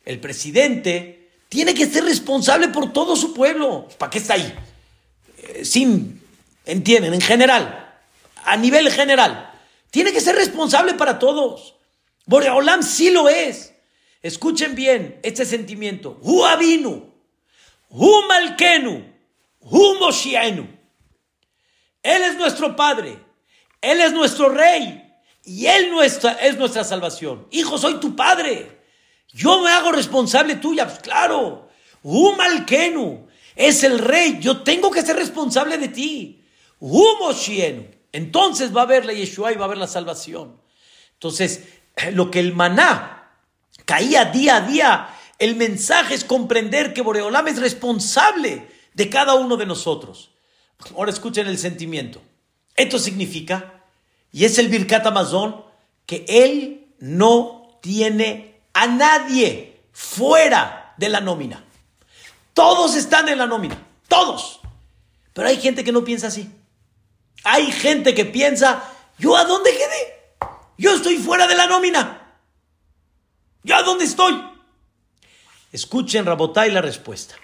el 0.05 0.19
presidente, 0.19 1.31
tiene 1.49 1.73
que 1.73 1.87
ser 1.87 2.03
responsable 2.03 2.67
por 2.67 2.93
todo 2.93 3.15
su 3.15 3.33
pueblo. 3.33 3.89
¿Para 3.97 4.11
qué 4.11 4.19
está 4.19 4.35
ahí? 4.35 4.53
Eh, 5.39 5.65
sin, 5.65 6.21
entienden, 6.65 7.15
en 7.15 7.21
general, 7.21 7.95
a 8.45 8.57
nivel 8.57 8.91
general. 8.91 9.53
Tiene 9.93 10.13
que 10.13 10.21
ser 10.21 10.35
responsable 10.35 10.95
para 10.95 11.21
todos. 11.21 11.77
Boreolam 12.27 12.83
sí 12.83 13.11
lo 13.11 13.29
es. 13.29 13.73
Escuchen 14.21 14.75
bien 14.75 15.21
este 15.23 15.45
sentimiento. 15.45 16.19
Hu 16.23 16.45
Abinu, 16.45 17.09
Hu. 17.89 18.21
Él 22.03 22.23
es 22.23 22.37
nuestro 22.37 22.75
Padre. 22.75 23.17
Él 23.81 24.01
es 24.01 24.13
nuestro 24.13 24.49
Rey. 24.49 25.04
Y 25.45 25.67
Él 25.67 25.91
nuestra, 25.91 26.33
es 26.33 26.57
nuestra 26.57 26.85
salvación. 26.85 27.47
Hijo, 27.51 27.77
soy 27.79 28.01
tu 28.01 28.17
Padre. 28.17 28.81
Yo 29.33 29.61
me 29.61 29.71
hago 29.71 29.93
responsable 29.93 30.57
tuya. 30.57 30.87
Pues 30.87 31.01
claro. 31.01 31.69
Hu 32.03 32.35
Malkenu. 32.37 33.27
Es 33.55 33.85
el 33.85 33.99
Rey. 33.99 34.39
Yo 34.41 34.63
tengo 34.63 34.91
que 34.91 35.03
ser 35.03 35.17
responsable 35.17 35.79
de 35.79 35.89
ti. 35.89 36.45
Hu 36.81 37.05
Moshienu. 37.21 37.87
Entonces 38.13 38.75
va 38.75 38.83
a 38.83 38.85
haber 38.85 39.05
la 39.05 39.13
Yeshua 39.13 39.53
y 39.53 39.57
va 39.57 39.63
a 39.63 39.67
haber 39.67 39.79
la 39.79 39.87
salvación. 39.87 40.61
Entonces, 41.15 41.65
lo 42.13 42.31
que 42.31 42.41
el 42.41 42.55
maná 42.55 43.33
caía 43.85 44.27
día 44.27 44.57
a 44.57 44.61
día, 44.61 45.09
el 45.39 45.57
mensaje 45.57 46.15
es 46.15 46.25
comprender 46.25 46.95
que 46.95 47.03
Boreolam 47.03 47.49
es 47.49 47.59
responsable 47.59 48.69
de 48.95 49.11
cada 49.11 49.35
uno 49.35 49.57
de 49.57 49.67
nosotros. 49.67 50.31
Ahora 50.97 51.11
escuchen 51.11 51.47
el 51.47 51.59
sentimiento. 51.59 52.21
Esto 52.77 52.99
significa, 52.99 53.74
y 54.35 54.45
es 54.45 54.59
el 54.59 54.67
Birkat 54.67 55.07
Amazon, 55.07 55.65
que 56.07 56.25
él 56.27 56.89
no 56.99 57.79
tiene 57.81 58.63
a 58.73 58.89
nadie 58.89 59.81
fuera 59.93 60.93
de 60.97 61.09
la 61.09 61.21
nómina. 61.21 61.63
Todos 62.53 62.97
están 62.97 63.29
en 63.29 63.39
la 63.39 63.47
nómina, 63.47 63.81
todos. 64.09 64.59
Pero 65.33 65.47
hay 65.47 65.59
gente 65.59 65.85
que 65.85 65.93
no 65.93 66.03
piensa 66.03 66.27
así. 66.27 66.51
Hay 67.45 67.71
gente 67.71 68.13
que 68.13 68.25
piensa, 68.25 68.83
¿yo 69.21 69.37
a 69.37 69.45
dónde 69.45 69.71
quedé? 69.71 70.49
Yo 70.79 70.97
estoy 70.97 71.17
fuera 71.19 71.47
de 71.47 71.55
la 71.55 71.69
nómina. 71.69 72.35
¿Yo 73.63 73.77
a 73.77 73.85
dónde 73.85 74.05
estoy? 74.05 74.35
Escuchen, 75.71 76.27
Rabotay, 76.27 76.73
la 76.73 76.83
respuesta. 76.83 77.37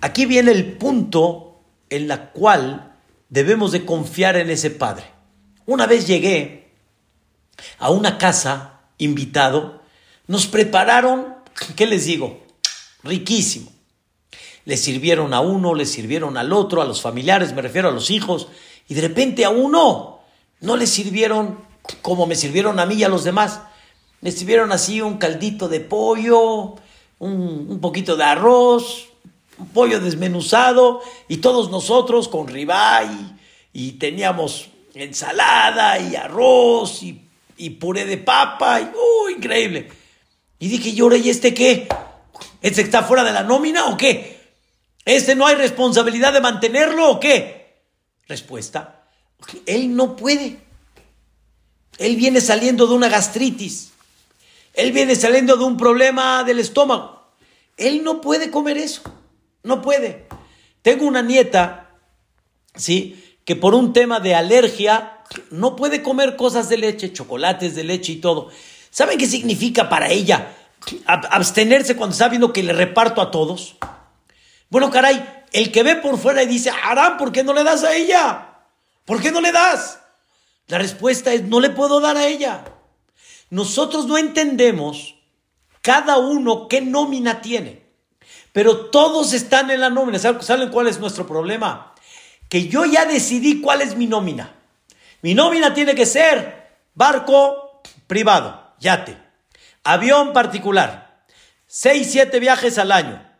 Aquí 0.00 0.24
viene 0.24 0.52
el 0.52 0.78
punto 0.78 1.60
en 1.90 2.08
la 2.08 2.30
cual 2.30 2.89
debemos 3.30 3.72
de 3.72 3.86
confiar 3.86 4.36
en 4.36 4.50
ese 4.50 4.70
padre. 4.70 5.04
Una 5.64 5.86
vez 5.86 6.06
llegué 6.06 6.74
a 7.78 7.90
una 7.90 8.18
casa 8.18 8.80
invitado, 8.98 9.82
nos 10.26 10.46
prepararon, 10.46 11.34
¿qué 11.76 11.86
les 11.86 12.04
digo? 12.04 12.44
Riquísimo. 13.02 13.72
Le 14.66 14.76
sirvieron 14.76 15.32
a 15.32 15.40
uno, 15.40 15.74
le 15.74 15.86
sirvieron 15.86 16.36
al 16.36 16.52
otro, 16.52 16.82
a 16.82 16.84
los 16.84 17.00
familiares, 17.00 17.54
me 17.54 17.62
refiero 17.62 17.88
a 17.88 17.92
los 17.92 18.10
hijos, 18.10 18.48
y 18.88 18.94
de 18.94 19.00
repente 19.00 19.44
a 19.44 19.50
uno 19.50 20.20
no 20.60 20.76
le 20.76 20.86
sirvieron 20.86 21.70
como 22.02 22.26
me 22.26 22.36
sirvieron 22.36 22.78
a 22.78 22.86
mí 22.86 22.96
y 22.96 23.04
a 23.04 23.08
los 23.08 23.24
demás. 23.24 23.60
Le 24.20 24.32
sirvieron 24.32 24.72
así 24.72 25.00
un 25.00 25.18
caldito 25.18 25.68
de 25.68 25.80
pollo, 25.80 26.76
un, 27.18 27.78
poquito 27.80 28.16
de 28.16 28.24
arroz, 28.24 29.08
pollo 29.66 30.00
desmenuzado, 30.00 31.00
y 31.28 31.38
todos 31.38 31.70
nosotros 31.70 32.28
con 32.28 32.48
ribeye, 32.48 33.34
y 33.72 33.92
teníamos 33.92 34.68
ensalada 34.94 35.98
y 35.98 36.16
arroz 36.16 37.02
y, 37.02 37.20
y 37.56 37.70
puré 37.70 38.04
de 38.04 38.18
papa, 38.18 38.80
y, 38.80 38.84
¡uh, 38.84 39.28
increíble! 39.36 39.88
Y 40.58 40.68
dije, 40.68 40.90
¿y 40.90 41.00
ahora 41.00 41.16
y 41.16 41.30
este 41.30 41.54
qué? 41.54 41.88
¿Este 42.60 42.82
está 42.82 43.02
fuera 43.02 43.24
de 43.24 43.32
la 43.32 43.42
nómina 43.42 43.86
o 43.86 43.96
qué? 43.96 44.40
¿Este 45.04 45.34
no 45.34 45.46
hay 45.46 45.56
responsabilidad 45.56 46.32
de 46.32 46.40
mantenerlo 46.40 47.10
o 47.10 47.20
qué? 47.20 47.78
Respuesta, 48.28 49.04
él 49.66 49.96
no 49.96 50.16
puede. 50.16 50.58
Él 51.98 52.16
viene 52.16 52.40
saliendo 52.40 52.86
de 52.86 52.94
una 52.94 53.08
gastritis. 53.08 53.90
Él 54.74 54.92
viene 54.92 55.16
saliendo 55.16 55.56
de 55.56 55.64
un 55.64 55.76
problema 55.76 56.44
del 56.44 56.60
estómago. 56.60 57.20
Él 57.76 58.04
no 58.04 58.20
puede 58.20 58.50
comer 58.50 58.78
eso. 58.78 59.02
No 59.62 59.82
puede. 59.82 60.26
Tengo 60.82 61.06
una 61.06 61.22
nieta, 61.22 61.90
¿sí? 62.74 63.38
Que 63.44 63.56
por 63.56 63.74
un 63.74 63.92
tema 63.92 64.20
de 64.20 64.34
alergia 64.34 65.18
no 65.50 65.76
puede 65.76 66.02
comer 66.02 66.36
cosas 66.36 66.68
de 66.68 66.78
leche, 66.78 67.12
chocolates 67.12 67.74
de 67.74 67.84
leche 67.84 68.12
y 68.12 68.16
todo. 68.16 68.50
¿Saben 68.90 69.18
qué 69.18 69.26
significa 69.26 69.88
para 69.88 70.08
ella 70.10 70.56
abstenerse 71.06 71.96
cuando 71.96 72.12
está 72.12 72.28
viendo 72.28 72.52
que 72.52 72.62
le 72.62 72.72
reparto 72.72 73.20
a 73.20 73.30
todos? 73.30 73.76
Bueno, 74.68 74.90
caray, 74.90 75.44
el 75.52 75.72
que 75.72 75.82
ve 75.82 75.96
por 75.96 76.18
fuera 76.18 76.42
y 76.42 76.46
dice, 76.46 76.70
Aram, 76.70 77.18
¿por 77.18 77.32
qué 77.32 77.42
no 77.42 77.52
le 77.52 77.64
das 77.64 77.84
a 77.84 77.94
ella? 77.94 78.58
¿Por 79.04 79.20
qué 79.20 79.30
no 79.32 79.40
le 79.40 79.52
das? 79.52 80.00
La 80.66 80.78
respuesta 80.78 81.32
es, 81.32 81.44
no 81.44 81.60
le 81.60 81.70
puedo 81.70 82.00
dar 82.00 82.16
a 82.16 82.26
ella. 82.26 82.64
Nosotros 83.50 84.06
no 84.06 84.16
entendemos 84.16 85.16
cada 85.82 86.18
uno 86.18 86.68
qué 86.68 86.80
nómina 86.80 87.40
tiene, 87.40 87.82
pero 88.52 88.86
todos 88.86 89.32
están 89.32 89.70
en 89.70 89.80
la 89.80 89.90
nómina. 89.90 90.18
¿Saben 90.18 90.70
cuál 90.70 90.88
es 90.88 90.98
nuestro 90.98 91.26
problema? 91.26 91.94
Que 92.48 92.68
yo 92.68 92.84
ya 92.84 93.04
decidí 93.04 93.60
cuál 93.60 93.80
es 93.80 93.96
mi 93.96 94.06
nómina. 94.06 94.54
Mi 95.22 95.34
nómina 95.34 95.74
tiene 95.74 95.94
que 95.94 96.06
ser 96.06 96.76
barco 96.94 97.82
privado, 98.06 98.72
yate, 98.80 99.16
avión 99.84 100.32
particular, 100.32 101.22
seis, 101.66 102.10
siete 102.10 102.40
viajes 102.40 102.78
al 102.78 102.90
año 102.90 103.30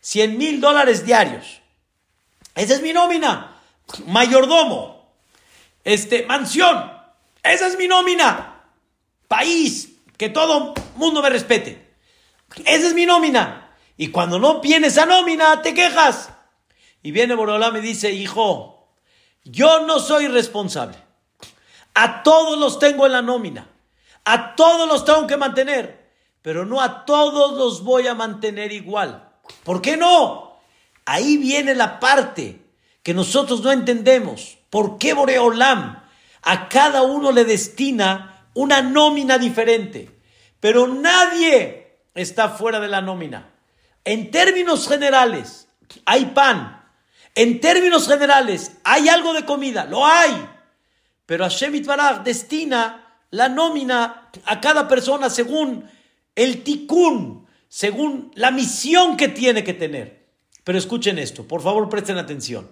100 0.00 0.38
mil 0.38 0.60
dólares 0.60 1.04
diarios. 1.04 1.60
Esa 2.54 2.74
es 2.74 2.82
mi 2.82 2.92
nómina. 2.92 3.60
Mayordomo. 4.06 5.12
Este, 5.84 6.24
mansión. 6.26 6.90
Esa 7.42 7.66
es 7.66 7.76
mi 7.76 7.86
nómina. 7.86 8.62
País. 9.28 9.90
Que 10.16 10.28
todo 10.28 10.74
mundo 10.96 11.22
me 11.22 11.30
respete. 11.30 11.94
Esa 12.64 12.88
es 12.88 12.94
mi 12.94 13.06
nómina. 13.06 13.59
Y 14.00 14.08
cuando 14.08 14.38
no 14.38 14.62
viene 14.62 14.86
esa 14.86 15.04
nómina, 15.04 15.60
te 15.60 15.74
quejas. 15.74 16.30
Y 17.02 17.10
viene 17.10 17.34
Borolá 17.34 17.70
y 17.76 17.82
dice, 17.82 18.10
hijo, 18.10 18.88
yo 19.44 19.80
no 19.80 20.00
soy 20.00 20.26
responsable. 20.26 20.96
A 21.92 22.22
todos 22.22 22.58
los 22.58 22.78
tengo 22.78 23.04
en 23.04 23.12
la 23.12 23.20
nómina. 23.20 23.68
A 24.24 24.56
todos 24.56 24.88
los 24.88 25.04
tengo 25.04 25.26
que 25.26 25.36
mantener. 25.36 26.12
Pero 26.40 26.64
no 26.64 26.80
a 26.80 27.04
todos 27.04 27.58
los 27.58 27.84
voy 27.84 28.06
a 28.06 28.14
mantener 28.14 28.72
igual. 28.72 29.34
¿Por 29.64 29.82
qué 29.82 29.98
no? 29.98 30.56
Ahí 31.04 31.36
viene 31.36 31.74
la 31.74 32.00
parte 32.00 32.58
que 33.02 33.12
nosotros 33.12 33.60
no 33.60 33.70
entendemos. 33.70 34.56
¿Por 34.70 34.96
qué 34.96 35.12
Boreolam 35.12 36.02
a 36.40 36.68
cada 36.70 37.02
uno 37.02 37.32
le 37.32 37.44
destina 37.44 38.46
una 38.54 38.80
nómina 38.80 39.36
diferente? 39.36 40.22
Pero 40.58 40.86
nadie 40.86 41.98
está 42.14 42.48
fuera 42.48 42.80
de 42.80 42.88
la 42.88 43.02
nómina. 43.02 43.59
En 44.04 44.30
términos 44.30 44.88
generales, 44.88 45.68
hay 46.04 46.26
pan. 46.26 46.84
En 47.34 47.60
términos 47.60 48.08
generales, 48.08 48.72
hay 48.84 49.08
algo 49.08 49.32
de 49.32 49.44
comida. 49.44 49.84
Lo 49.84 50.06
hay. 50.06 50.48
Pero 51.26 51.44
Hashem 51.44 51.74
Itbaraj 51.74 52.22
destina 52.22 53.18
la 53.30 53.48
nómina 53.48 54.30
a 54.44 54.60
cada 54.60 54.88
persona 54.88 55.30
según 55.30 55.88
el 56.34 56.64
tikkun, 56.64 57.46
según 57.68 58.32
la 58.34 58.50
misión 58.50 59.16
que 59.16 59.28
tiene 59.28 59.62
que 59.62 59.74
tener. 59.74 60.26
Pero 60.64 60.78
escuchen 60.78 61.18
esto, 61.18 61.46
por 61.46 61.62
favor 61.62 61.88
presten 61.88 62.18
atención. 62.18 62.70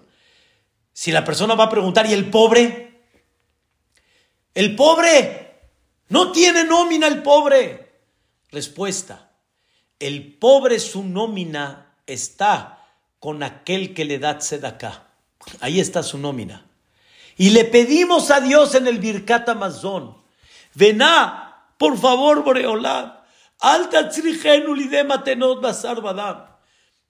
Si 0.91 1.11
la 1.11 1.23
persona 1.23 1.55
va 1.55 1.65
a 1.65 1.69
preguntar, 1.69 2.05
¿y 2.05 2.13
el 2.13 2.29
pobre? 2.29 3.05
El 4.53 4.75
pobre 4.75 5.61
no 6.09 6.31
tiene 6.31 6.65
nómina 6.65 7.07
el 7.07 7.21
pobre. 7.23 7.87
Respuesta, 8.51 9.28
el 9.99 10.33
pobre 10.33 10.79
su 10.79 11.03
nómina 11.03 11.93
está 12.07 12.85
con 13.19 13.43
aquel 13.43 13.93
que 13.93 14.05
le 14.05 14.19
da 14.19 14.37
tzedakah. 14.37 15.07
Ahí 15.59 15.79
está 15.79 16.03
su 16.03 16.17
nómina. 16.17 16.65
Y 17.37 17.51
le 17.51 17.65
pedimos 17.65 18.31
a 18.31 18.41
Dios 18.41 18.75
en 18.75 18.87
el 18.87 18.99
Birkat 18.99 19.47
Amazon, 19.49 20.17
vená, 20.73 21.65
por 21.77 21.97
favor, 21.97 22.43
Boreolá, 22.43 23.19
Alta 23.61 24.09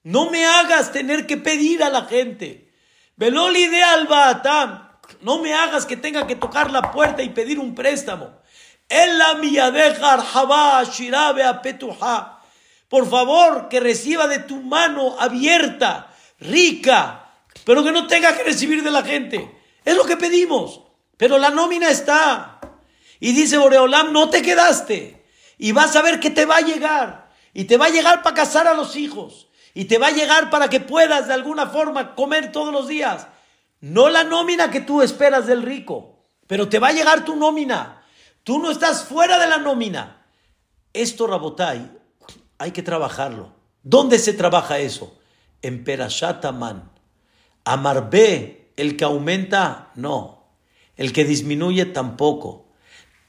no 0.02 0.30
me 0.30 0.46
hagas 0.46 0.92
tener 0.92 1.26
que 1.26 1.36
pedir 1.36 1.82
a 1.82 1.90
la 1.90 2.04
gente. 2.06 2.72
Velolide 3.16 3.82
albatam. 3.82 4.88
No 5.20 5.40
me 5.42 5.52
hagas 5.54 5.86
que 5.86 5.96
tenga 5.96 6.26
que 6.26 6.36
tocar 6.36 6.70
la 6.70 6.90
puerta 6.90 7.22
y 7.22 7.28
pedir 7.30 7.58
un 7.58 7.74
préstamo. 7.74 8.40
Por 12.90 13.08
favor, 13.08 13.68
que 13.68 13.80
reciba 13.80 14.26
de 14.26 14.40
tu 14.40 14.60
mano 14.60 15.16
abierta, 15.18 16.12
rica, 16.40 17.30
pero 17.64 17.82
que 17.82 17.92
no 17.92 18.06
tenga 18.06 18.36
que 18.36 18.42
recibir 18.42 18.82
de 18.82 18.90
la 18.90 19.02
gente. 19.02 19.58
Es 19.84 19.96
lo 19.96 20.04
que 20.04 20.18
pedimos. 20.18 20.82
Pero 21.16 21.38
la 21.38 21.50
nómina 21.50 21.88
está. 21.88 22.60
Y 23.20 23.32
dice 23.32 23.56
Boreolam, 23.58 24.12
no 24.12 24.28
te 24.28 24.42
quedaste 24.42 25.20
y 25.56 25.72
vas 25.72 25.94
a 25.94 26.02
ver 26.02 26.18
que 26.18 26.30
te 26.30 26.46
va 26.46 26.56
a 26.56 26.62
llegar. 26.62 27.30
Y 27.52 27.64
te 27.64 27.76
va 27.76 27.86
a 27.86 27.90
llegar 27.90 28.22
para 28.22 28.34
casar 28.34 28.66
a 28.66 28.74
los 28.74 28.96
hijos. 28.96 29.48
Y 29.74 29.84
te 29.84 29.98
va 29.98 30.08
a 30.08 30.12
llegar 30.12 30.50
para 30.50 30.68
que 30.68 30.80
puedas 30.80 31.28
de 31.28 31.34
alguna 31.34 31.66
forma 31.66 32.14
comer 32.14 32.50
todos 32.50 32.72
los 32.72 32.88
días. 32.88 33.28
No 33.80 34.08
la 34.08 34.24
nómina 34.24 34.70
que 34.70 34.80
tú 34.80 35.02
esperas 35.02 35.46
del 35.46 35.62
rico, 35.62 36.24
pero 36.46 36.68
te 36.68 36.78
va 36.78 36.88
a 36.88 36.92
llegar 36.92 37.24
tu 37.24 37.36
nómina. 37.36 38.02
Tú 38.42 38.58
no 38.58 38.70
estás 38.70 39.04
fuera 39.04 39.38
de 39.38 39.46
la 39.46 39.58
nómina. 39.58 40.26
Esto, 40.92 41.26
Rabotai, 41.26 41.99
hay 42.60 42.72
que 42.72 42.82
trabajarlo. 42.82 43.54
¿Dónde 43.82 44.18
se 44.18 44.34
trabaja 44.34 44.78
eso? 44.78 45.16
En 45.62 45.82
Perashataman. 45.82 46.92
Amarbe, 47.64 48.72
el 48.76 48.98
que 48.98 49.04
aumenta, 49.04 49.90
no. 49.94 50.44
El 50.98 51.14
que 51.14 51.24
disminuye, 51.24 51.86
tampoco. 51.86 52.66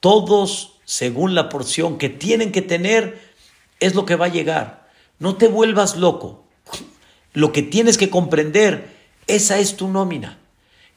Todos 0.01 0.81
según 0.83 1.33
la 1.33 1.47
porción 1.47 1.97
que 1.97 2.09
tienen 2.09 2.51
que 2.51 2.61
tener, 2.61 3.21
es 3.79 3.95
lo 3.95 4.05
que 4.05 4.17
va 4.17 4.25
a 4.25 4.29
llegar. 4.29 4.89
No 5.19 5.37
te 5.37 5.47
vuelvas 5.47 5.95
loco. 5.95 6.45
Lo 7.31 7.53
que 7.53 7.61
tienes 7.61 7.97
que 7.97 8.09
comprender, 8.09 8.93
esa 9.27 9.59
es 9.59 9.77
tu 9.77 9.87
nómina. 9.87 10.39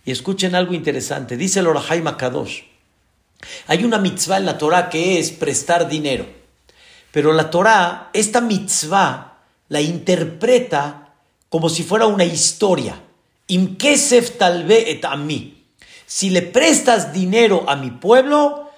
Y 0.04 0.10
escuchen 0.10 0.56
algo 0.56 0.74
interesante. 0.74 1.36
Dice 1.36 1.60
el 1.60 1.68
Orahai 1.68 2.02
Kadosh. 2.16 2.62
Hay 3.68 3.84
una 3.84 3.98
mitzvah 3.98 4.38
en 4.38 4.46
la 4.46 4.58
Torah 4.58 4.88
que 4.88 5.20
es 5.20 5.30
prestar 5.30 5.88
dinero. 5.88 6.26
Pero 7.14 7.32
la 7.32 7.48
Torah, 7.48 8.10
esta 8.12 8.40
mitzvah, 8.40 9.38
la 9.68 9.80
interpreta 9.80 11.14
como 11.48 11.68
si 11.68 11.84
fuera 11.84 12.06
una 12.06 12.24
historia. 12.24 13.00
Imkesef 13.46 14.36
talve 14.36 14.90
et 14.90 15.04
a 15.04 15.14
mí. 15.14 15.64
Si 16.06 16.30
le 16.30 16.42
prestas 16.42 17.12
dinero 17.12 17.66
a 17.68 17.76
mi 17.76 17.92
pueblo, 17.92 18.68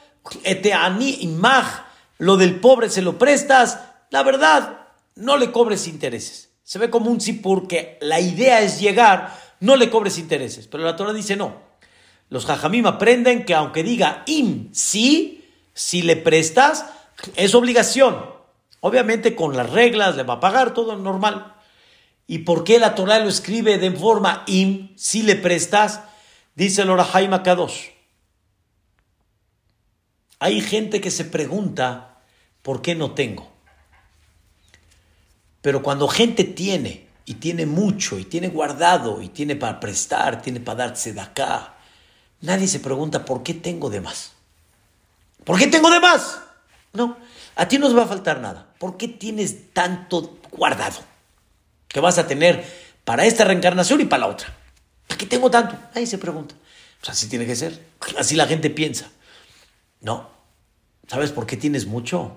lo 2.19 2.37
del 2.37 2.61
pobre 2.61 2.91
se 2.91 3.01
lo 3.01 3.17
prestas, 3.17 3.79
la 4.11 4.23
verdad, 4.23 4.81
no 5.15 5.39
le 5.39 5.51
cobres 5.51 5.89
intereses. 5.89 6.51
Se 6.63 6.79
ve 6.79 6.91
como 6.91 7.11
un 7.11 7.23
sí 7.23 7.33
porque 7.33 7.97
la 8.03 8.21
idea 8.21 8.61
es 8.61 8.79
llegar, 8.79 9.35
no 9.61 9.77
le 9.77 9.89
cobres 9.89 10.19
intereses. 10.19 10.67
Pero 10.67 10.85
la 10.85 10.95
Torah 10.95 11.15
dice 11.15 11.37
no. 11.37 11.57
Los 12.29 12.45
jajamim 12.45 12.85
aprenden 12.85 13.47
que 13.47 13.55
aunque 13.55 13.83
diga 13.83 14.25
im, 14.27 14.69
sí, 14.75 15.49
si 15.73 16.03
le 16.03 16.17
prestas, 16.17 16.85
es 17.37 17.55
obligación. 17.55 18.37
Obviamente 18.81 19.35
con 19.35 19.57
las 19.57 19.71
reglas 19.71 20.17
le 20.17 20.23
va 20.23 20.35
a 20.35 20.41
pagar 20.41 20.75
todo 20.75 20.97
normal. 20.97 21.55
¿Y 22.27 22.39
por 22.39 22.65
qué 22.65 22.79
la 22.79 22.95
Torah 22.95 23.21
lo 23.21 23.29
escribe 23.29 23.79
de 23.79 23.91
forma 23.93 24.43
im, 24.47 24.97
si 24.97 25.23
le 25.23 25.37
prestas? 25.37 26.01
Dice 26.55 26.83
el 26.83 26.91
Orahai 26.91 27.29
Kadosh. 27.43 27.91
Hay 30.39 30.61
gente 30.61 31.01
que 31.01 31.11
se 31.11 31.25
pregunta, 31.25 32.19
¿por 32.63 32.83
qué 32.83 32.95
no 32.95 33.13
tengo? 33.13 33.51
Pero 35.63 35.83
cuando 35.83 36.09
gente 36.09 36.45
tiene, 36.45 37.07
y 37.25 37.35
tiene 37.35 37.67
mucho, 37.67 38.19
y 38.19 38.25
tiene 38.25 38.49
guardado, 38.49 39.21
y 39.21 39.29
tiene 39.29 39.57
para 39.57 39.81
prestar, 39.81 40.43
tiene 40.43 40.61
para 40.61 40.87
darse 40.87 41.13
de 41.13 41.21
acá, 41.21 41.75
nadie 42.41 42.69
se 42.69 42.81
pregunta, 42.81 43.25
¿por 43.25 43.43
qué 43.43 43.55
tengo 43.55 43.91
de 43.91 44.01
más? 44.01 44.33
¿Por 45.45 45.59
qué 45.59 45.67
tengo 45.67 45.91
de 45.91 46.01
más? 46.01 46.41
No, 46.97 47.17
a 47.55 47.69
ti 47.69 47.79
no 47.79 47.95
va 47.95 48.05
a 48.05 48.09
faltar 48.09 48.41
nada. 48.41 48.67
¿Por 48.79 48.97
qué 48.97 49.09
tienes 49.09 49.73
tanto 49.73 50.39
guardado? 50.51 50.99
Que 51.89 52.01
vas 52.01 52.19
a 52.19 52.27
tener 52.27 52.65
para 53.05 53.25
esta 53.27 53.45
reencarnación 53.45 54.01
y 54.01 54.07
para 54.07 54.21
la 54.21 54.27
otra. 54.29 54.55
¿Por 55.07 55.17
qué 55.17 55.27
tengo 55.27 55.51
tanto? 55.51 55.77
Nadie 55.95 56.07
se 56.07 56.19
pregunta. 56.19 56.55
Pues 56.99 57.11
así 57.11 57.29
tiene 57.29 57.47
que 57.47 57.55
ser. 57.55 57.81
Así 58.19 58.35
la 58.35 58.47
gente 58.47 58.71
piensa. 58.71 59.11
No. 60.01 60.29
¿Sabes 61.07 61.31
por 61.31 61.47
qué 61.47 61.57
tienes 61.57 61.87
mucho? 61.87 62.37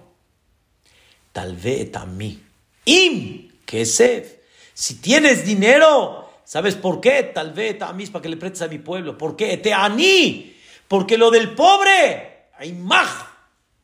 Tal 1.31 1.55
vez 1.55 1.95
a 1.95 2.05
mí. 2.05 2.43
Im, 2.85 3.51
que 3.65 3.85
sed. 3.85 4.25
Si 4.73 4.95
tienes 4.95 5.45
dinero, 5.45 6.29
¿sabes 6.43 6.75
por 6.75 7.01
qué? 7.01 7.23
Tal 7.23 7.53
vez 7.53 7.81
a 7.81 7.93
mí 7.93 8.03
es 8.03 8.09
para 8.09 8.23
que 8.23 8.29
le 8.29 8.37
prestes 8.37 8.61
a 8.61 8.67
mi 8.67 8.77
pueblo. 8.77 9.17
¿Por 9.17 9.35
qué? 9.35 9.57
Te 9.57 9.73
aní. 9.73 10.55
Porque 10.87 11.17
lo 11.17 11.31
del 11.31 11.53
pobre, 11.55 12.49
Aymaj, 12.57 13.28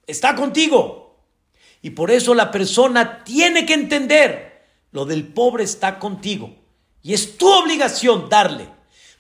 está 0.08 0.36
contigo. 0.36 1.18
Y 1.82 1.92
por 1.92 2.12
eso 2.12 2.34
la 2.34 2.52
persona 2.52 3.24
tiene 3.24 3.66
que 3.66 3.74
entender, 3.74 4.64
lo 4.92 5.06
del 5.06 5.28
pobre 5.28 5.64
está 5.64 6.00
contigo. 6.00 6.56
Y 7.04 7.14
es 7.14 7.38
tu 7.38 7.48
obligación 7.48 8.30
darle. 8.30 8.68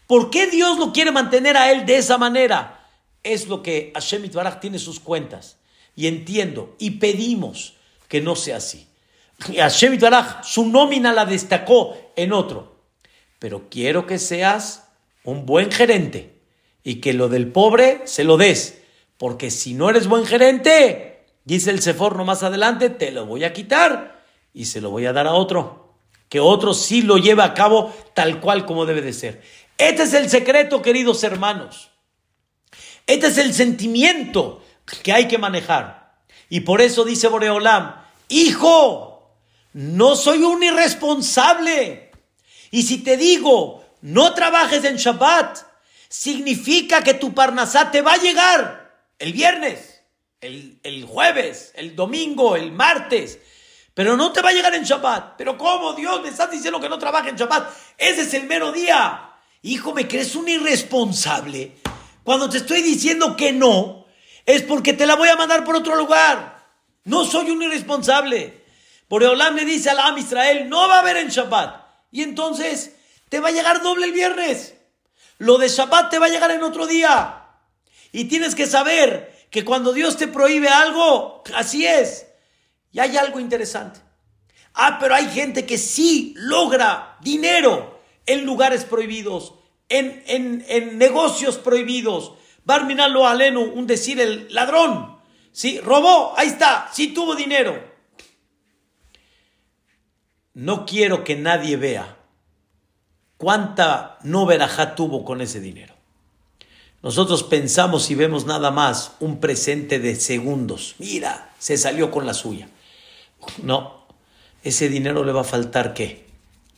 ¿Por 0.07 0.29
qué 0.29 0.47
Dios 0.47 0.79
lo 0.79 0.91
quiere 0.91 1.11
mantener 1.11 1.57
a 1.57 1.71
él 1.71 1.85
de 1.85 1.97
esa 1.97 2.17
manera? 2.17 2.87
Es 3.23 3.47
lo 3.47 3.61
que 3.61 3.91
Hashem 3.93 4.25
Itbaraj 4.25 4.59
tiene 4.59 4.79
sus 4.79 4.99
cuentas. 4.99 5.57
Y 5.95 6.07
entiendo 6.07 6.75
y 6.79 6.91
pedimos 6.91 7.75
que 8.07 8.21
no 8.21 8.35
sea 8.35 8.57
así. 8.57 8.87
Y 9.49 9.57
Hashem 9.57 9.93
Itbaraj 9.93 10.43
su 10.43 10.65
nómina 10.65 11.13
la 11.13 11.25
destacó 11.25 11.95
en 12.15 12.33
otro. 12.33 12.75
Pero 13.39 13.69
quiero 13.69 14.07
que 14.07 14.17
seas 14.17 14.87
un 15.23 15.45
buen 15.45 15.71
gerente 15.71 16.39
y 16.83 16.95
que 16.95 17.13
lo 17.13 17.29
del 17.29 17.51
pobre 17.51 18.01
se 18.05 18.23
lo 18.23 18.37
des. 18.37 18.81
Porque 19.17 19.49
si 19.49 19.73
no 19.73 19.89
eres 19.89 20.07
buen 20.07 20.25
gerente, 20.25 21.25
dice 21.45 21.71
el 21.71 21.81
Seforno 21.81 22.25
más 22.25 22.43
adelante, 22.43 22.89
te 22.89 23.11
lo 23.11 23.25
voy 23.25 23.43
a 23.43 23.53
quitar 23.53 24.23
y 24.53 24.65
se 24.65 24.81
lo 24.81 24.89
voy 24.89 25.05
a 25.05 25.13
dar 25.13 25.27
a 25.27 25.33
otro. 25.33 25.93
Que 26.27 26.39
otro 26.39 26.73
sí 26.73 27.01
lo 27.01 27.17
lleve 27.17 27.43
a 27.43 27.53
cabo 27.53 27.93
tal 28.13 28.41
cual 28.41 28.65
como 28.65 28.85
debe 28.85 29.01
de 29.01 29.13
ser. 29.13 29.41
Este 29.77 30.03
es 30.03 30.13
el 30.13 30.29
secreto, 30.29 30.81
queridos 30.81 31.23
hermanos. 31.23 31.91
Este 33.07 33.27
es 33.27 33.37
el 33.37 33.53
sentimiento 33.53 34.63
que 35.03 35.13
hay 35.13 35.27
que 35.27 35.37
manejar. 35.37 36.17
Y 36.49 36.61
por 36.61 36.81
eso 36.81 37.05
dice 37.05 37.27
Boreolam, 37.27 37.95
hijo, 38.27 39.37
no 39.73 40.15
soy 40.15 40.43
un 40.43 40.61
irresponsable. 40.63 42.11
Y 42.71 42.83
si 42.83 42.97
te 42.97 43.15
digo, 43.15 43.85
no 44.01 44.33
trabajes 44.33 44.83
en 44.83 44.97
Shabbat, 44.97 45.59
significa 46.09 47.01
que 47.01 47.13
tu 47.13 47.33
Parnasá 47.33 47.91
te 47.91 48.01
va 48.01 48.13
a 48.13 48.21
llegar 48.21 48.84
el 49.19 49.33
viernes, 49.33 50.01
el, 50.41 50.79
el 50.83 51.05
jueves, 51.05 51.71
el 51.75 51.95
domingo, 51.95 52.55
el 52.55 52.71
martes. 52.71 53.39
Pero 53.93 54.17
no 54.17 54.33
te 54.33 54.41
va 54.41 54.49
a 54.49 54.53
llegar 54.53 54.75
en 54.75 54.83
Shabbat. 54.83 55.35
Pero 55.37 55.57
¿cómo, 55.57 55.93
Dios? 55.93 56.21
Me 56.21 56.29
estás 56.29 56.51
diciendo 56.51 56.81
que 56.81 56.89
no 56.89 56.99
trabaje 56.99 57.29
en 57.29 57.37
Shabbat. 57.37 57.71
Ese 57.97 58.21
es 58.23 58.33
el 58.33 58.43
mero 58.45 58.71
día. 58.71 59.31
Hijo, 59.61 59.93
¿me 59.93 60.07
crees 60.07 60.35
un 60.35 60.47
irresponsable? 60.49 61.77
Cuando 62.23 62.49
te 62.49 62.57
estoy 62.57 62.81
diciendo 62.81 63.37
que 63.37 63.53
no, 63.53 64.05
es 64.45 64.63
porque 64.63 64.93
te 64.93 65.05
la 65.05 65.15
voy 65.15 65.29
a 65.29 65.37
mandar 65.37 65.63
por 65.63 65.75
otro 65.75 65.95
lugar. 65.95 66.61
No 67.05 67.23
soy 67.23 67.51
un 67.51 67.63
irresponsable. 67.63 68.65
Boreolam 69.07 69.55
le 69.55 69.63
dice 69.63 69.91
al 69.91 69.99
Am 69.99 70.17
Israel, 70.17 70.67
no 70.67 70.87
va 70.89 70.97
a 70.97 70.99
haber 70.99 71.17
en 71.17 71.29
Shabbat. 71.29 71.85
Y 72.11 72.23
entonces 72.23 72.95
te 73.29 73.39
va 73.39 73.47
a 73.47 73.51
llegar 73.51 73.81
doble 73.81 74.07
el 74.07 74.11
viernes. 74.11 74.75
Lo 75.37 75.57
de 75.57 75.69
Shabbat 75.69 76.09
te 76.09 76.19
va 76.19 76.25
a 76.25 76.29
llegar 76.29 76.51
en 76.51 76.63
otro 76.63 76.85
día. 76.85 77.44
Y 78.15 78.25
tienes 78.29 78.55
que 78.55 78.65
saber 78.65 79.45
que 79.49 79.65
cuando 79.65 79.91
Dios 79.91 80.15
te 80.15 80.29
prohíbe 80.29 80.69
algo, 80.69 81.43
así 81.53 81.85
es. 81.85 82.25
Y 82.93 82.99
hay 82.99 83.17
algo 83.17 83.41
interesante. 83.41 83.99
Ah, 84.73 84.99
pero 85.01 85.15
hay 85.15 85.27
gente 85.27 85.65
que 85.65 85.77
sí 85.77 86.33
logra 86.37 87.17
dinero 87.19 87.99
en 88.25 88.45
lugares 88.45 88.85
prohibidos, 88.85 89.55
en, 89.89 90.23
en, 90.27 90.97
negocios 90.97 91.57
prohibidos. 91.57 92.35
Barminalo 92.63 93.27
alenu, 93.27 93.63
un 93.63 93.85
decir 93.85 94.21
el 94.21 94.47
ladrón. 94.53 95.19
Sí, 95.51 95.81
robó, 95.81 96.33
ahí 96.37 96.47
está, 96.47 96.89
sí 96.93 97.09
tuvo 97.09 97.35
dinero. 97.35 97.83
No 100.53 100.85
quiero 100.85 101.25
que 101.25 101.35
nadie 101.35 101.75
vea 101.75 102.17
cuánta 103.35 104.19
no 104.23 104.45
verajá 104.45 104.95
tuvo 104.95 105.25
con 105.25 105.41
ese 105.41 105.59
dinero. 105.59 105.94
Nosotros 107.05 107.43
pensamos 107.43 108.09
y 108.09 108.15
vemos 108.15 108.47
nada 108.47 108.71
más 108.71 109.11
un 109.19 109.39
presente 109.39 109.99
de 109.99 110.15
segundos. 110.15 110.95
Mira, 110.97 111.53
se 111.59 111.77
salió 111.77 112.09
con 112.09 112.25
la 112.25 112.33
suya. 112.33 112.67
No, 113.61 114.07
ese 114.63 114.89
dinero 114.89 115.23
le 115.23 115.31
va 115.31 115.41
a 115.41 115.43
faltar 115.43 115.93
qué? 115.93 116.25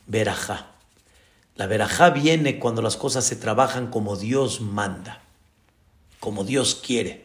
Verajá. 0.06 0.72
La 1.56 1.66
verajá 1.66 2.10
viene 2.10 2.58
cuando 2.58 2.82
las 2.82 2.98
cosas 2.98 3.24
se 3.24 3.36
trabajan 3.36 3.86
como 3.86 4.16
Dios 4.18 4.60
manda, 4.60 5.22
como 6.20 6.44
Dios 6.44 6.74
quiere. 6.74 7.24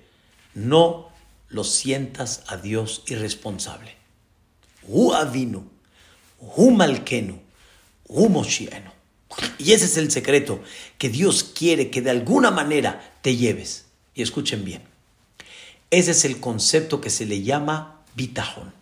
No 0.53 1.09
lo 1.49 1.65
sientas 1.65 2.43
a 2.47 2.55
Dios 2.55 3.03
irresponsable. 3.07 3.97
Hu 4.87 5.11
avinu, 5.11 5.69
hu 6.39 6.71
malkenu, 6.71 7.37
hu. 8.07 8.29
Y 9.57 9.71
ese 9.71 9.86
es 9.86 9.97
el 9.97 10.11
secreto, 10.11 10.61
que 10.97 11.09
Dios 11.09 11.43
quiere 11.43 11.89
que 11.89 12.01
de 12.01 12.11
alguna 12.11 12.51
manera 12.51 13.13
te 13.21 13.36
lleves. 13.36 13.86
Y 14.13 14.21
escuchen 14.21 14.63
bien, 14.63 14.84
ese 15.89 16.11
es 16.11 16.25
el 16.25 16.39
concepto 16.39 17.01
que 17.01 17.09
se 17.09 17.25
le 17.25 17.41
llama 17.41 18.01
bitajón. 18.15 18.73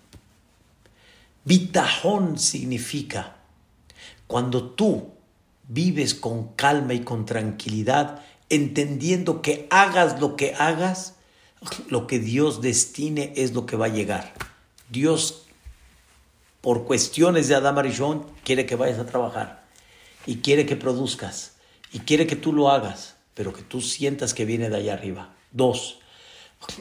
Bitajón 1.45 2.38
significa 2.38 3.38
cuando 4.28 4.64
tú 4.72 5.12
vives 5.68 6.14
con 6.14 6.49
calma 6.54 6.93
y 6.93 7.02
con 7.02 7.26
tranquilidad, 7.26 8.24
entendiendo 8.49 9.41
que 9.41 9.68
hagas 9.70 10.20
lo 10.20 10.36
que 10.36 10.54
hagas, 10.56 11.16
lo 11.89 12.08
que 12.08 12.20
Dios 12.20 12.62
destine 12.62 13.34
es 13.36 13.54
lo 13.54 13.66
que 13.66 13.78
va 13.78 13.86
a 13.86 13.89
llegar. 13.89 14.34
Dios, 14.89 15.43
por 16.60 16.86
cuestiones 16.86 17.47
de 17.47 17.56
Adam 17.56 17.78
Arishon, 17.78 18.26
quiere 18.43 18.66
que 18.66 18.76
vayas 18.76 18.99
a 18.99 19.06
trabajar 19.06 19.61
y 20.26 20.38
quiere 20.38 20.65
que 20.65 20.76
produzcas 20.76 21.53
y 21.91 21.99
quiere 21.99 22.28
que 22.28 22.36
tú 22.36 22.53
lo 22.53 22.69
hagas, 22.69 23.15
pero 23.34 23.53
que 23.53 23.63
tú 23.63 23.82
sientas 23.82 24.34
que 24.34 24.45
viene 24.45 24.69
de 24.69 24.78
allá 24.78 24.93
arriba. 24.93 25.34
Dos, 25.51 25.99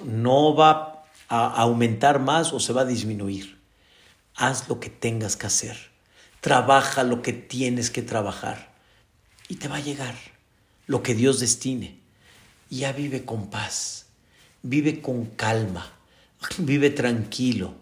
no 0.05 0.55
va 0.55 1.05
a 1.29 1.47
aumentar 1.63 2.21
más 2.21 2.53
o 2.53 2.61
se 2.61 2.73
va 2.73 2.83
a 2.83 2.87
disminuir. 2.87 3.59
Haz 4.35 4.69
lo 4.69 4.81
que 4.81 4.91
tengas 4.91 5.37
que 5.37 5.47
hacer. 5.47 5.91
Trabaja 6.41 7.03
lo 7.03 7.23
que 7.23 7.33
tienes 7.33 7.91
que 7.91 8.03
trabajar 8.03 8.73
y 9.49 9.57
te 9.57 9.69
va 9.69 9.77
a 9.77 9.81
llegar 9.81 10.15
lo 10.87 11.03
que 11.03 11.15
Dios 11.15 11.41
destine. 11.41 11.99
Ya 12.71 12.93
vive 12.93 13.25
con 13.25 13.51
paz, 13.51 14.07
vive 14.63 15.03
con 15.03 15.27
calma, 15.27 15.93
vive 16.59 16.91
tranquilo 16.91 17.75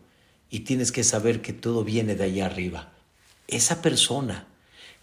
y 0.51 0.61
tienes 0.61 0.93
que 0.93 1.05
saber 1.05 1.41
que 1.41 1.53
todo 1.53 1.85
viene 1.85 2.17
de 2.17 2.25
allá 2.25 2.47
arriba. 2.47 2.93
Esa 3.47 3.81
persona 3.83 4.48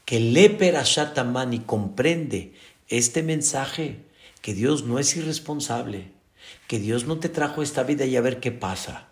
que 0.05 0.19
lee 0.19 0.49
Perashat 0.49 1.17
y 1.51 1.59
comprende 1.59 2.53
este 2.87 3.23
mensaje, 3.23 4.05
que 4.41 4.53
Dios 4.53 4.83
no 4.83 4.99
es 4.99 5.15
irresponsable, 5.17 6.11
que 6.67 6.79
Dios 6.79 7.05
no 7.05 7.17
te 7.17 7.29
trajo 7.29 7.63
esta 7.63 7.83
vida 7.83 8.05
y 8.05 8.15
a 8.15 8.21
ver 8.21 8.39
qué 8.39 8.51
pasa, 8.51 9.07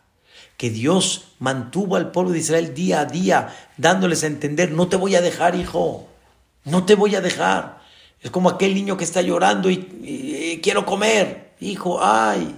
que 0.56 0.70
Dios 0.70 1.30
mantuvo 1.40 1.96
al 1.96 2.12
pueblo 2.12 2.32
de 2.32 2.40
Israel 2.40 2.76
día 2.76 3.02
a 3.02 3.06
día, 3.06 3.56
dándoles 3.78 4.24
a 4.24 4.28
entender, 4.28 4.72
no 4.72 4.88
te 4.88 4.96
voy 4.96 5.16
a 5.16 5.22
dejar, 5.22 5.56
hijo, 5.56 6.08
no 6.64 6.86
te 6.86 6.94
voy 6.94 7.16
a 7.16 7.22
dejar. 7.22 7.82
Es 8.22 8.30
como 8.32 8.50
aquel 8.50 8.74
niño 8.74 8.96
que 8.96 9.04
está 9.04 9.22
llorando 9.22 9.70
y, 9.70 10.60
quiero 10.64 10.86
comer. 10.86 11.54
Hijo, 11.60 12.00
ay, 12.02 12.56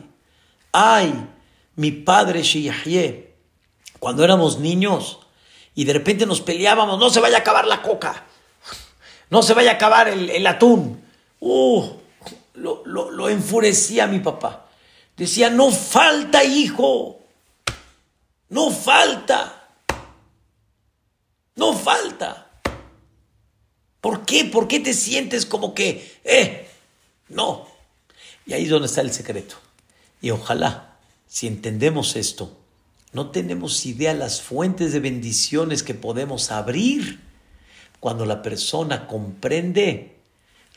ay, 0.71 1.27
mi 1.75 1.91
padre 1.91 2.43
Shiyahye, 2.43 3.33
cuando 3.99 4.23
éramos 4.23 4.59
niños 4.59 5.24
y 5.75 5.83
de 5.83 5.93
repente 5.93 6.25
nos 6.25 6.41
peleábamos, 6.41 6.97
no 6.97 7.09
se 7.09 7.19
vaya 7.19 7.37
a 7.37 7.39
acabar 7.41 7.67
la 7.67 7.81
coca, 7.81 8.25
no 9.29 9.43
se 9.43 9.53
vaya 9.53 9.71
a 9.71 9.75
acabar 9.75 10.07
el, 10.07 10.47
atún. 10.47 11.03
Uh, 11.39 11.91
lo, 12.53 12.81
lo, 12.85 13.11
lo 13.11 13.29
enfurecía 13.29 14.07
mi 14.07 14.19
papá. 14.19 14.67
Decía, 15.17 15.49
no 15.49 15.71
falta, 15.71 16.43
hijo, 16.43 17.19
no 18.49 18.71
falta, 18.71 19.69
no 21.55 21.73
falta. 21.73 22.45
¿Por 24.01 24.25
qué? 24.25 24.45
¿Por 24.45 24.67
qué 24.67 24.79
te 24.79 24.93
sientes 24.93 25.45
como 25.45 25.73
que, 25.73 26.19
eh, 26.23 26.69
no? 27.29 27.67
Y 28.45 28.53
ahí 28.53 28.63
es 28.63 28.69
donde 28.69 28.87
está 28.87 29.01
el 29.01 29.11
secreto. 29.11 29.55
Y 30.21 30.31
ojalá, 30.31 30.97
si 31.27 31.47
entendemos 31.47 32.15
esto, 32.15 32.55
no 33.15 33.31
tenemos 33.31 33.85
idea 33.85 34.13
las 34.13 34.41
fuentes 34.41 34.91
de 34.91 34.99
bendiciones 34.99 35.83
que 35.83 35.93
podemos 35.93 36.51
abrir 36.51 37.21
cuando 38.01 38.25
la 38.25 38.41
persona 38.41 39.07
comprende 39.07 40.17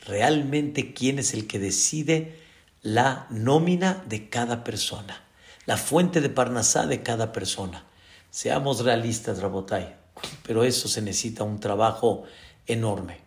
realmente 0.05 0.93
quién 0.93 1.19
es 1.19 1.33
el 1.33 1.47
que 1.47 1.59
decide 1.59 2.39
la 2.81 3.27
nómina 3.29 4.05
de 4.07 4.29
cada 4.29 4.63
persona, 4.63 5.21
la 5.65 5.75
fuente 5.75 6.21
de 6.21 6.29
Parnasá 6.29 6.87
de 6.87 7.03
cada 7.03 7.33
persona. 7.33 7.83
Seamos 8.29 8.85
realistas, 8.85 9.41
Rabotai, 9.41 9.97
pero 10.43 10.63
eso 10.63 10.87
se 10.87 11.01
necesita 11.01 11.43
un 11.43 11.59
trabajo 11.59 12.23
enorme. 12.67 13.17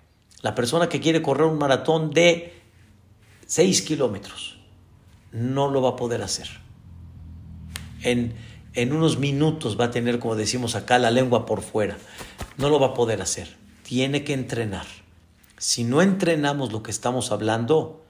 La 0.41 0.55
persona 0.55 0.89
que 0.89 1.01
quiere 1.01 1.21
correr 1.21 1.49
un 1.49 1.59
maratón 1.59 2.13
de 2.13 2.55
6 3.45 3.83
kilómetros 3.83 4.57
no 5.33 5.69
lo 5.69 5.83
va 5.83 5.91
a 5.91 5.97
poder 5.97 6.23
hacer. 6.23 6.49
En, 8.01 8.35
en 8.75 8.93
unos 8.93 9.19
minutos 9.19 9.79
va 9.79 9.87
a 9.87 9.91
tener, 9.91 10.19
como 10.19 10.37
decimos 10.37 10.75
acá, 10.75 10.99
la 10.99 11.11
lengua 11.11 11.47
por 11.47 11.63
fuera. 11.63 11.99
No 12.57 12.69
lo 12.69 12.81
va 12.81 12.89
a 12.89 12.95
poder 12.95 13.23
hacer. 13.23 13.57
Tiene 13.83 14.25
que 14.25 14.33
entrenar. 14.33 14.87
Si 15.59 15.85
no 15.85 16.03
entrenamos 16.03 16.73
lo 16.73 16.83
que 16.83 16.91
estamos 16.91 17.31
hablando, 17.33 18.03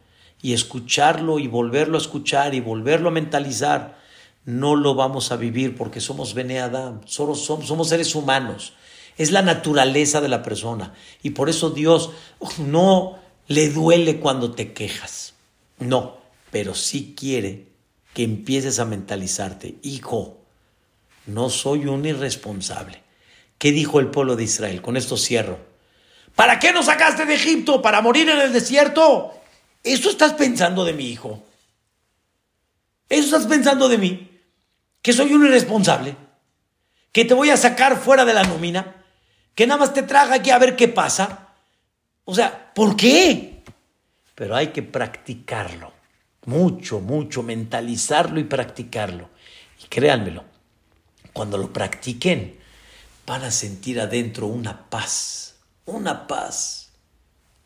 y 0.42 0.52
escucharlo 0.52 1.38
y 1.38 1.46
volverlo 1.46 1.96
a 1.96 2.00
escuchar 2.00 2.54
y 2.54 2.60
volverlo 2.60 3.08
a 3.08 3.12
mentalizar, 3.12 3.96
no 4.44 4.74
lo 4.74 4.96
vamos 4.96 5.30
a 5.30 5.36
vivir 5.36 5.76
porque 5.76 6.00
somos 6.00 6.34
Bene 6.34 6.58
Adam, 6.60 7.00
somos, 7.06 7.44
somos 7.44 7.88
seres 7.88 8.14
humanos. 8.16 8.74
Es 9.16 9.30
la 9.30 9.42
naturaleza 9.42 10.20
de 10.20 10.28
la 10.28 10.42
persona. 10.42 10.94
Y 11.22 11.30
por 11.30 11.48
eso 11.48 11.70
Dios 11.70 12.10
no 12.58 13.18
le 13.46 13.68
duele 13.68 14.18
cuando 14.18 14.50
te 14.50 14.72
quejas. 14.72 15.34
No, 15.78 16.16
pero 16.50 16.74
sí 16.74 17.14
quiere 17.16 17.68
que 18.14 18.24
empieces 18.24 18.80
a 18.80 18.84
mentalizarte. 18.84 19.76
Hijo, 19.82 20.41
no 21.26 21.50
soy 21.50 21.86
un 21.86 22.04
irresponsable. 22.04 23.02
¿Qué 23.58 23.72
dijo 23.72 24.00
el 24.00 24.08
pueblo 24.08 24.36
de 24.36 24.44
Israel? 24.44 24.82
Con 24.82 24.96
esto 24.96 25.16
cierro. 25.16 25.58
¿Para 26.34 26.58
qué 26.58 26.72
nos 26.72 26.86
sacaste 26.86 27.26
de 27.26 27.34
Egipto? 27.34 27.82
¿Para 27.82 28.00
morir 28.00 28.28
en 28.28 28.40
el 28.40 28.52
desierto? 28.52 29.32
¿Eso 29.84 30.10
estás 30.10 30.32
pensando 30.34 30.84
de 30.84 30.92
mi 30.92 31.08
hijo? 31.08 31.44
¿Eso 33.08 33.36
estás 33.36 33.46
pensando 33.46 33.88
de 33.88 33.98
mí? 33.98 34.30
¿Que 35.02 35.12
soy 35.12 35.32
un 35.32 35.46
irresponsable? 35.46 36.16
¿Que 37.12 37.24
te 37.24 37.34
voy 37.34 37.50
a 37.50 37.56
sacar 37.56 37.98
fuera 37.98 38.24
de 38.24 38.34
la 38.34 38.44
nómina? 38.44 39.04
¿Que 39.54 39.66
nada 39.66 39.80
más 39.80 39.92
te 39.92 40.02
traga 40.02 40.36
aquí 40.36 40.50
a 40.50 40.58
ver 40.58 40.76
qué 40.76 40.88
pasa? 40.88 41.48
O 42.24 42.34
sea, 42.34 42.72
¿por 42.74 42.96
qué? 42.96 43.62
Pero 44.34 44.56
hay 44.56 44.68
que 44.68 44.82
practicarlo. 44.82 45.92
Mucho, 46.46 47.00
mucho, 47.00 47.42
mentalizarlo 47.42 48.40
y 48.40 48.44
practicarlo. 48.44 49.28
Y 49.84 49.88
créanmelo, 49.88 50.44
cuando 51.33 51.59
lo 51.59 51.72
practiquen, 51.72 52.59
van 53.26 53.45
a 53.45 53.51
sentir 53.51 54.01
adentro 54.01 54.47
una 54.47 54.89
paz. 54.91 55.57
Una 55.85 56.26
paz. 56.26 56.91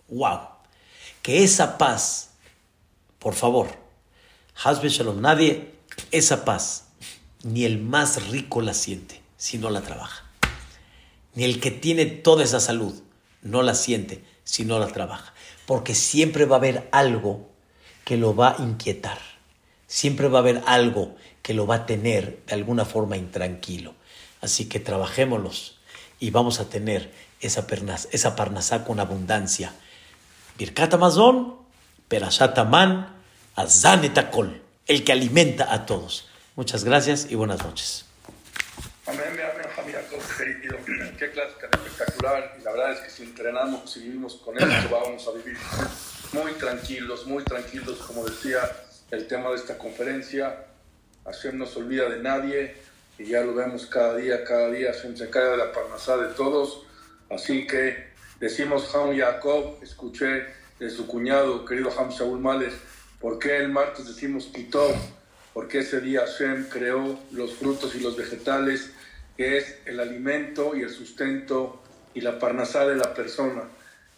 ¡Wow! 0.08 0.56
que 1.26 1.42
esa 1.42 1.76
paz, 1.76 2.30
por 3.18 3.34
favor, 3.34 3.66
Hasbe 4.62 4.88
Shalom, 4.90 5.20
nadie, 5.20 5.74
esa 6.12 6.44
paz, 6.44 6.84
ni 7.42 7.64
el 7.64 7.80
más 7.80 8.28
rico 8.28 8.60
la 8.60 8.74
siente 8.74 9.20
si 9.36 9.58
no 9.58 9.70
la 9.70 9.80
trabaja. 9.80 10.24
Ni 11.34 11.42
el 11.42 11.58
que 11.58 11.72
tiene 11.72 12.06
toda 12.06 12.44
esa 12.44 12.60
salud 12.60 13.02
no 13.42 13.62
la 13.62 13.74
siente 13.74 14.24
si 14.44 14.64
no 14.64 14.78
la 14.78 14.86
trabaja. 14.86 15.34
Porque 15.66 15.96
siempre 15.96 16.44
va 16.44 16.54
a 16.54 16.58
haber 16.60 16.88
algo 16.92 17.50
que 18.04 18.16
lo 18.16 18.36
va 18.36 18.54
a 18.56 18.62
inquietar. 18.62 19.18
Siempre 19.96 20.28
va 20.28 20.40
a 20.40 20.42
haber 20.42 20.62
algo 20.66 21.16
que 21.40 21.54
lo 21.54 21.66
va 21.66 21.76
a 21.76 21.86
tener 21.86 22.40
de 22.44 22.52
alguna 22.52 22.84
forma 22.84 23.16
intranquilo. 23.16 23.94
Así 24.42 24.68
que 24.68 24.78
trabajémoslos 24.78 25.78
y 26.20 26.32
vamos 26.32 26.60
a 26.60 26.68
tener 26.68 27.10
esa, 27.40 27.66
pernas, 27.66 28.06
esa 28.12 28.36
parnasá 28.36 28.84
con 28.84 29.00
abundancia 29.00 29.72
Birkat 30.58 30.92
Amazon, 30.92 31.56
Perashat 32.08 32.58
Aman, 32.58 33.08
Azanetakol, 33.54 34.60
el 34.86 35.02
que 35.02 35.12
alimenta 35.12 35.72
a 35.72 35.86
todos. 35.86 36.28
Muchas 36.56 36.84
gracias 36.84 37.28
y 37.30 37.34
buenas 37.34 37.64
noches. 37.64 38.04
Amén, 39.06 39.22
amén, 39.30 39.96
querido. 40.36 40.76
Qué 41.18 41.30
clase 41.30 41.54
tan 41.58 41.80
espectacular. 41.80 42.54
Y 42.60 42.64
la 42.64 42.72
verdad 42.72 42.92
es 42.92 43.00
que 43.00 43.08
si 43.08 43.22
entrenamos, 43.22 43.90
si 43.90 44.00
vivimos 44.00 44.34
con 44.34 44.58
esto, 44.58 44.90
vamos 44.90 45.26
a 45.26 45.30
vivir 45.38 45.56
muy 46.34 46.52
tranquilos, 46.52 47.26
muy 47.26 47.42
tranquilos, 47.44 47.96
como 48.06 48.26
decía 48.26 48.60
el 49.10 49.26
tema 49.26 49.50
de 49.50 49.56
esta 49.56 49.78
conferencia. 49.78 50.66
Hashem 51.24 51.58
no 51.58 51.66
se 51.66 51.78
olvida 51.78 52.08
de 52.08 52.22
nadie 52.22 52.74
y 53.18 53.26
ya 53.26 53.42
lo 53.42 53.54
vemos 53.54 53.86
cada 53.86 54.16
día, 54.16 54.44
cada 54.44 54.70
día. 54.70 54.92
Hashem 54.92 55.16
se 55.16 55.30
cae 55.30 55.44
de 55.50 55.56
la 55.56 55.72
parnasá 55.72 56.16
de 56.16 56.34
todos. 56.34 56.82
Así 57.28 57.66
que 57.66 58.16
Decimos 58.40 58.94
Ham 58.94 59.16
Jacob, 59.16 59.78
escuché 59.82 60.44
de 60.78 60.90
su 60.90 61.06
cuñado, 61.06 61.64
querido 61.64 61.90
Ham 61.98 62.10
Shaul 62.10 62.38
Males, 62.38 62.74
¿por 63.18 63.38
qué 63.38 63.56
el 63.56 63.70
martes 63.70 64.06
decimos 64.06 64.50
Kitov? 64.52 64.94
Porque 65.54 65.78
ese 65.78 66.02
día 66.02 66.20
Hashem 66.20 66.68
creó 66.68 67.18
los 67.32 67.54
frutos 67.54 67.94
y 67.94 68.00
los 68.00 68.14
vegetales, 68.14 68.90
que 69.38 69.56
es 69.56 69.78
el 69.86 70.00
alimento 70.00 70.76
y 70.76 70.82
el 70.82 70.90
sustento 70.90 71.82
y 72.12 72.20
la 72.20 72.38
parnasá 72.38 72.86
de 72.86 72.96
la 72.96 73.14
persona. 73.14 73.62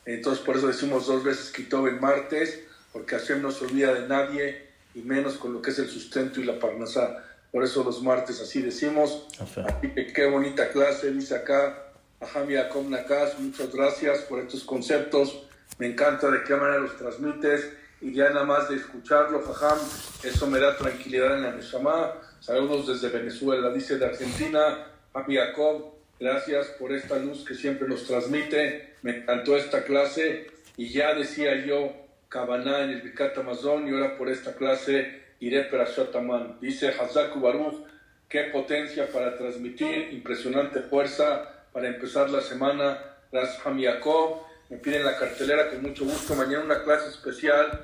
Entonces 0.04 0.44
por 0.44 0.56
eso 0.56 0.66
decimos 0.66 1.06
dos 1.06 1.22
veces 1.22 1.52
Kitov 1.52 1.86
el 1.86 2.00
martes, 2.00 2.58
porque 2.92 3.16
Hashem 3.16 3.40
no 3.40 3.52
se 3.52 3.66
olvida 3.66 3.94
de 3.94 4.08
nadie 4.08 4.67
y 4.94 5.00
menos 5.00 5.34
con 5.34 5.52
lo 5.52 5.62
que 5.62 5.70
es 5.70 5.78
el 5.78 5.88
sustento 5.88 6.40
y 6.40 6.44
la 6.44 6.58
parnasá. 6.58 7.24
Por 7.52 7.64
eso 7.64 7.82
los 7.82 8.02
martes 8.02 8.40
así 8.40 8.60
decimos. 8.62 9.26
Así 9.40 9.90
que 9.94 10.12
qué 10.12 10.26
bonita 10.26 10.70
clase, 10.70 11.12
dice 11.12 11.34
acá 11.34 11.84
Ajam 12.20 12.48
Yaakov 12.48 12.90
Nakas, 12.90 13.38
muchas 13.38 13.72
gracias 13.72 14.20
por 14.22 14.40
estos 14.40 14.64
conceptos. 14.64 15.44
Me 15.78 15.86
encanta 15.86 16.30
de 16.30 16.42
qué 16.42 16.54
manera 16.56 16.78
los 16.78 16.96
transmites 16.96 17.72
y 18.00 18.12
ya 18.12 18.30
nada 18.30 18.44
más 18.44 18.68
de 18.68 18.76
escucharlo, 18.76 19.42
Jajam, 19.42 19.78
eso 20.24 20.46
me 20.46 20.58
da 20.58 20.76
tranquilidad 20.76 21.36
en 21.36 21.42
la 21.42 21.52
Neshama. 21.52 22.14
Saludos 22.40 22.86
desde 22.86 23.08
Venezuela, 23.16 23.70
dice 23.70 23.98
de 23.98 24.06
Argentina, 24.06 24.86
Ajam 25.14 25.30
Yaakov, 25.30 25.92
gracias 26.18 26.66
por 26.78 26.92
esta 26.92 27.18
luz 27.18 27.44
que 27.44 27.54
siempre 27.54 27.86
nos 27.88 28.04
transmite. 28.04 28.94
Me 29.02 29.18
encantó 29.18 29.56
esta 29.56 29.84
clase 29.84 30.48
y 30.76 30.88
ya 30.90 31.14
decía 31.14 31.64
yo, 31.64 31.92
Kabaná 32.28 32.80
en 32.84 32.90
el 32.90 33.02
Bikat 33.02 33.36
Amazon 33.38 33.88
y 33.88 33.90
ahora 33.90 34.16
por 34.16 34.28
esta 34.28 34.54
clase 34.54 35.22
iré 35.40 35.64
para 35.64 35.84
Shotaman. 35.84 36.58
Dice 36.60 36.88
Hazaku 36.88 37.40
Baruch, 37.40 37.86
qué 38.28 38.44
potencia 38.44 39.10
para 39.10 39.36
transmitir, 39.36 40.12
impresionante 40.12 40.80
fuerza 40.82 41.64
para 41.72 41.88
empezar 41.88 42.28
la 42.28 42.40
semana. 42.40 42.98
Gracias, 43.32 43.62
Jacob. 43.62 44.42
Me 44.68 44.76
piden 44.76 45.04
la 45.04 45.16
cartelera 45.16 45.70
con 45.70 45.82
mucho 45.82 46.04
gusto. 46.04 46.34
Mañana 46.34 46.64
una 46.64 46.82
clase 46.82 47.08
especial 47.08 47.70